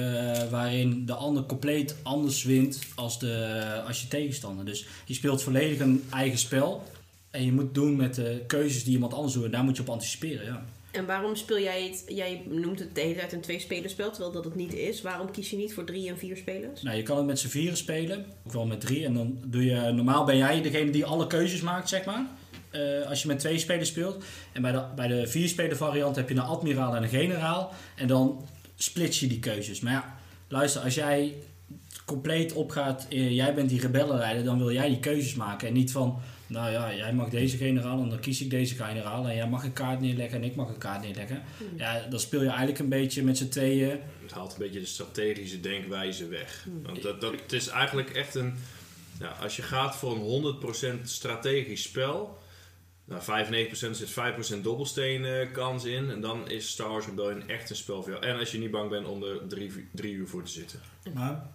[0.51, 4.65] waarin de ander compleet anders wint als, de, als je tegenstander.
[4.65, 6.83] Dus je speelt volledig een eigen spel.
[7.31, 9.45] En je moet doen met de keuzes die iemand anders doet.
[9.45, 10.65] En daar moet je op anticiperen, ja.
[10.99, 12.05] En waarom speel jij het...
[12.17, 15.03] Jij noemt het de hele tijd een twee-spelerspel, terwijl dat het niet is.
[15.03, 16.83] Waarom kies je niet voor drie en vier spelers?
[16.83, 18.27] Nou, je kan het met z'n vieren spelen.
[18.47, 19.05] Ook wel met drie.
[19.05, 19.93] En dan doe je...
[19.93, 22.27] Normaal ben jij degene die alle keuzes maakt, zeg maar.
[22.71, 24.25] eh, als je met twee spelers speelt.
[24.53, 27.73] En bij de, bij de vier-speler variant heb je een admiraal en een generaal.
[27.97, 28.47] En dan
[28.77, 29.81] splits je die keuzes.
[29.81, 30.19] Maar ja,
[30.49, 31.35] luister, als jij
[32.05, 35.69] compleet opgaat, eh, jij bent die rebellenleider, dan wil jij die keuzes maken.
[35.69, 36.19] En niet van,
[36.49, 39.29] nou ja, jij mag deze generaal en dan kies ik deze generaal.
[39.29, 41.43] En jij mag een kaart neerleggen en ik mag een kaart neerleggen.
[41.77, 44.01] Ja, dan speel je eigenlijk een beetje met z'n tweeën.
[44.23, 46.67] Het haalt een beetje de strategische denkwijze weg.
[46.83, 48.55] Want dat, dat, het is eigenlijk echt een...
[49.21, 52.39] Ja, als je gaat voor een 100% strategisch spel...
[53.05, 54.11] Nou, 95% zit
[54.59, 56.11] 5% dobbelsteen eh, kans in.
[56.11, 58.25] En dan is Star Wars Rebellion echt een spel voor jou.
[58.25, 60.81] En als je niet bang bent om er drie, drie uur voor te zitten.
[61.15, 61.51] Maar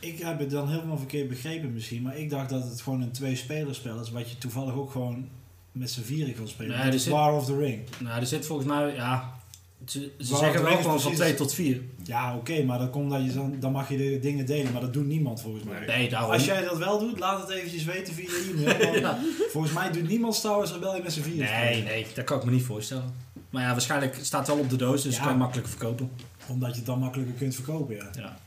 [0.00, 2.02] ik heb het dan helemaal verkeerd begrepen misschien.
[2.02, 4.10] Maar ik dacht dat het gewoon een twee-spelerspel is.
[4.10, 5.28] Wat je toevallig ook gewoon
[5.72, 6.78] met z'n vieren kan spelen.
[6.88, 7.80] Nee, zit- War of the Ring.
[7.98, 9.38] Nou, er zit volgens mij, ja...
[9.86, 11.80] Ze, zeggen wel gewoon van precies- 2 tot 4.
[12.04, 14.72] Ja, oké, maar dan, komt dat je dan, dan mag je de dingen delen.
[14.72, 15.86] Maar dat doet niemand volgens mij.
[15.86, 16.08] Nee.
[16.08, 16.30] Daarom.
[16.30, 19.14] Als jij dat wel doet, laat het eventjes weten via e-mail.
[19.52, 21.50] Volgens mij doet niemand Star Wars Rebellion met z'n vieren.
[21.60, 23.14] Nee, nee, dat kan ik me niet voorstellen.
[23.50, 25.22] Maar ja, waarschijnlijk staat het wel op de doos, dus Ja.
[25.22, 26.10] kan je makkelijk verkopen.
[26.48, 28.10] Omdat je het dan makkelijker kunt verkopen, ja.
[28.16, 28.38] Ja.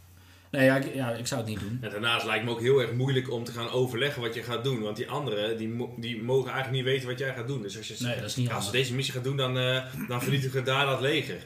[0.53, 1.77] Nee, ja, ik, ja, ik zou het niet doen.
[1.81, 4.63] En daarnaast lijkt me ook heel erg moeilijk om te gaan overleggen wat je gaat
[4.63, 4.81] doen.
[4.81, 7.61] Want die anderen, die, mo- die mogen eigenlijk niet weten wat jij gaat doen.
[7.61, 8.71] Dus als je Nee, dat is niet als je handig.
[8.81, 11.45] deze missie gaat doen, dan, eh, dan vernietigen we daar dat leger.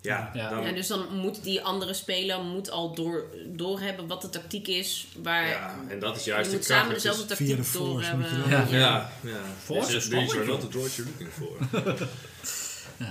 [0.00, 0.50] Ja, Ja.
[0.50, 4.66] dan, Ja, dus dan moet die andere speler moet al door, doorhebben wat de tactiek
[4.68, 5.06] is.
[5.22, 7.02] Waar ja, en dat is je juist moet de samen kracht.
[7.02, 8.50] dezelfde tactiek de door force moet je hebben.
[8.50, 8.78] dan- Ja.
[8.78, 9.40] Ja, ja.
[9.64, 10.28] Force is not
[10.60, 11.56] the droids you're looking for.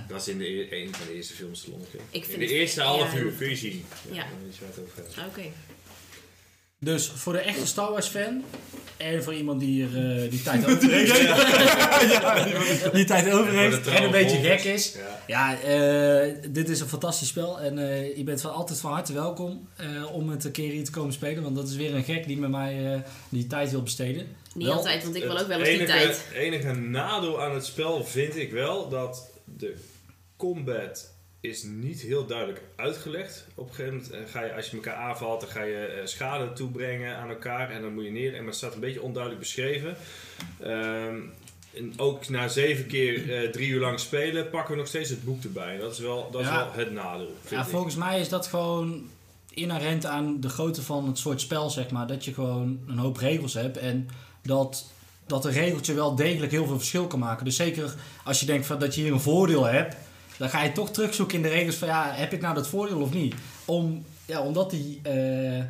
[0.08, 2.00] Dat is in de, e- een van de eerste films te lonken.
[2.10, 2.86] Ik In de het- eerste ja.
[2.88, 3.86] half uur kun je zien.
[4.12, 4.26] Ja, Ja.
[4.96, 5.16] Het.
[5.28, 5.42] Oké.
[6.80, 8.44] Dus voor de echte Star Wars fan
[8.98, 12.14] en voor iemand die er eh, die tijd over heeft,
[12.94, 14.96] die tijd over heeft en een beetje gek is.
[15.28, 15.58] Ja.
[15.58, 19.14] Ja, eh, dit is een fantastisch spel en eh, je bent van altijd van harte
[19.14, 21.44] welkom eh, om het een keer hier te komen spelen.
[21.44, 24.28] Want dat is weer een gek die met mij eh, die tijd wil besteden.
[24.54, 26.22] Niet Wel, altijd, want ik wil Het ook wel eens die enige, tijd.
[26.34, 29.76] enige nadeel aan het spel vind ik wel dat de
[30.36, 33.48] combat is niet heel duidelijk uitgelegd.
[33.56, 36.06] Op een gegeven moment eh, ga je, als je elkaar aanvalt, dan ga je eh,
[36.06, 38.34] schade toebrengen aan elkaar en dan moet je neer.
[38.34, 39.96] En maar het staat een beetje onduidelijk beschreven.
[40.60, 41.20] Ehm,
[41.74, 45.24] en ook na zeven keer eh, drie uur lang spelen pakken we nog steeds het
[45.24, 45.78] boek erbij.
[45.78, 47.36] Dat is wel, dat is wel het nadeel.
[47.50, 47.68] Ja, ik.
[47.68, 49.10] volgens mij is dat gewoon
[49.54, 52.08] inherent aan de grootte van het soort spel, zeg maar.
[52.08, 54.08] Dat je gewoon een hoop regels hebt en
[54.42, 54.92] dat,
[55.28, 57.46] dat een regeltje wel degelijk heel veel verschil kan maken.
[57.46, 59.96] Dus zeker als je denkt van dat je hier een voordeel hebt,
[60.38, 63.00] dan ga je toch terugzoeken in de regels van ja, heb ik nou dat voordeel
[63.00, 63.36] of niet?
[63.66, 65.66] Om, ja, omdat die, eh, eh,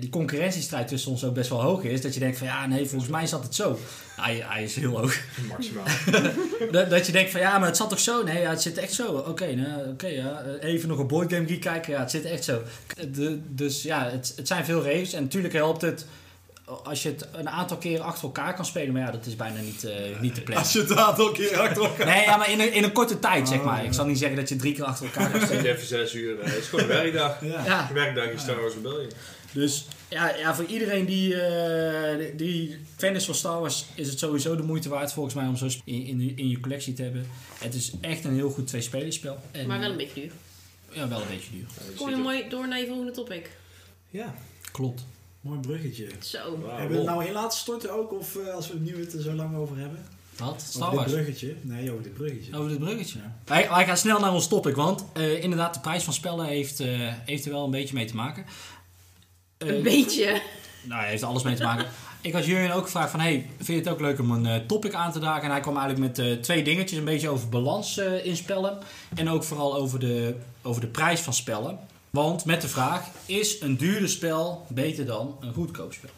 [0.00, 2.86] die concurrentiestrijd tussen ons ook best wel hoog is, dat je denkt van ja, nee,
[2.86, 3.78] volgens mij zat het zo.
[4.16, 5.20] Hij, hij is heel hoog.
[5.48, 5.84] Maximaal.
[6.70, 8.22] Dat, dat je denkt van ja, maar het zat toch zo?
[8.22, 9.16] Nee, ja, het zit echt zo.
[9.16, 10.42] Oké, nou, oké, ja.
[10.60, 11.92] even nog een boardgame geek kijken.
[11.92, 12.62] Ja, het zit echt zo.
[13.12, 15.12] De, dus ja, het, het zijn veel regels.
[15.12, 16.06] En natuurlijk helpt het
[16.84, 18.92] als je het een aantal keer achter elkaar kan spelen.
[18.92, 20.64] Maar ja, dat is bijna niet, eh, niet te plannen.
[20.64, 22.06] Als je het een aantal keer achter elkaar...
[22.06, 23.80] Nee, ja, maar in een, in een korte tijd, zeg maar.
[23.80, 25.64] Oh, Ik zal niet zeggen dat je drie keer achter elkaar kan spelen.
[25.64, 26.40] is even zes uur.
[26.40, 27.40] eh, Het is gewoon een werkdag.
[27.44, 27.90] Ja.
[27.92, 29.10] Werkdag in Star Wars Rebellion.
[29.52, 34.08] dus ja, ja, voor iedereen die, eh, die- die fan is van Star Wars, is
[34.08, 37.02] het sowieso de moeite waard volgens mij om zo in, in, in je collectie te
[37.02, 37.26] hebben.
[37.58, 39.38] Het is echt een heel goed tweespelerspel.
[39.50, 40.30] En, Maar wel een beetje duur.
[40.90, 41.66] Ja, wel een beetje duur.
[41.96, 43.50] Kom je mooi door naar je volgende topic.
[44.10, 44.34] Ja.
[44.72, 45.04] Klopt.
[45.44, 46.06] Mooi bruggetje.
[46.20, 46.38] Zo.
[46.66, 48.12] Hebben we het nou in laten storten ook?
[48.12, 50.06] Of eh, als we het nu het er zo lang over hebben?
[50.36, 50.62] Wat?
[50.68, 51.54] Star Over dit bruggetje?
[51.60, 52.56] Nee, over dit bruggetje.
[52.56, 53.18] Over dit bruggetje.
[53.18, 53.36] Ja.
[53.44, 56.80] Wij, wij gaan snel naar ons topic, want eh, inderdaad, de prijs van spellen heeft,
[56.80, 58.44] eh, heeft er wel een beetje mee te maken.
[59.58, 60.42] Een beetje.
[60.82, 61.86] Nou, hij heeft er alles mee te maken.
[62.24, 64.66] Ik had Jurjen ook gevraagd van, hey, vind je het ook leuk om een eh,
[64.66, 65.42] topic aan te dragen?
[65.42, 68.78] En hij kwam eigenlijk met eh, twee dingetjes, een beetje over balans eh, in spellen.
[69.14, 71.78] En ook vooral over de, over de prijs van spellen.
[72.14, 76.10] Want met de vraag, is een duurder spel beter dan een goedkoop spel?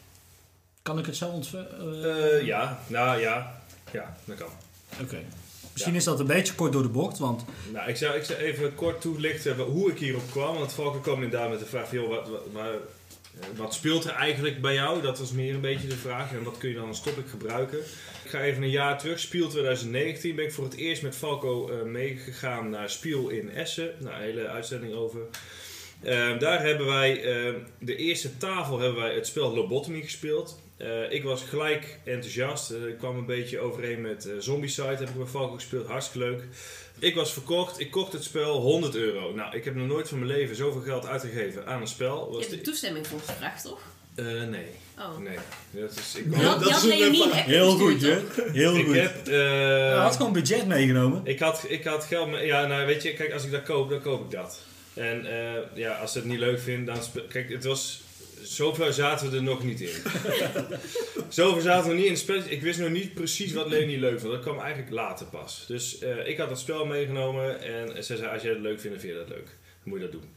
[0.82, 2.04] Kan ik het zo ontvangen?
[2.38, 3.62] Eh, ja, nou ja.
[3.92, 4.48] Ja, dat kan.
[5.02, 5.18] Oké.
[5.72, 5.98] Misschien Ja.
[5.98, 8.74] is dat een beetje kort door de bocht, want Nou, ik zou, ik zou even
[8.74, 10.58] kort toelichten hoe ik hierop kwam.
[10.58, 12.64] Want Valken kwam inderdaad met de vraag van, joh, wat, eh,
[13.56, 15.02] wat speelt er eigenlijk bij jou?
[15.02, 16.32] Dat was meer een beetje de vraag.
[16.32, 17.78] En wat kun je dan als topic gebruiken?
[18.24, 19.18] Ik ga even een jaar terug.
[19.18, 23.90] Spiel 2019 ben ik voor het eerst met Falco eh, meegegaan naar Spiel in Essen.
[23.98, 25.20] Nou, een hele uitzending over.
[26.02, 30.58] Eh, daar hebben wij, eh, de eerste tafel hebben wij het spel Lobotomy gespeeld.
[30.76, 32.70] Eh, ik was gelijk enthousiast.
[32.70, 35.86] Eh, ik kwam een beetje overeen met eh Zombicide, heb ik bij Falco gespeeld.
[35.86, 36.42] Hartstikke leuk.
[36.98, 37.80] Ik was verkocht.
[37.80, 39.32] Ik kocht het spel 100 euro.
[39.34, 42.26] Nou, ik heb nog nooit van mijn leven zoveel geld uitgegeven aan een spel.
[42.26, 43.80] Je Was hebt de- er toestemming voor gevraagd, toch?
[44.14, 44.66] Eh, nee,
[44.98, 45.18] Oh.
[45.18, 45.36] nee.
[45.70, 47.14] Dat is, ik, Je had, dat je had is een heel
[47.78, 48.18] goed, hè?
[48.52, 48.94] Heel ik goed.
[48.94, 49.26] heb...
[49.26, 51.20] eh, Hij had gewoon budget meegenomen.
[51.24, 52.28] Ik had, ik had geld...
[52.30, 54.60] mee- Ja, nou weet je, kijk, als ik dat koop, dan koop ik dat.
[54.96, 57.24] En eh, ja, als ze het niet leuk vinden, dan...
[57.28, 58.00] Kijk, het was...
[58.42, 59.88] Zover zaten we er nog niet in.
[61.28, 62.42] Zover zaten we niet in het spel.
[62.48, 64.32] Ik wist nog niet precies wat Leonie leuk vond.
[64.32, 65.64] Dat kwam eigenlijk later pas.
[65.68, 68.96] Dus eh, ik had het spel meegenomen en ze zei, als jij het leuk vindt,
[68.96, 69.46] dan vind je dat leuk.
[69.46, 70.34] Dan moet je dat doen.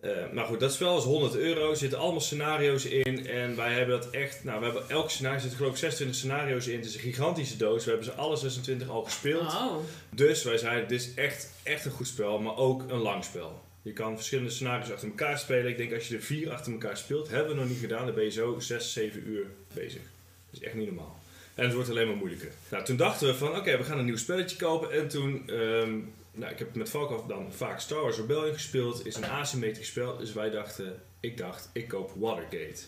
[0.00, 1.70] Eh, maar goed, dat spel is 100 euro.
[1.70, 3.26] Er zitten allemaal scenario's in.
[3.26, 4.44] En wij hebben dat echt...
[4.44, 5.36] Nou, we hebben elk scenario...
[5.36, 6.76] Er zitten geloof ik 26 scenario's in.
[6.76, 7.84] Het is een gigantische doos.
[7.84, 9.54] We hebben ze alle 26 al gespeeld.
[9.54, 9.76] Oh.
[10.10, 13.64] Dus wij zeiden, dit is echt, echt een goed spel, maar ook een lang spel.
[13.86, 15.70] Je kan verschillende scenario's achter elkaar spelen.
[15.70, 18.14] Ik denk als je er vier achter elkaar speelt, hebben we nog niet gedaan, dan
[18.14, 20.02] ben je zo 6, 7 uur bezig.
[20.50, 21.18] Dat is echt niet normaal.
[21.54, 22.50] En het wordt alleen maar moeilijker.
[22.68, 24.92] Nou, toen dachten we van, oké, we gaan een nieuw spelletje kopen.
[24.92, 25.98] En toen, ehm,
[26.32, 29.06] nou, ik heb met Valkov dan vaak Star Wars Rebellion gespeeld.
[29.06, 32.82] Is een asymmetrisch spel, dus wij dachten, ik dacht, ik koop Watergate.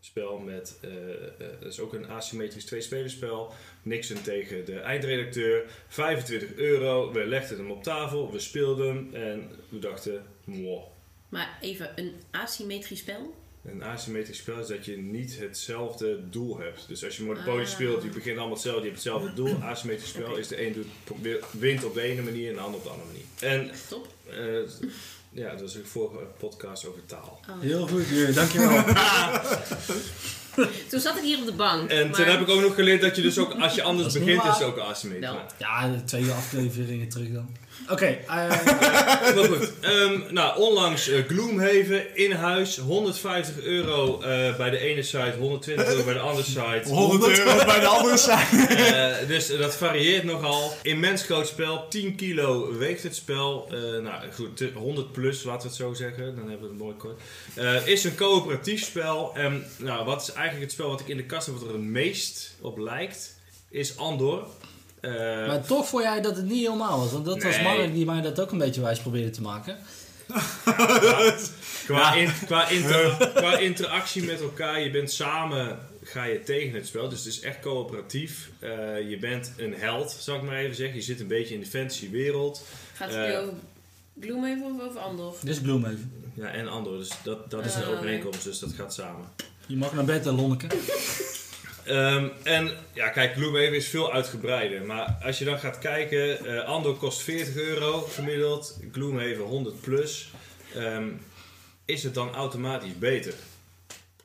[0.00, 0.90] Spel met, eh,
[1.60, 3.52] dat is ook een asymmetrisch tweespelerspel.
[3.82, 5.64] Nixon tegen de eindredacteur.
[5.88, 7.12] 25 euro.
[7.12, 8.32] We legden hem op tafel.
[8.32, 9.14] We speelden hem.
[9.14, 10.82] En we dachten, moh.
[11.28, 13.34] Maar even, een asymmetrisch spel?
[13.64, 16.88] Een asymmetrisch spel is dat je niet hetzelfde doel hebt.
[16.88, 17.68] Dus als je Monopoly Ah.
[17.68, 19.54] speelt, je begint allemaal hetzelfde, je hebt hetzelfde doel.
[19.62, 20.86] Asymmetrisch spel is de een doet,
[21.58, 23.24] wint op de ene manier en de ander op de andere manier.
[23.40, 24.06] En Top.
[24.30, 24.88] eh,
[25.32, 27.40] Ja, dat is een vorige podcast over taal.
[27.60, 28.84] Heel goed, dankjewel.
[30.90, 31.90] Toen zat ik hier op de bank.
[31.90, 34.44] En toen heb ik ook nog geleerd dat je dus ook, als je anders begint,
[34.44, 35.30] is ook asymmetrisch.
[35.58, 37.56] Ja, twee afleveringen terug dan.
[37.88, 38.26] Oké, eh,
[39.34, 45.02] Maar goed, ehm, nou, onlangs eh, Gloomhaven in huis, 150 euro eh, bij de ene
[45.02, 46.82] site, 120 euro bij de andere site.
[46.94, 48.18] 100 euro bij de andere.
[48.90, 50.72] Eh, dus dat varieert nogal.
[50.82, 53.68] Immens groot spel, 10 kilo weegt het spel.
[53.70, 56.24] Eh, nou goed, te- 100 plus, laten we het zo zeggen.
[56.36, 57.20] Dan hebben we het mooi kort.
[57.54, 59.32] Eh, is een coöperatief spel.
[59.34, 61.72] En nou, wat is eigenlijk het spel wat ik in de kast heb wat er
[61.72, 63.36] het meest op lijkt,
[63.70, 64.44] is Andor.
[65.00, 65.12] Eh,
[65.46, 67.12] maar toch vond jij dat het niet helemaal was.
[67.12, 67.60] Want dat was.
[67.62, 69.76] Mark die mij dat ook een beetje wijs probeerde te maken.
[71.86, 76.86] Qua, in- qua, inter- qua interactie met elkaar, je bent samen, ga je tegen het
[76.86, 77.08] spel.
[77.08, 78.50] Dus het is echt coöperatief.
[78.58, 78.70] Eh,
[79.10, 80.96] je bent een held, zal ik maar even zeggen.
[80.96, 82.62] Je zit een beetje in de fantasy wereld.
[82.94, 83.40] Gaat het Eh.
[83.40, 83.52] over
[84.20, 85.34] Gloomhaven of over Andor?
[85.42, 86.12] Dit is Gloomhaven.
[86.34, 89.24] Ja, en Andor, dus dat, dat is een overeenkomst, dus dat gaat samen.
[89.66, 90.66] Je mag naar bed, hè, Lonneke.
[91.90, 94.82] Ehm, en ja, kijk, Gloomhaven is veel uitgebreider.
[94.86, 100.30] Maar als je dan gaat kijken, eh Andor kost 40 euro gemiddeld, Gloomhaven 100 plus.
[100.74, 101.08] Ehm,
[101.84, 103.34] is het dan automatisch beter?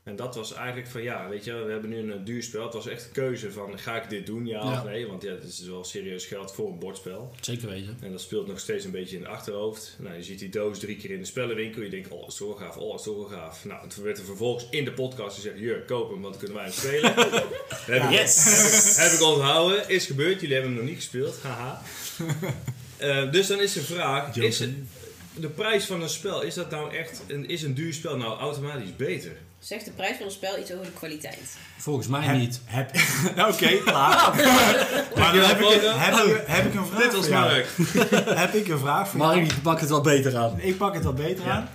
[0.06, 2.64] En dat was eigenlijk van ja, weet je, we hebben nu een eh, duur spel.
[2.64, 4.72] Het was echt een keuze van ga ik dit doen, ja, Ja.
[4.72, 5.08] of nee?
[5.08, 7.32] Want ja, het is wel serieus geld voor een bordspel.
[7.41, 7.97] Zeker weten.
[8.01, 9.95] En dat speelt nog steeds een beetje in het achterhoofd.
[9.99, 11.82] Nou, je ziet die doos drie keer in de spellenwinkel.
[11.82, 13.66] Je denkt, oh, is toch gaaf, oh, is toch gaaf.
[13.66, 16.58] Nou, toen werd er vervolgens in de podcast gezegd, Jur, koop hem, want dan kunnen
[16.58, 17.14] wij hem spelen.
[17.93, 18.43] heb, ik, Yes!
[18.45, 19.89] heb, ik, heb ik onthouden.
[19.89, 21.41] Is gebeurd, jullie hebben hem nog niet gespeeld.
[21.41, 21.82] Haha.
[22.97, 24.70] Eh, dus dan is de vraag, is het,
[25.39, 28.39] de prijs van een spel, is dat nou echt, een, is een duur spel nou
[28.39, 29.32] automatisch beter?
[29.66, 31.57] Zegt de prijs van een spel iets over de kwaliteit?
[31.78, 32.61] Volgens mij Heb- niet.
[32.66, 32.89] Heb,
[33.53, 34.36] Oké, klaar.
[35.20, 37.51] maar dan heb ik, een- heb, ik, heb ik een vraag Dit was voor jou.
[37.51, 37.68] Mark.
[38.39, 39.36] Heb ik een vraag voor jou.
[39.36, 40.59] Mark, je pakt het wel beter aan.
[40.59, 41.51] Ik pak het wat beter Ja.
[41.51, 41.70] aan.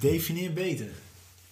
[0.00, 0.86] Definieer beter.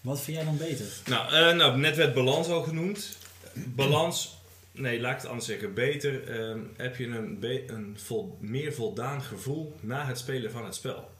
[0.00, 0.86] Wat vind jij dan beter?
[1.06, 3.16] Nou, eh, nou, net werd balans al genoemd.
[3.54, 4.38] Balans,
[4.72, 5.74] nee, laat ik het anders zeggen.
[5.74, 10.64] Beter ehm, heb je een, be- een vol, meer voldaan gevoel na het spelen van
[10.64, 11.10] het spel.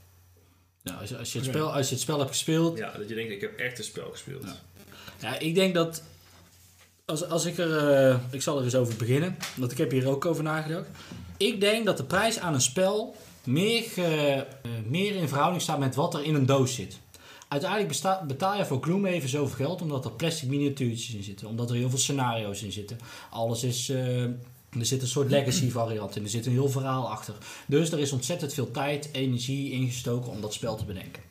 [0.87, 2.79] Ja, als, je, als, je het spel, als je het spel hebt gespeeld.
[2.79, 4.45] Ja, dat je denkt, ik heb echt een spel gespeeld.
[4.45, 4.57] Ja.
[5.21, 6.03] Ja, ik denk dat.
[7.05, 7.89] Als, als ik er.
[8.09, 9.37] eh, ik zal er eens over beginnen.
[9.57, 10.87] Want ik heb hier ook over nagedacht.
[11.37, 14.41] Ik denk dat de prijs aan een spel meer, eh,
[14.87, 16.99] meer in verhouding staat met wat er in een doos zit.
[17.49, 21.47] Uiteindelijk besta- betaal je voor Gloomhaven zoveel geld omdat er plastic miniatuurtjes in zitten.
[21.49, 22.99] Omdat er heel veel scenario's in zitten.
[23.31, 23.93] Alles is.
[24.79, 26.23] Er zit een soort legacy variant in.
[26.23, 27.35] Er zit een heel verhaal achter.
[27.67, 31.23] Dus er is ontzettend veel tijd, energie ingestoken om dat spel te bedenken.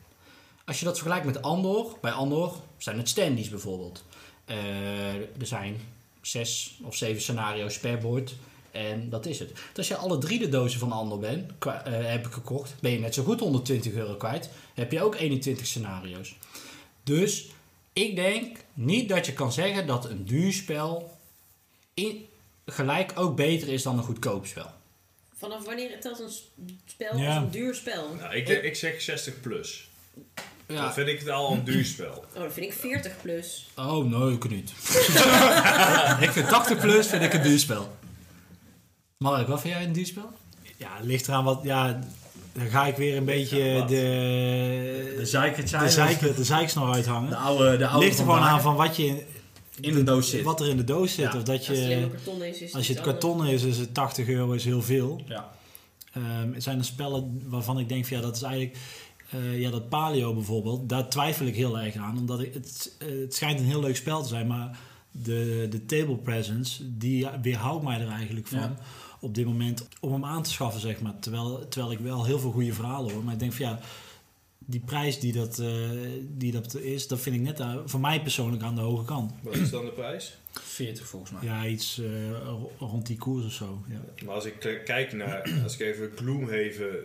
[0.64, 4.04] Als je dat vergelijkt met Andor, bij Andor zijn het standees bijvoorbeeld.
[4.44, 5.80] Eh, er zijn
[6.20, 8.34] zes of zeven scenario's per bord.
[8.70, 9.48] En dat is het.
[9.48, 12.90] Dus als je alle drie de dozen van Andor bent, eh, heb ik gekocht, ben
[12.90, 14.50] je net zo goed 120 euro kwijt.
[14.74, 16.36] Heb je ook 21 scenario's.
[17.02, 17.46] Dus
[17.92, 21.18] ik denk niet dat je kan zeggen dat een duur spel
[21.94, 22.26] in,
[22.66, 24.70] gelijk ook beter is dan een goedkoop spel.
[25.38, 26.30] Vanaf wanneer telt een
[26.86, 27.26] spel Ja.
[27.34, 28.14] als een duur spel?
[28.20, 29.88] Nou, ik, ik zeg 60 plus.
[30.66, 30.92] Dan Ja.
[30.92, 32.24] vind ik het al een duur spel.
[32.34, 33.68] Oh, dan vind ik 40 plus.
[33.76, 34.70] Oh, nee, ik niet.
[36.26, 37.96] ik vind 80 plus vind ik een duurspel.
[39.18, 40.30] Mark, wat vind jij een duurspel?
[40.76, 41.60] Ja, ligt eraan wat...
[41.62, 42.00] Ja,
[42.52, 45.14] dan ga ik weer een beetje de...
[45.18, 47.30] De zeikert de, zeik, de zeiksnor uithangen.
[47.30, 49.24] De oude, de oude ligt er van gewoon aan van wat je
[49.80, 50.42] in, de doos zit.
[50.42, 51.32] wat er in de doos zit.
[51.32, 51.36] Ja.
[51.38, 53.62] Of dat Als het alleen maar je, karton is, is als je het karton is,
[53.62, 55.22] is het 80 euro is heel veel.
[55.26, 55.50] Ja.
[56.12, 58.76] Ehm, het zijn er spellen waarvan ik denk van ja, dat is eigenlijk...
[59.30, 62.18] eh, ja, dat paleo bijvoorbeeld, daar twijfel ik heel erg aan.
[62.18, 64.78] Omdat ik, het, het schijnt een heel leuk spel te zijn, maar
[65.10, 68.58] de, de table presence, die weerhoudt mij er eigenlijk van.
[68.58, 68.76] Ja.
[69.20, 71.18] Op dit moment om hem aan te schaffen, zeg maar.
[71.20, 73.24] Terwijl, terwijl ik wel heel veel goede verhalen hoor.
[73.24, 73.80] Maar ik denk van ja,
[74.58, 75.90] die prijs die dat, eh,
[76.22, 79.32] die dat is, dat vind ik net aan- voor mij persoonlijk aan de hoge kant.
[79.42, 80.36] Wat is dan de prijs?
[80.52, 81.42] 40 volgens mij.
[81.44, 83.82] Ja, iets eh, ro- rond die koers of zo.
[83.88, 84.24] Ja.
[84.24, 86.96] Maar als ik kijk naar, als ik even Gloomhaven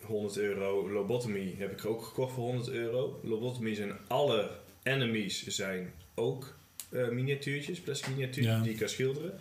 [0.00, 3.20] 100 euro, Lobotomy heb ik ook gekocht voor 100 euro.
[3.22, 4.50] Lobotomy zijn alle
[4.82, 6.54] enemies zijn ook
[6.88, 8.62] eh, miniatuurtjes, plastic miniatuurtjes Ja.
[8.62, 9.32] die je kan schilderen.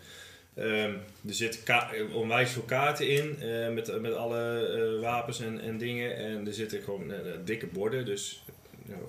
[0.59, 0.93] Ehm,
[1.27, 6.17] er eh, onwijs veel kaarten in eh, met, met alle eh, wapens en, en dingen.
[6.17, 8.43] En er zitten gewoon eh, dikke borden, dus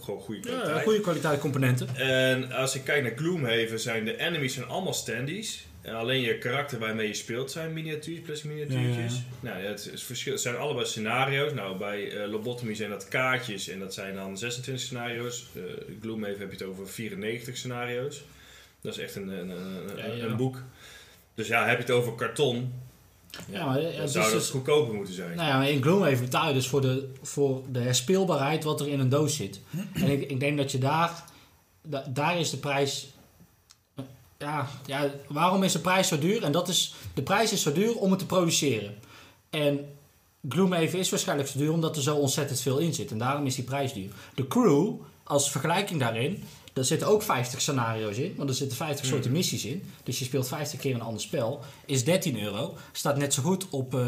[0.00, 0.76] gewoon goede kwaliteit.
[0.76, 1.96] Ja, goede kwaliteit componenten.
[1.96, 5.64] En als ik kijk naar Gloomhaven, zijn de enemies zijn allemaal standees.
[5.80, 9.14] En alleen je karakter waarmee je speelt zijn miniatuurs, plastic miniatuurtjes.
[9.14, 11.52] Ja, Nou, het, is verschil, het zijn allebei scenario's.
[11.52, 15.46] Nou, bij Lobotomy zijn dat kaartjes en dat zijn dan 26 scenario's.
[15.54, 15.62] Eh
[16.00, 18.24] Gloomhaven heb je het over 94 scenario's.
[18.80, 20.62] Dat is echt een, een, een, een boek.
[21.34, 22.72] Dus ja, heb je het over karton.
[23.48, 25.36] Ja, maar ja, Dan dus, dat dus- goedkoper moeten zijn.
[25.36, 29.00] nou ja, in Gloomhaven betaal je dus voor de, voor de herspeelbaarheid wat er in
[29.00, 29.60] een doos zit.
[29.94, 31.24] En ik, ik denk dat je daar,
[31.82, 33.08] da- daar is de prijs...
[34.38, 36.42] Ja, ja, waarom is de prijs zo duur?
[36.42, 38.94] En dat is, de prijs is zo duur om het te produceren.
[39.50, 39.88] En
[40.48, 43.10] Gloomhaven is waarschijnlijk zo duur omdat er zo ontzettend veel in zit.
[43.10, 44.10] En daarom is die prijs duur.
[44.34, 44.92] De crew,
[45.24, 46.42] als vergelijking daarin,
[46.72, 48.34] daar zitten ook 50 scenario's in.
[48.36, 49.10] Want er zitten 50 Hmm.
[49.10, 49.82] soorten missies in.
[50.02, 51.60] Dus je speelt 50 keer een ander spel.
[51.86, 52.74] Is 13 euro.
[52.92, 54.00] Staat net zo goed op, eh,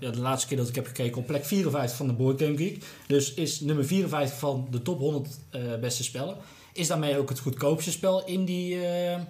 [0.00, 2.56] ja, de laatste keer dat ik heb gekeken, op plek 54 van de Board Game
[2.56, 2.84] Geek.
[3.06, 6.36] Dus is nummer 54 van de top 100 eh, beste spellen.
[6.72, 9.20] Is daarmee ook het goedkoopste spel in die, eh,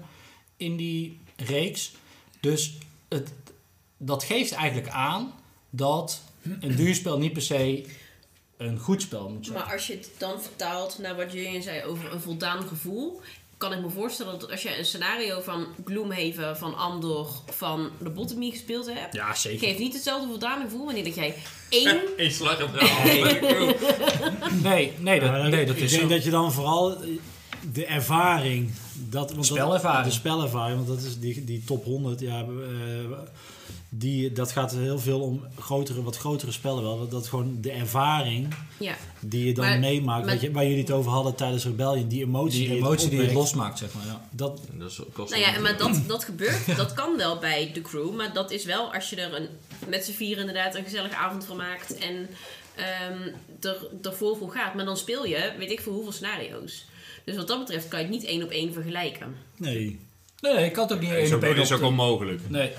[0.56, 1.92] in die reeks.
[2.40, 3.32] Dus het,
[3.96, 5.32] dat geeft eigenlijk aan
[5.70, 6.22] dat
[6.60, 7.84] een duur spel niet per se
[8.58, 9.58] een goed spel moet zijn.
[9.58, 13.20] Maar als je het dan vertaalt naar wat Julian zei over een voldaan gevoel,
[13.56, 18.10] kan ik me voorstellen dat als je een scenario van Gloomhaven, van Andor, van de
[18.10, 19.66] Bottomie gespeeld hebt, Ja, zeker.
[19.66, 21.34] geeft niet hetzelfde voldaan gevoel wanneer dat jij
[21.68, 23.76] één Eén slag op de
[24.62, 26.08] Nee, nee, dat, nee, dat ik is denk zo.
[26.08, 26.96] dat je dan vooral
[27.72, 28.70] de ervaring...
[29.10, 30.04] Dat, want dat- Spelervaring.
[30.06, 32.20] de spelervaring, want dat is die, die top 100.
[32.20, 32.46] Ja, eh,
[33.98, 37.08] die, dat gaat heel veel om grotere, wat grotere spellen wel.
[37.08, 40.90] Dat gewoon de ervaring Ja, die je dan Maar- meemaakt, maar- je, waar jullie het
[40.90, 42.08] over hadden tijdens Rebellion.
[42.08, 44.06] Die emotie Die die, emotie die het losmaakt, zeg maar.
[44.06, 44.28] Ja.
[44.30, 47.80] Dat, Dat is- kost nou ja, maar dat, dat gebeurt, dat kan wel bij de
[47.80, 49.48] crew, maar dat is wel als je er een,
[49.88, 52.28] met z'n vier inderdaad een gezellige avond van maakt en
[52.76, 53.28] ehm,
[53.60, 54.74] er, er vol voor gaat.
[54.74, 56.84] Maar dan speel je, weet ik veel hoeveel scenario's.
[57.24, 59.34] Dus wat dat betreft kan je het niet één op één vergelijken.
[59.56, 59.98] nee.
[60.40, 62.40] Nee, ik kan het ook niet is één ook, op één is ook onmogelijk.
[62.48, 62.70] Nee,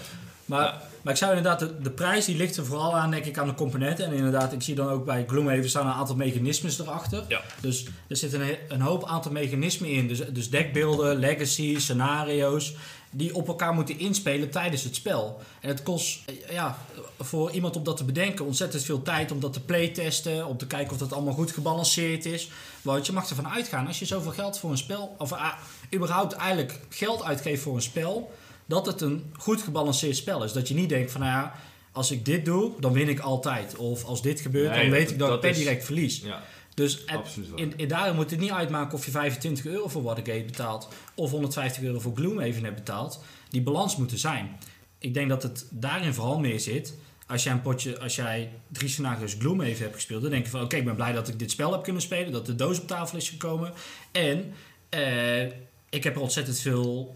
[0.49, 3.37] maar, maar ik zou inderdaad, de, de prijs die ligt er vooral aan, denk ik,
[3.37, 4.05] aan de componenten.
[4.05, 7.23] En inderdaad, ik zie dan ook bij Gloomhaven staan een aantal mechanismes erachter.
[7.27, 7.41] Ja.
[7.61, 10.07] Dus er zitten een, een hoop aantal mechanismen in.
[10.07, 12.73] Dus, dus dekbeelden, legacy, scenario's,
[13.11, 15.41] die op elkaar moeten inspelen tijdens het spel.
[15.61, 16.19] En het kost,
[16.49, 16.77] ja,
[17.19, 20.67] voor iemand om dat te bedenken, ontzettend veel tijd om dat te playtesten, om te
[20.67, 22.49] kijken of dat allemaal goed gebalanceerd is.
[22.81, 25.53] Want je mag ervan uitgaan, als je zoveel geld voor een spel, of ah,
[25.93, 28.31] überhaupt eigenlijk geld uitgeeft voor een spel,
[28.69, 30.51] dat het een goed gebalanceerd spel is.
[30.53, 31.53] Dat je niet denkt van, nou ja,
[31.91, 33.75] als ik dit doe, dan win ik altijd.
[33.75, 36.21] Of als dit gebeurt, Nee, dan weet dat- ik dat, ik per direct verlies.
[36.21, 36.43] Ja,
[36.73, 37.59] Dus het, absoluut waar.
[37.59, 41.31] in, in, daarom moet het niet uitmaken of je 25 euro voor Watergate betaalt of
[41.31, 43.23] 150 euro voor Gloomhaven hebt betaald.
[43.49, 44.57] Die balans moet er zijn.
[44.99, 46.93] Ik denk dat het daarin vooral meer zit.
[47.27, 50.61] Als jij een potje, als jij drie scenario's Gloomhaven hebt gespeeld, dan denk je van
[50.61, 52.87] oké, ik ben blij dat ik dit spel heb kunnen spelen, dat de doos op
[52.87, 53.73] tafel is gekomen.
[54.11, 54.53] En
[54.89, 55.43] eh,
[55.89, 57.15] ik heb er ontzettend veel.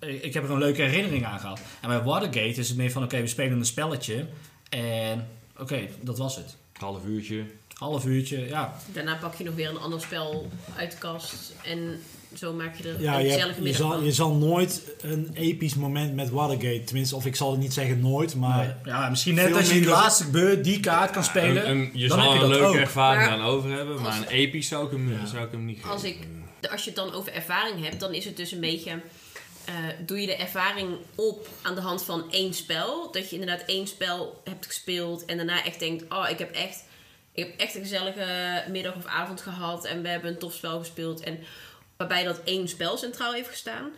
[0.00, 1.60] Eh, ik heb er een leuke herinnering aan gehad.
[1.80, 4.26] En bij Watergate is het meer van oké, we spelen een spelletje.
[4.68, 5.28] En
[5.58, 6.56] oké, dat was het.
[6.72, 7.44] half uurtje.
[7.74, 8.74] Half uurtje, ja.
[8.92, 12.00] Daarna pak je nog weer een ander spel uit de kast en
[12.34, 14.04] zo maak je er Ja, een je, gezellige je, middag zal, van.
[14.04, 18.00] je zal nooit een episch moment met Watergate, tenminste, of ik zal het niet zeggen
[18.00, 21.70] nooit, maar Ja, misschien net als je die minder- laatste beurt die kaart kan spelen.
[21.70, 22.82] Een, een- je dan zal heb je een dat leuke ook.
[22.84, 25.76] ervaring Maar aan over hebben, maar een episch zou ik hem, zou ik hem niet
[25.76, 25.90] geven.
[25.90, 26.18] Als, ik,
[26.70, 29.00] als je het dan over ervaring hebt, dan is het dus een beetje...
[29.70, 33.10] eh, doe je de ervaring op aan de hand van één spel.
[33.12, 36.04] Dat je inderdaad één spel hebt gespeeld en daarna echt denkt...
[36.12, 36.84] Oh, ik heb echt,
[37.32, 40.78] ik heb echt een gezellige middag of avond gehad en we hebben een tof spel
[40.78, 41.20] gespeeld.
[41.20, 41.38] En
[41.96, 43.90] waarbij dat één spel centraal heeft gestaan.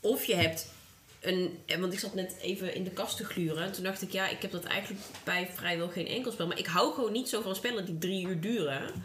[0.00, 0.72] Of je hebt
[1.20, 1.58] een...
[1.66, 3.62] eh, Want ik zat net even in de kast te gluren.
[3.62, 6.46] En toen dacht ik, ja, ik heb dat eigenlijk bij vrijwel geen enkel spel.
[6.46, 9.04] Maar ik hou gewoon niet zo van spellen die drie uur duren.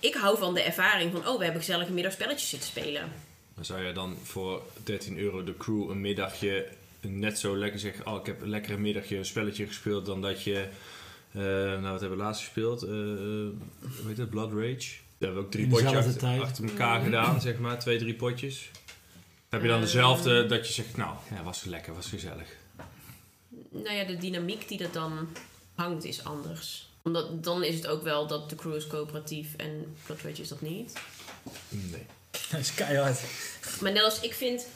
[0.00, 3.12] Ik hou van de ervaring van, oh, we hebben gezellige middagspelletjes zitten spelen.
[3.54, 6.68] Maar zou je dan voor 13 euro de crew een middagje
[7.00, 8.06] net zo lekker zeggen...
[8.06, 10.68] Oh, ik heb een lekkere middagje een spelletje gespeeld dan dat je...
[11.32, 12.82] eh, nou, wat hebben we laatst gespeeld?
[12.82, 12.96] Eh, eh,
[13.80, 14.30] hoe heet het?
[14.30, 14.92] Blood Rage.
[15.18, 16.40] Daar hebben we ook drie potjes achter, tijd.
[16.40, 17.78] achter elkaar gedaan, zeg maar.
[17.78, 18.70] Twee, drie potjes.
[19.48, 20.96] Heb je dan dezelfde dat je zegt...
[20.96, 22.48] Nou, ja, was lekker, was gezellig.
[23.70, 25.28] Nou ja, de dynamiek die dat dan
[25.74, 26.88] hangt is anders.
[27.02, 30.48] Omdat dan is het ook wel dat de crew is coöperatief en Blood Rage is
[30.48, 31.00] dat niet.
[31.68, 32.06] Nee.
[32.50, 33.20] Dat is keihard.
[33.80, 34.66] Maar net als ik vind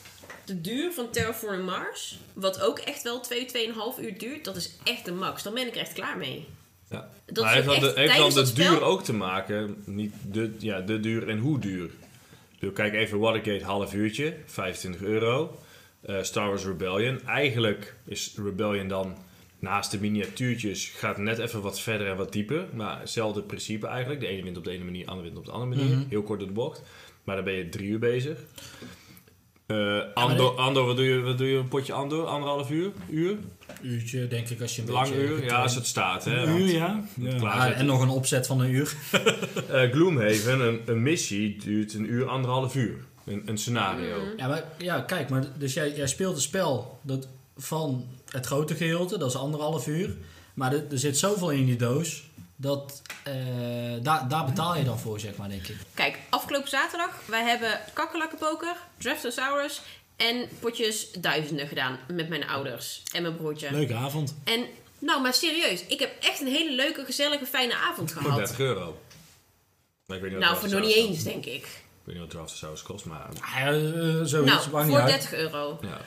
[0.44, 4.76] de duur van Terraforming Mars, wat ook echt wel 2, 2,5 uur duurt, dat is
[4.84, 5.42] echt de max.
[5.42, 6.46] Dan ben ik er echt klaar mee.
[6.90, 7.10] Ja.
[7.26, 10.14] Dat maar heeft dan, de, heeft dan tijdens de spel- duur ook te maken, niet
[10.32, 11.90] de, ja, de duur en hoe duur.
[12.58, 15.58] Dus kijk even Watergate, half uurtje, 25 euro.
[16.00, 17.26] Eh, Star Wars Rebellion.
[17.26, 19.16] Eigenlijk is Rebellion dan
[19.58, 22.66] naast de miniatuurtjes gaat net even wat verder en wat dieper.
[22.72, 24.20] Maar hetzelfde principe eigenlijk.
[24.20, 25.96] De ene wint op de ene manier, de andere wint op de andere manier.
[25.96, 26.08] Mhm.
[26.08, 26.82] Heel kort door de bocht.
[27.28, 28.38] Maar dan ben je drie uur bezig.
[29.66, 32.26] Eh, Andor, Andor wat, doe je, wat doe je een potje Andor?
[32.26, 32.92] Anderhalf uur?
[33.10, 33.36] Uur?
[33.82, 35.22] Uurtje, denk ik, als je een Lang beetje...
[35.22, 35.44] uur?
[35.44, 36.24] Ja, als het staat.
[36.24, 37.04] Hè, een uur, ja.
[37.14, 37.36] Ja.
[37.36, 38.94] Ah, en nog een opzet van een uur.
[39.70, 43.04] Eh, Gloomhaven, een, een missie duurt een uur, anderhalf uur.
[43.24, 44.20] Een, een scenario.
[44.20, 44.36] Mhm.
[44.36, 48.74] Ja, maar ja, kijk, maar dus jij, jij speelt een spel dat van het grote
[48.74, 50.16] gedeelte, dat is anderhalf uur.
[50.54, 52.27] Maar er, er zit zoveel in die doos,
[52.60, 53.34] dat eh,
[54.02, 55.76] daar, daar betaal je dan voor, zeg maar, denk ik.
[55.94, 59.80] Kijk, afgelopen zaterdag, wij hebben kakkerlakkenpoker, Draftosaurus
[60.16, 63.70] en potjes duizenden gedaan met mijn ouders en mijn broertje.
[63.70, 64.34] Leuke avond.
[64.44, 64.66] En
[64.98, 68.38] nou, maar serieus, ik heb echt een hele leuke, gezellige, fijne avond Voor gehad.
[68.38, 69.00] 30 euro.
[70.06, 71.64] Maar ik weet niet Nou, voor nog niet eens, denk ik.
[71.64, 73.28] Ik weet niet wat Draftosaurus kost, maar...
[73.40, 73.72] Ah, ja,
[74.24, 75.08] zoiets, Nou, niet voor uit.
[75.08, 75.78] 30 euro.
[75.82, 76.00] Ja.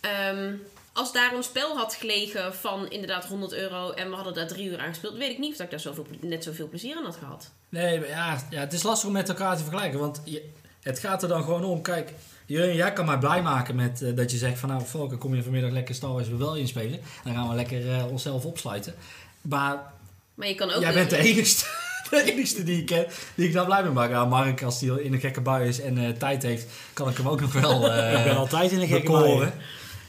[0.00, 0.54] Ehm,
[0.92, 4.68] als daar een spel had gelegen van inderdaad 100 euro en we hadden daar drie
[4.68, 7.16] uur aan gespeeld, weet ik niet of ik daar zoveel, net zoveel plezier aan had
[7.16, 7.50] gehad.
[7.68, 9.98] Nee, maar ja, ja, het is lastig om met elkaar te vergelijken.
[9.98, 10.48] Want je,
[10.82, 11.82] het gaat er dan gewoon om.
[11.82, 12.12] Kijk,
[12.46, 14.68] jij jij kan mij blij maken met eh, dat je zegt van...
[14.68, 17.00] Nou, Volker, kom je vanmiddag lekker Star Wars Rebellion spelen.
[17.24, 18.94] Dan gaan we lekker eh, onszelf opsluiten.
[19.40, 19.92] Maar
[20.34, 20.80] Maar je kan ook...
[20.82, 21.64] jij bent de enigste,
[22.10, 24.28] de enigste die ik ken die ik daar blij mee maak.
[24.28, 26.66] Mark, als hij in een gekke bui is en eh, tijd heeft...
[26.92, 29.52] kan ik hem ook nog wel eh ik ben altijd in een gekke bui.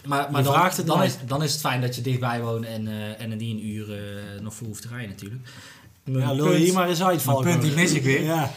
[0.06, 2.66] Maar, maar Je dan, het dan, is, dan is het fijn dat je dichtbij woont
[2.66, 5.42] en, eh en die een uur eh, nog voor hoeft te rijden natuurlijk.
[6.04, 7.42] Ja, Mijn lul je punt- hier maar eens uit, mijn Valko.
[7.44, 8.24] punt die mis ik weer.
[8.24, 8.52] Ja.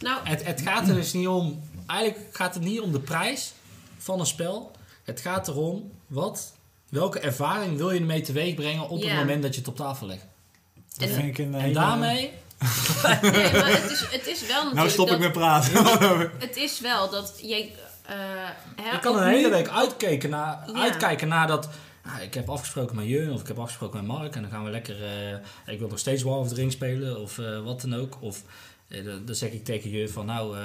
[0.00, 1.60] Nou, Het, het gaat er dus niet om.
[1.86, 3.52] Eigenlijk gaat het niet om de prijs
[3.98, 4.70] van een spel.
[5.04, 6.52] Het gaat erom wat,
[6.88, 9.08] welke ervaring wil je ermee teweeg brengen op Ja.
[9.08, 10.24] het moment dat je het op tafel legt.
[10.96, 12.30] Dat En- vind ik een En hele- daarmee,
[13.22, 15.72] nee, maar het is, het is wel natuurlijk Nou stop ik dat- met praten.
[16.46, 17.72] Het is wel dat jij...
[18.08, 18.16] eh,
[18.82, 20.80] hè, ik kan een hele week uitkijken naar, Ja.
[20.80, 21.68] uitkijken naar dat.
[22.22, 24.70] ik heb afgesproken met Jeun of ik heb afgesproken met Mark en dan gaan we
[24.70, 24.96] lekker.
[25.04, 28.16] eh, ik wil nog steeds War of the Ring spelen of eh, wat dan ook.
[28.20, 28.42] Of
[29.04, 30.64] dan- dan zeg ik tegen je van nou, eh,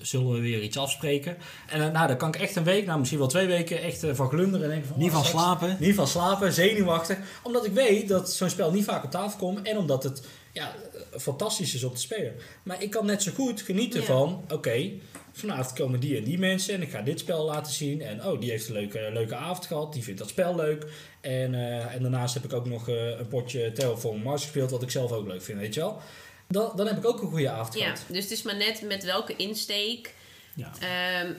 [0.00, 1.36] zullen we weer iets afspreken?
[1.68, 4.04] En dan, nou, dan kan ik echt een week, nou misschien wel twee weken, echt
[4.12, 4.98] van glunderen en denken van.
[4.98, 5.76] Niet oh, van slapen.
[5.80, 7.16] Niet van slapen, zenuwachtig.
[7.42, 9.62] Omdat ik weet dat zo'n spel niet vaak op tafel komt.
[9.66, 10.74] En omdat het ja,
[11.18, 12.34] fantastisch is om te spelen.
[12.62, 14.06] Maar ik kan net zo goed genieten Ja.
[14.06, 14.44] van...
[14.52, 14.90] Oké,
[15.38, 16.74] vanavond komen die en die mensen.
[16.74, 18.02] En ik ga dit spel laten zien.
[18.02, 19.92] En oh, die heeft een leuke, leuke avond gehad.
[19.92, 20.86] Die vindt dat spel leuk.
[21.20, 24.70] En, eh, en daarnaast heb ik ook nog eh, een potje Terraform Mars gespeeld.
[24.70, 26.00] Wat ik zelf ook leuk vind, weet je wel.
[26.48, 28.04] Dan, dan heb ik ook een goede avond Ja, gehad.
[28.08, 30.14] dus het is maar net met welke insteek.
[30.54, 30.72] Ja.
[30.80, 31.32] ehm,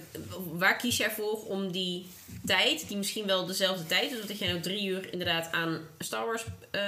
[0.57, 2.05] waar kies jij voor om die
[2.45, 5.79] tijd, die misschien wel dezelfde tijd is, of dat jij nou drie uur inderdaad aan
[5.97, 6.81] Star Wars eh,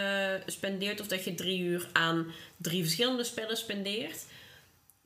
[0.45, 2.25] spendeert, of dat je drie uur aan
[2.57, 4.25] drie verschillende spellen spendeert.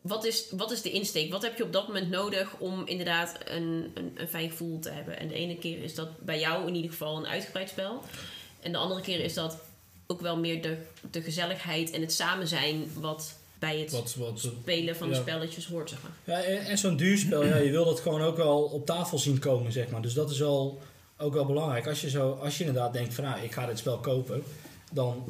[0.08, 1.32] Wat is, wat is de insteek?
[1.32, 4.90] Wat heb je op dat moment nodig om inderdaad een, een, een fijn gevoel te
[4.90, 5.20] hebben?
[5.20, 8.02] En de ene keer is dat bij jou in ieder geval een uitgebreid spel.
[8.62, 9.58] En de andere keer is dat
[10.08, 10.78] ook wel meer de,
[11.12, 15.68] de gezelligheid en het samen zijn wat bij het Wat, wat, spelen van de spelletjes
[15.68, 16.12] hoort, zeg maar.
[16.36, 19.40] Ja, en, en zo'n duurspel, ja, je wil dat gewoon ook wel op tafel zien
[19.40, 20.02] komen, zeg maar.
[20.02, 20.82] Dus dat is wel,
[21.18, 21.88] ook wel belangrijk.
[21.88, 24.44] Als je, zo, als je inderdaad denkt van, nou, ik ga dit spel kopen,
[24.92, 25.24] dan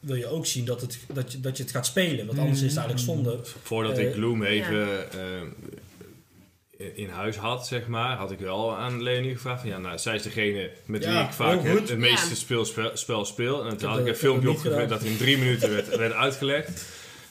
[0.00, 2.26] wil je ook zien dat, het, dat, je, dat je het gaat spelen.
[2.26, 3.40] Want anders is het eigenlijk zonde.
[3.62, 9.02] Voordat Eh, ik Gloom even eh, in huis had, zeg maar, had ik wel aan
[9.02, 9.60] Leonie gevraagd.
[9.60, 12.34] Van, ja, nou, zij is degene met wie Ja, ik vaak het, het meeste Ja.
[12.34, 13.64] speel, spel, spel speel.
[13.64, 16.86] En toen had ik een filmpje heb dat in drie minuten werd, werd uitgelegd.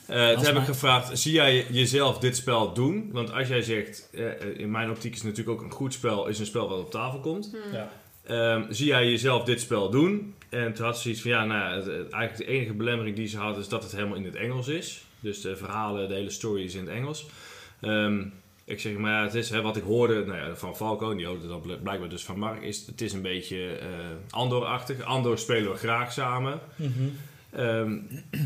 [0.07, 3.10] Eh, toen heb ik gevraagd, zie jij jezelf dit spel doen?
[3.11, 6.27] Want als jij zegt, eh, eh, in mijn optiek is natuurlijk ook een goed spel,
[6.27, 7.56] is een spel wat op tafel komt.
[7.72, 7.91] Ja.
[8.27, 10.33] Ehm, zie jij jezelf dit spel doen?
[10.49, 13.57] En toen had ze zoiets van, ja, nou, eigenlijk de enige belemmering die ze had
[13.57, 15.05] is dat het helemaal in het Engels is.
[15.19, 17.25] Dus de verhalen, de hele story is in het Engels.
[17.81, 18.23] Ehm,
[18.65, 21.25] ik zeg, maar ja, het is hè, wat ik hoorde nou ja, van Falco, die
[21.25, 23.87] hoorde bl- blijkbaar dus van Mark, is het is een beetje eh
[24.29, 25.01] Andor-achtig.
[25.01, 26.59] Andor spelen we graag samen.
[26.75, 26.91] Mhm.
[27.52, 27.98] Ehm,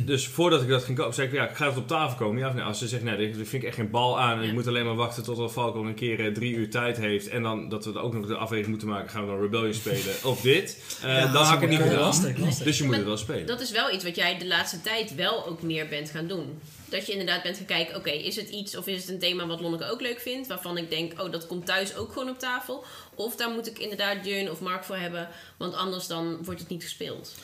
[0.06, 2.40] dus voordat ik dat ging kopen, zei ik, ja, ga het op tafel komen?
[2.41, 2.64] Ja of nee?
[2.64, 4.36] Als ze zegt, nee, dit dit vind ik echt geen bal aan.
[4.38, 4.48] En Ja.
[4.48, 7.28] ik moet alleen maar wachten tot Falco een keer eh, drie uur tijd heeft.
[7.28, 10.15] En dan dat we ook nog de afweging moeten maken, gaan we dan Rebellion spelen
[10.23, 10.98] of dit?
[11.03, 12.65] Eh, Ja, dan had ik het niet lastig, lastig.
[12.65, 13.45] Dus je moet Maar het wel spelen.
[13.45, 16.60] Dat is wel iets wat jij de laatste tijd wel ook meer bent gaan doen.
[16.90, 19.48] Dat je inderdaad bent gaan kijken, oké, is het iets of is het een thema
[19.48, 22.40] wat Lonneke ook leuk vindt, waarvan ik denk, oh, dat komt thuis ook gewoon op
[22.40, 22.84] tafel.
[23.15, 26.69] Of daar moet ik inderdaad Jun of Mark voor hebben, want anders dan wordt het
[26.69, 27.36] niet gespeeld.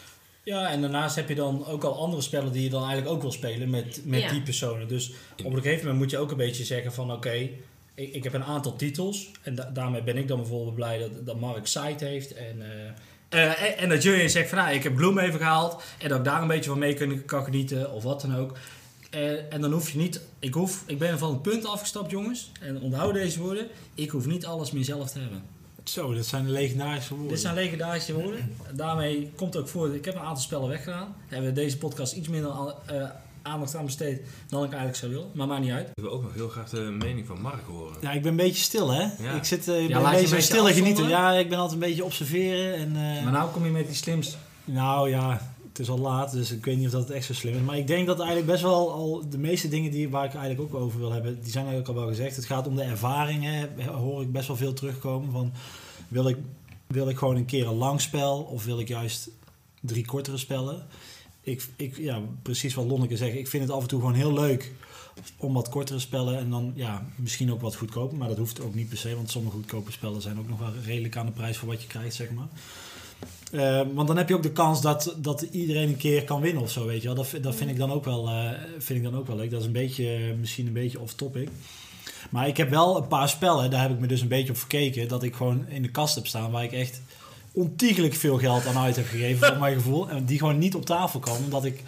[0.48, 3.22] Ja, en daarnaast heb je dan ook al andere spellen die je dan eigenlijk ook
[3.22, 4.30] wil spelen met, met Ja.
[4.32, 4.88] die personen.
[4.88, 5.12] Dus
[5.44, 7.32] op een gegeven moment moet je ook een beetje zeggen van oké,
[7.96, 9.32] ik, ik heb een aantal titels.
[9.42, 12.34] En da- daarmee ben ik dan bijvoorbeeld blij dat, dat Mark site heeft.
[12.34, 12.62] En,
[13.30, 15.84] eh, eh, en, en dat Jurjen zegt van nou, ik heb Bloem even gehaald.
[16.00, 18.58] En dat ik daar een beetje van mee kan, kan genieten of wat dan ook.
[19.12, 22.52] Eh, en dan hoef je niet, ik, hoef, ik ben van het punt afgestapt jongens.
[22.62, 25.44] En onthoud deze woorden, ik hoef niet alles meer zelf te hebben.
[25.90, 27.30] Zo, dat zijn de legendarische woorden.
[27.32, 28.56] Dit zijn legendarische woorden.
[28.74, 31.16] Daarmee komt ook voor, ik heb een aantal spellen weggedaan.
[31.28, 33.10] Hebben we deze podcast iets minder aan- eh,
[33.42, 35.28] aandacht aan besteed dan ik eigenlijk zou willen.
[35.34, 35.88] Maar maakt niet uit.
[35.88, 37.98] Ik wil ook nog heel graag de mening van Mark horen.
[38.02, 39.08] Ja, ik ben een beetje stil, hè?
[39.24, 39.32] Ja.
[39.34, 41.08] Ik zit eh, ik ben een beetje beetje stil en genieten.
[41.08, 42.76] Ja, ik ben altijd een beetje observeren.
[42.76, 42.88] En,
[43.18, 44.38] eh, Maar nou kom je met die slims.
[44.66, 47.56] Nou ja, het is al laat, dus ik weet niet of dat echt zo slim
[47.56, 47.62] is.
[47.62, 50.74] Maar ik denk dat eigenlijk best wel al de meeste dingen die, waar ik eigenlijk
[50.74, 52.36] ook over wil hebben, die zijn eigenlijk al wel gezegd.
[52.36, 55.32] Het gaat om de ervaringen, hoor ik best wel veel terugkomen.
[55.32, 55.52] Van,
[56.08, 56.38] wil ik
[56.88, 59.30] Wil ik gewoon een keer een lang spel of wil ik juist
[59.80, 60.86] drie kortere spellen?
[61.42, 63.36] Ik, ik, ja, precies wat Lonneke zegt.
[63.36, 64.72] Ik vind het af en toe gewoon heel leuk
[65.38, 68.18] om wat kortere spellen en dan ja, misschien ook wat goedkoper.
[68.18, 70.74] Maar dat hoeft ook niet per se, want sommige goedkope spellen zijn ook nog wel
[70.86, 72.48] redelijk aan de prijs voor wat je krijgt, zeg maar.
[73.52, 76.64] Eh, want dan heb je ook de kans dat, dat iedereen een keer kan winnen
[76.64, 77.14] of zo, weet je.
[77.14, 79.52] Dat, dat vind, ik dan ook wel, eh, vind ik dan ook wel leuk.
[79.52, 81.50] Dat is een beetje, misschien een beetje off-topic.
[82.30, 84.58] Maar ik heb wel een paar spellen, daar heb ik me dus een beetje op
[84.58, 87.02] verkeken, dat ik gewoon in de kast heb staan waar ik echt
[87.52, 90.10] ontiegelijk veel geld aan uit heb gegeven, voor mijn gevoel.
[90.10, 91.84] En die gewoon niet op tafel komen, omdat ik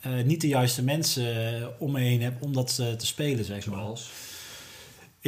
[0.00, 3.44] eh, niet de juiste mensen eh, om me heen heb om dat eh, te spelen,
[3.44, 3.84] zeg maar.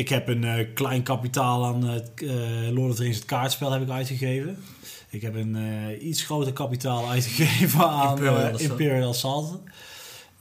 [0.01, 2.29] Ik heb een eh, klein kapitaal aan het eh,
[2.71, 4.57] Lord of the Rings, het kaartspel, heb ik uitgegeven.
[5.09, 9.15] Ik heb een eh, iets groter kapitaal uitgegeven aan Imperial Imperial.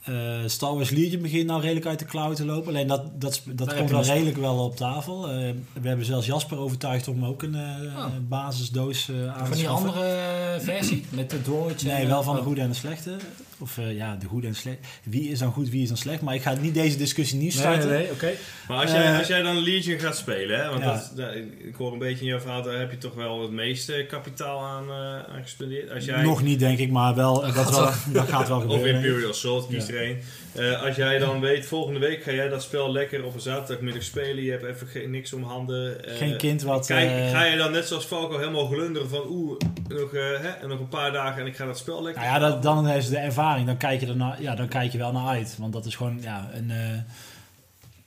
[0.04, 0.14] Eh,
[0.46, 2.68] Star Wars Legion begint nou redelijk uit de klauwen te lopen.
[2.68, 5.26] Alleen dat, dat, dat komt wel redelijk wel op tafel.
[5.72, 8.06] We hebben zelfs Jasper overtuigd om ook een Oh.
[8.28, 9.88] basisdoos aan Van te die schaffen.
[9.88, 11.04] andere versie?
[11.08, 11.82] Met de droids?
[11.82, 12.46] Nee, wel van de oh.
[12.46, 13.16] goede en de slechte.
[13.60, 14.80] Of eh, ja, de goede en slechte.
[15.02, 16.20] Wie is dan goed, wie is dan slecht?
[16.20, 17.88] Maar ik ga niet deze discussie niet Nee, starten.
[17.88, 18.30] nee, nee, oké.
[18.68, 20.92] Maar als jij, Eh, als jij dan Legion gaat spelen, hè, want Ja.
[20.92, 23.50] dat, dat- ik hoor een beetje in jouw verhaal, daar heb je toch wel het
[23.50, 25.90] meeste kapitaal aan, eh, aan gespendeerd.
[25.90, 27.90] Als jij, Nog niet, denk ik, maar wel, dat, gaat wel,
[28.22, 28.94] dat gaat wel Of gebeuren.
[28.94, 29.92] Imperial Assault, kies Ja.
[29.94, 30.18] er één.
[30.54, 34.02] Eh, als jij dan weet, volgende week ga jij dat spel lekker op een zaterdagmiddag
[34.02, 36.04] spelen, je hebt even geen, niks om handen.
[36.04, 36.86] eh, Geen kind wat...
[36.86, 39.58] Kijk, eh, ga je dan net zoals Falco helemaal glunderen van oeh,
[39.88, 42.48] nog, hè, en nog een paar dagen en ik ga dat spel lekker Nou ja,
[42.48, 43.66] dat, dan is de ervaring.
[43.66, 45.56] Dan kijk je, er naar, ja, dan kijk je wel naar uit.
[45.58, 46.70] Want dat is gewoon ja, een,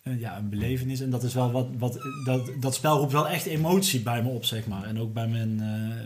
[0.03, 0.99] een, ja, een belevenis.
[1.01, 1.67] En dat is wel wat...
[1.77, 4.83] wat dat, dat spel roept wel echt emotie bij me op, zeg maar.
[4.83, 5.61] En ook bij mijn,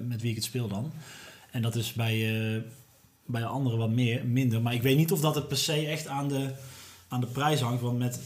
[0.07, 0.91] met wie ik het speel dan.
[1.51, 2.63] En dat is bij,
[3.27, 4.61] bij anderen wat meer, minder.
[4.61, 6.51] Maar ik weet niet of dat het per se echt aan de,
[7.07, 7.81] aan de prijs hangt.
[7.81, 8.19] Want met...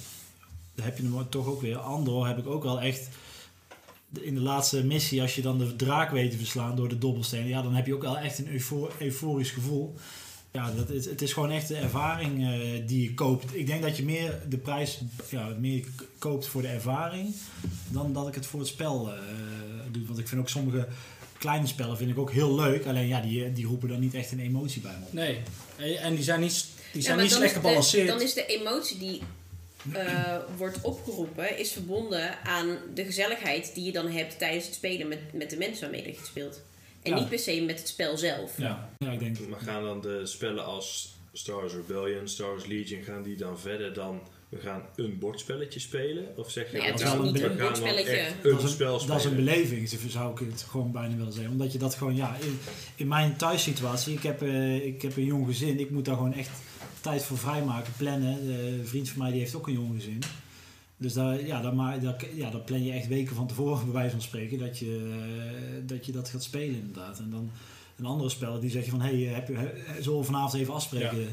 [0.81, 1.77] Heb je hem toch ook weer.
[1.77, 3.09] Andor heb ik ook wel echt...
[4.19, 7.47] In de laatste missie, als je dan de draak weet te verslaan door de dobbelstenen...
[7.47, 9.95] Ja, dan heb je ook wel echt een eufo- euforisch gevoel.
[10.51, 13.55] Ja, dat het is gewoon echt de ervaring eh, die je koopt.
[13.55, 15.85] Ik denk dat je meer de prijs ja, meer
[16.17, 17.35] koopt voor de ervaring
[17.87, 19.19] dan dat ik het voor het spel eh
[19.91, 20.05] doe.
[20.05, 20.87] Want ik vind ook sommige
[21.41, 22.85] kleine spellen vind ik ook heel leuk.
[22.85, 25.13] Alleen ja, die, die roepen dan niet echt een emotie bij me op.
[25.13, 25.41] Nee,
[25.97, 28.07] en die zijn niet, die zijn niet slecht gebalanceerd.
[28.07, 29.21] Dan is de emotie die
[29.93, 35.07] eh, wordt opgeroepen, is verbonden aan de gezelligheid die je dan hebt tijdens het spelen
[35.07, 36.61] met, met de mensen waarmee je het speelt.
[37.01, 37.19] En Ja.
[37.19, 38.57] niet per se met het spel zelf.
[38.57, 39.39] Ja, ja ik denk...
[39.47, 43.59] Maar gaan dan de spellen als Star Wars Rebellion, Star Wars Legion, gaan die dan
[43.59, 44.21] verder dan
[44.51, 46.25] we gaan een bordspelletje spelen?
[46.35, 48.27] Of zeg je Nou het we is gaan- niet we een bordspelletje.
[48.43, 49.07] Dat is spel een, spelen?
[49.07, 51.51] dat is een beleving, zou ik het gewoon bijna willen zeggen.
[51.51, 52.59] Omdat je dat gewoon, ja, in,
[52.95, 56.33] in mijn thuissituatie, ik heb, eh, ik heb een jong gezin, ik moet daar gewoon
[56.33, 56.49] echt
[57.01, 58.39] tijd voor vrijmaken, plannen.
[58.49, 60.21] Eh, een vriend van mij die heeft ook een jong gezin.
[60.97, 63.93] Dus daar, ja, daar, maar, daar, ja, daar plan je echt weken van tevoren, bij
[63.93, 65.11] wijze van spreken, dat je,
[65.45, 67.19] eh, dat je dat gaat spelen inderdaad.
[67.19, 67.51] En dan
[67.97, 71.27] een andere spellen die zeggen van, hé, hey, heb je, zullen we vanavond even afspreken?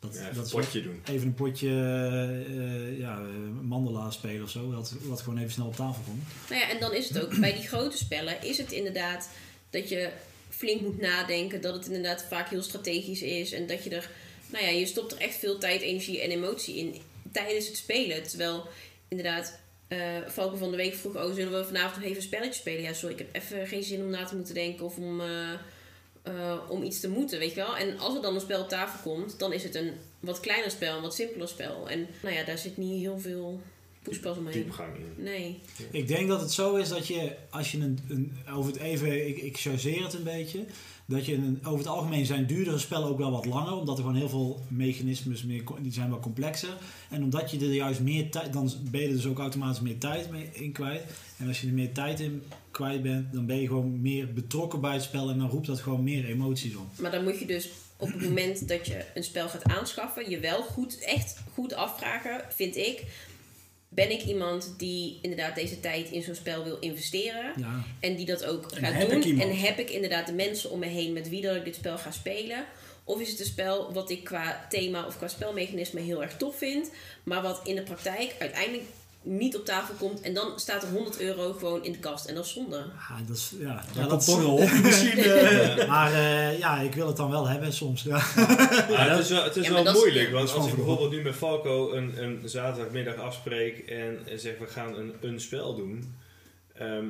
[0.00, 1.02] Dat, Ja, even dat een potje doen.
[1.08, 5.66] even een potje eh, ja, eh, mandala spelen of zo, wat, wat gewoon even snel
[5.66, 6.22] op tafel komt.
[6.48, 9.28] Nou ja, en dan is het ook bij die grote spellen, is het inderdaad
[9.70, 10.10] dat je
[10.48, 14.10] flink moet nadenken, dat het inderdaad vaak heel strategisch is en dat je er,
[14.52, 16.94] nou ja, je stopt er echt veel tijd, energie en emotie in
[17.32, 18.22] tijdens het spelen.
[18.22, 18.68] Terwijl
[19.08, 19.58] inderdaad,
[19.88, 22.82] eh Valken van de Week vroeg, oh, zullen we vanavond nog even een spelletje spelen?
[22.82, 25.52] Ja, sorry, ik heb even geen zin om na te moeten denken of om, eh,
[26.26, 27.76] eh, om iets te moeten, weet je wel.
[27.76, 30.70] En als er dan een spel op tafel komt, dan is het een wat kleiner
[30.70, 31.88] spel, een wat simpeler spel.
[31.88, 33.60] En nou ja, daar zit niet heel veel
[34.02, 34.52] poespas omheen.
[34.52, 35.22] Diepgang in.
[35.22, 35.60] Nee.
[35.90, 39.28] Ik denk dat het zo is dat je, als je een, een over het even,
[39.28, 40.64] ik, ik chargeer het een beetje,
[41.06, 44.18] dat je over het algemeen zijn duurdere spellen ook wel wat langer, omdat er gewoon
[44.18, 46.76] heel veel mechanismes meer, die zijn wel complexer.
[47.10, 49.98] En omdat je er juist meer tijd, dan ben je er dus ook automatisch meer
[49.98, 51.02] tijd mee in kwijt.
[51.38, 54.80] En als je er meer tijd in kwijt bent, dan ben je gewoon meer betrokken
[54.80, 56.86] bij het spel en dan roept dat gewoon meer emoties op.
[56.98, 60.40] Maar dan moet je dus op het moment dat je een spel gaat aanschaffen, je
[60.40, 63.04] wel goed, echt goed afvragen, vind ik.
[63.96, 67.52] Ben ik iemand die inderdaad deze tijd in zo'n spel wil investeren?
[67.56, 67.84] Ja.
[68.00, 69.40] En die dat ook En gaat doen?
[69.40, 71.98] En heb ik inderdaad de mensen om me heen met wie dat ik dit spel
[71.98, 72.64] ga spelen?
[73.04, 76.58] Of is het een spel wat ik qua thema of qua spelmechanisme heel erg tof
[76.58, 76.90] vind,
[77.22, 78.84] maar wat in de praktijk uiteindelijk
[79.28, 82.34] niet op tafel komt en dan staat er 100 euro gewoon in de kast en
[82.34, 82.76] dat is zonde.
[82.76, 85.18] Ja, dat is, ja, Ja, ja, dat toch wel is misschien.
[85.18, 88.02] eh, maar eh, ja, ik wil het dan wel hebben soms.
[88.02, 88.16] Ja.
[88.36, 91.22] Ja, het is wel, het is wel is- moeilijk, want is als ik bijvoorbeeld nu
[91.22, 96.14] met Falco een, een zaterdagmiddag afspreek en zeg we gaan een, een spel doen.
[96.74, 97.04] ehm,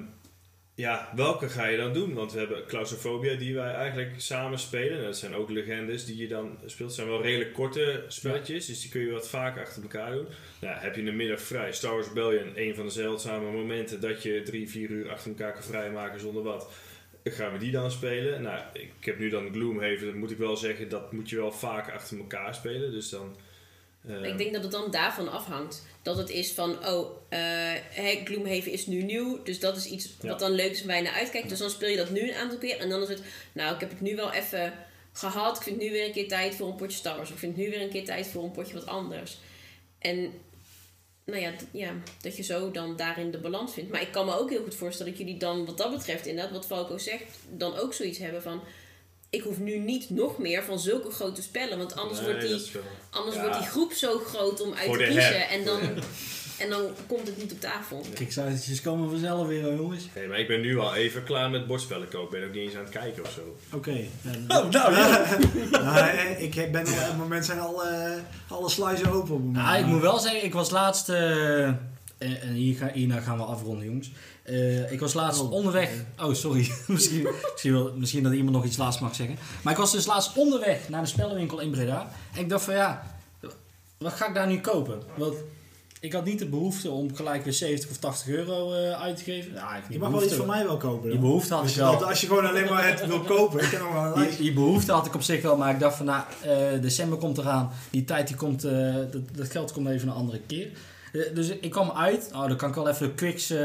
[0.77, 2.15] ja, welke ga je dan doen?
[2.15, 4.99] Want we hebben Claustrophobia die wij eigenlijk samen spelen.
[4.99, 6.89] En dat zijn ook legendes die je dan speelt.
[6.89, 10.27] Het zijn wel redelijk korte spelletjes, dus die kun je wat vaker achter elkaar doen.
[10.61, 11.73] Nou, heb je een middag vrij.
[11.73, 15.53] Star Wars Rebellion, een van de zeldzame momenten dat je drie, vier uur achter elkaar
[15.53, 16.73] kan vrijmaken zonder wat.
[17.25, 18.43] gaan we die dan spelen.
[18.43, 21.53] Nou, ik heb nu dan Gloomhaven, dat moet ik wel zeggen, dat moet je wel
[21.53, 22.93] vaak achter elkaar spelen.
[22.93, 23.37] Dus dan...
[24.09, 25.87] eh, Ik denk dat het dan daarvan afhangt.
[26.03, 29.43] Dat het is van, oh, hey, Gloomhaven is nu nieuw.
[29.43, 30.29] Dus dat is iets Ja.
[30.29, 31.49] wat dan leuk is waar je naar uitkijkt.
[31.49, 32.79] Dus dan speel je dat nu een aantal keer.
[32.79, 33.21] En dan is het,
[33.53, 34.73] nou, ik heb het nu wel even
[35.13, 35.57] gehad.
[35.57, 37.29] Ik vind nu weer een keer tijd voor een potje Star Wars.
[37.29, 39.39] Of ik vind nu weer een keer tijd voor een potje wat anders.
[39.99, 40.33] En
[41.25, 43.91] nou ja, ja, dat je zo dan daarin de balans vindt.
[43.91, 46.53] Maar ik kan me ook heel goed voorstellen dat jullie dan wat dat betreft, inderdaad,
[46.53, 48.61] wat Falco zegt, dan ook zoiets hebben van...
[49.37, 52.81] Ik hoef nu niet nog meer van zulke grote spellen, want anders nee, wordt die
[53.11, 53.43] Anders Ja.
[53.43, 55.49] wordt die groep zo groot om uit Voor te kiezen.
[55.49, 55.81] En dan,
[56.59, 58.05] en dan komt het niet op tafel.
[58.15, 60.05] Kickstartertjes komen vanzelf weer, hoor, jongens.
[60.15, 62.25] Nee, maar ik ben nu al even klaar met bordspellen kopen.
[62.25, 63.57] Ik ben ook niet eens aan het kijken of zo.
[63.77, 64.05] Oké.
[64.49, 65.37] Oh, nou ja.
[65.71, 68.13] Nou, eh, ik ben op het moment zijn al eh,
[68.49, 69.35] alle sluizen open.
[69.35, 69.53] Op.
[69.53, 71.09] Nou, ik moet wel zeggen, ik was laatst.
[71.09, 71.65] eh,
[72.19, 74.11] en en hier ga, hierna gaan we afronden, jongens.
[74.47, 75.53] Eh, ik was laatst Oh.
[75.53, 75.91] onderweg.
[76.23, 76.71] Oh, sorry.
[76.87, 79.39] misschien, misschien, wel- misschien dat iemand nog iets laatst mag zeggen.
[79.63, 82.11] Maar ik was dus laatst onderweg naar de spellenwinkel in Breda.
[82.35, 83.17] En ik dacht van ja,
[83.99, 85.03] wat ga ik daar nu kopen?
[85.17, 85.35] Want
[86.01, 89.25] ik had niet de behoefte om gelijk weer 70 of 80 euro eh, uit te
[89.25, 89.53] geven.
[89.53, 91.11] Ja, Je mag wel iets voor mij wel kopen.
[91.11, 92.05] Die behoefte had ik wel.
[92.07, 93.65] als je gewoon alleen maar het wil kopen.
[93.65, 96.07] Ik nog wel Die, die behoefte had ik op zich wel, maar ik dacht van
[96.07, 97.71] nou, eh, december komt eraan.
[97.91, 100.69] Die tijd die komt, dat, dat geld komt even een andere keer.
[101.17, 103.59] Eh, dus ik kwam uit, oh, dan kan ik wel even de quicks, eh,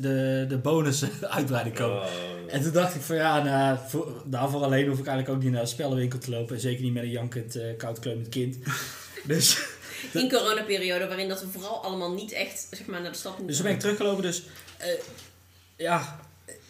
[0.00, 1.02] de, de bonus
[1.38, 1.96] uitbreiding kopen.
[1.96, 2.08] Oh,
[2.46, 5.52] En toen dacht ik van ja, nou, voor, daarvoor alleen hoef ik eigenlijk ook niet
[5.52, 6.54] naar de spellenwinkel te lopen.
[6.54, 8.58] En zeker niet met een jankend, uh, koudkleumend kind.
[9.24, 9.66] dus,
[10.12, 13.40] In coronaperiode, waarin dat we vooral allemaal niet echt zeg maar, naar de stad dus
[13.40, 13.56] moeten.
[13.56, 14.22] toen ben ik teruggelopen.
[14.22, 14.42] Dus
[14.78, 14.88] eh,
[15.76, 16.20] ja,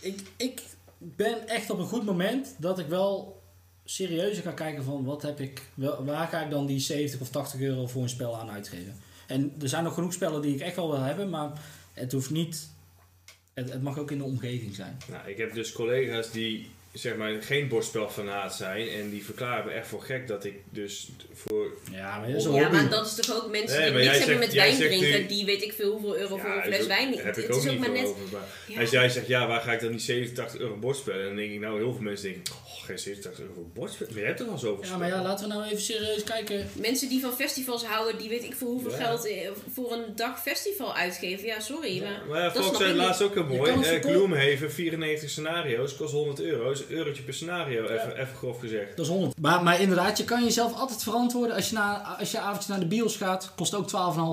[0.01, 0.63] ik, ik
[0.99, 3.43] ben echt op een goed moment dat ik wel
[3.85, 7.31] serieus ga kijken van wat heb ik, wel, waar ga ik dan die 70 of
[7.31, 9.01] 80 euro voor een spel aan uitgeven.
[9.35, 11.51] En er zijn nog genoeg spellen die ik echt wel wil hebben, maar
[11.93, 12.69] het hoeft niet,
[13.55, 14.99] het, het mag ook in de omgeving zijn.
[15.11, 19.73] Nou, ik heb dus collega's die zeg maar geen bordspelfanaat zijn en die verklaren me
[19.73, 21.67] echt voor gek dat ik dus voor...
[21.91, 22.77] Ja, maar dat is een ja, hobby.
[22.77, 25.27] maar dat is toch ook mensen Nee, die niks hebben zegt- met wijn drinken, nu-
[25.27, 27.13] die weet ik veel hoeveel euro voor een fles wijn.
[27.17, 28.05] heb ik het ook is ook niet maar net.
[28.07, 28.23] over.
[28.33, 28.81] Maar Ja.
[28.81, 31.25] Als jij zegt, ja, waar ga ik dan die 70, 80 euro bordspelen?
[31.27, 34.13] Dan denk ik, nou, heel veel mensen denken, oh, geen 70, 80 euro voor bordspelen.
[34.13, 36.67] Maar je hebt er al zoveel Ja, maar ja, laten we nou even serieus kijken.
[36.73, 38.97] Mensen die van festivals houden, die weet ik voor hoeveel Ja.
[38.97, 41.47] geld eh, voor een dag festival uitgeven.
[41.47, 42.03] Ja, sorry.
[42.03, 43.73] Maar Maar ja, dat Fox zei laatst ook heel mooi.
[43.73, 44.01] Eh.
[44.03, 46.71] Gloomhaven, 94 scenario's, kost 100 euro.
[46.71, 48.97] is een eurotje per scenario, even, even grof gezegd.
[48.97, 49.41] Dat is 100.
[49.41, 51.57] Maar, maar inderdaad, je kan jezelf altijd verantwoorden.
[51.57, 53.89] Als je, na, als je avondje naar de bios gaat, kost ook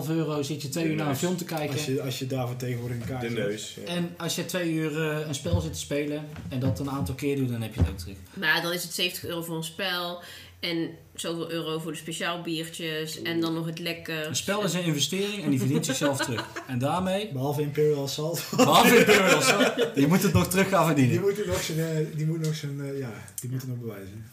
[0.06, 0.42] 12,5 euro.
[0.42, 1.72] Zit je twee uur naar een film te kijken.
[1.72, 3.40] Als je, als je daarvoor tegenwoordig een kaart De hebt.
[3.40, 3.78] neus.
[3.86, 3.92] ja.
[3.92, 7.16] En als je twee uur eh, een spel zit te spelen en dat een aantal
[7.16, 8.16] keer doet, dan heb je het ook terug.
[8.42, 10.22] Maar dan is het 70 euro voor een spel.
[10.60, 13.22] En zoveel euro voor de speciaal biertjes.
[13.22, 14.28] En dan nog het lekker.
[14.28, 16.46] Een spel is een investering en die verdient zichzelf terug.
[16.68, 18.44] En daarmee, Behalve Imperial Assault.
[18.56, 21.22] behalve Imperial Assault, je moet het nog terug gaan Die verdienen.
[21.22, 24.32] moet nog zijn, eh, die moet nog zijn, eh, ja, die moet het nog bewijzen.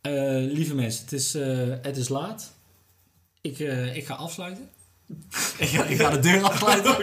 [0.00, 0.12] Eh,
[0.56, 2.52] lieve mensen, het is, eh, het is laat.
[3.40, 4.68] Ik, eh, ik ga afsluiten.
[5.58, 6.96] ik, ga, ik ga de deur afsluiten.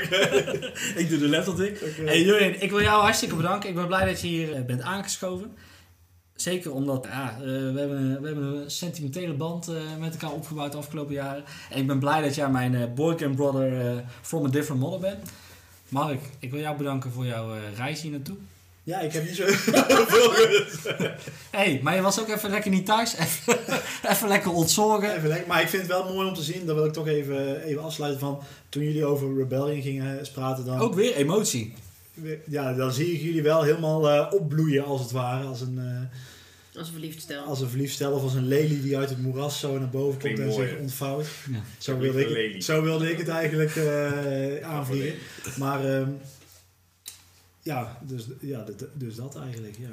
[1.02, 1.82] ik doe de laptop dicht.
[2.06, 3.70] Hey Jurjen, ik wil jou hartstikke bedanken.
[3.70, 5.53] Ik ben blij dat je hier bent aangeschoven.
[6.35, 10.72] Zeker omdat ja, eh, we, hebben, we hebben een sentimentele band eh, met elkaar opgebouwd
[10.72, 11.43] de afgelopen jaren.
[11.69, 15.30] En ik ben blij dat jij mijn eh boycam brother from a different mother bent.
[15.89, 18.38] Mark, ik wil jou bedanken voor jouw reis hier naartoe.
[18.85, 19.45] Ja, ik heb niet zo...
[21.57, 23.15] hey, maar je was ook even lekker niet thuis.
[23.18, 23.57] Even,
[24.10, 25.15] even lekker ontzorgen.
[25.15, 25.47] Even lekker.
[25.47, 27.84] Maar ik vind het wel mooi om te zien, dat wil ik toch even, even
[27.84, 28.39] afsluiten van...
[28.69, 30.80] Toen jullie over Rebellion gingen praten dan...
[30.80, 31.73] Ook weer emotie.
[32.48, 35.45] Ja, dan zie ik jullie wel helemaal eh, opbloeien als het ware.
[35.48, 37.44] Als een, eh, Als een verliefd stel.
[37.44, 40.10] als een verliefd stel of als een lelie die uit het moeras zo naar boven
[40.19, 41.26] komt Klinkt en mooi, zich ontvouwt.
[41.52, 41.60] Ja.
[41.77, 45.14] Zo, wilde ik, zo wilde ik het eigenlijk eh, aanvliegen.
[45.57, 46.10] Maar ehm,
[47.61, 49.76] ja, dus, ja dat- dus dat eigenlijk.
[49.80, 49.88] Ja.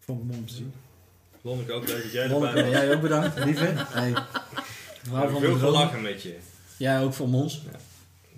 [0.00, 0.72] Vond ik mooi om te zien.
[1.42, 2.80] Lonneke, ook leuk dat jij Lonneke, erbij was.
[2.80, 3.72] jij ook bedankt, lieve.
[3.76, 4.12] Hey.
[5.10, 6.36] We hebben veel gelachen met je.
[6.76, 7.62] Jij ook van ons.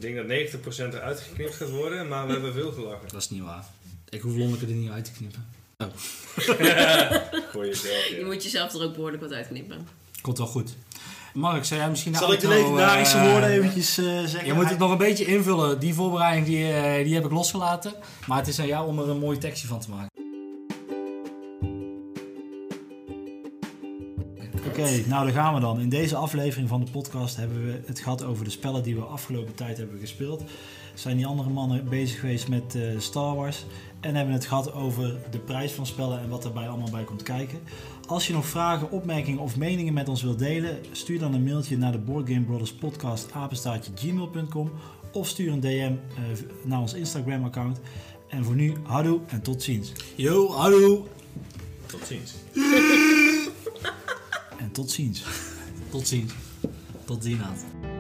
[0.03, 3.09] Ik denk dat 90% eruit geknipt gaat worden, maar we hebben veel gelachen.
[3.09, 3.65] Dat is niet waar.
[4.09, 5.45] Ik hoef Lonneke er niet uit te knippen.
[7.53, 9.89] Voor jezelf, Je moet jezelf er ook behoorlijk wat uitknippen.
[10.21, 10.75] Komt wel goed.
[11.35, 14.47] Mark, zou jij misschien Zal ik de legendarische eh, woorden eventjes eh, zeggen?
[14.47, 15.79] Je moet het nog een beetje invullen.
[15.79, 17.95] Die voorbereiding die, eh, die heb ik losgelaten.
[18.27, 20.11] Maar het is aan jou om er een mooie tekstje van te maken.
[24.83, 25.81] Oké, nou daar gaan we dan.
[25.81, 29.01] In deze aflevering van de podcast hebben we het gehad over de spellen die we
[29.01, 30.43] afgelopen tijd hebben gespeeld.
[30.95, 33.65] Zijn die andere mannen bezig geweest met eh, Star Wars.
[34.01, 37.23] En hebben het gehad over de prijs van spellen en wat daarbij allemaal bij komt
[37.23, 37.59] kijken.
[38.07, 41.79] Als je nog vragen, opmerkingen of meningen met ons wilt delen, stuur dan een mailtje
[41.79, 44.73] naar de Board Game Brothers podcast apenstaartje gmail.com
[45.13, 46.23] of stuur een DM eh,
[46.65, 47.81] naar ons Instagram account.
[48.29, 49.93] En voor nu, houdoe en tot ziens.
[50.15, 51.09] Yo, hallo.
[51.87, 52.35] Tot ziens.
[54.63, 55.25] En tot ziens.
[55.91, 56.33] Tot ziens.
[57.05, 57.92] Tot ziens.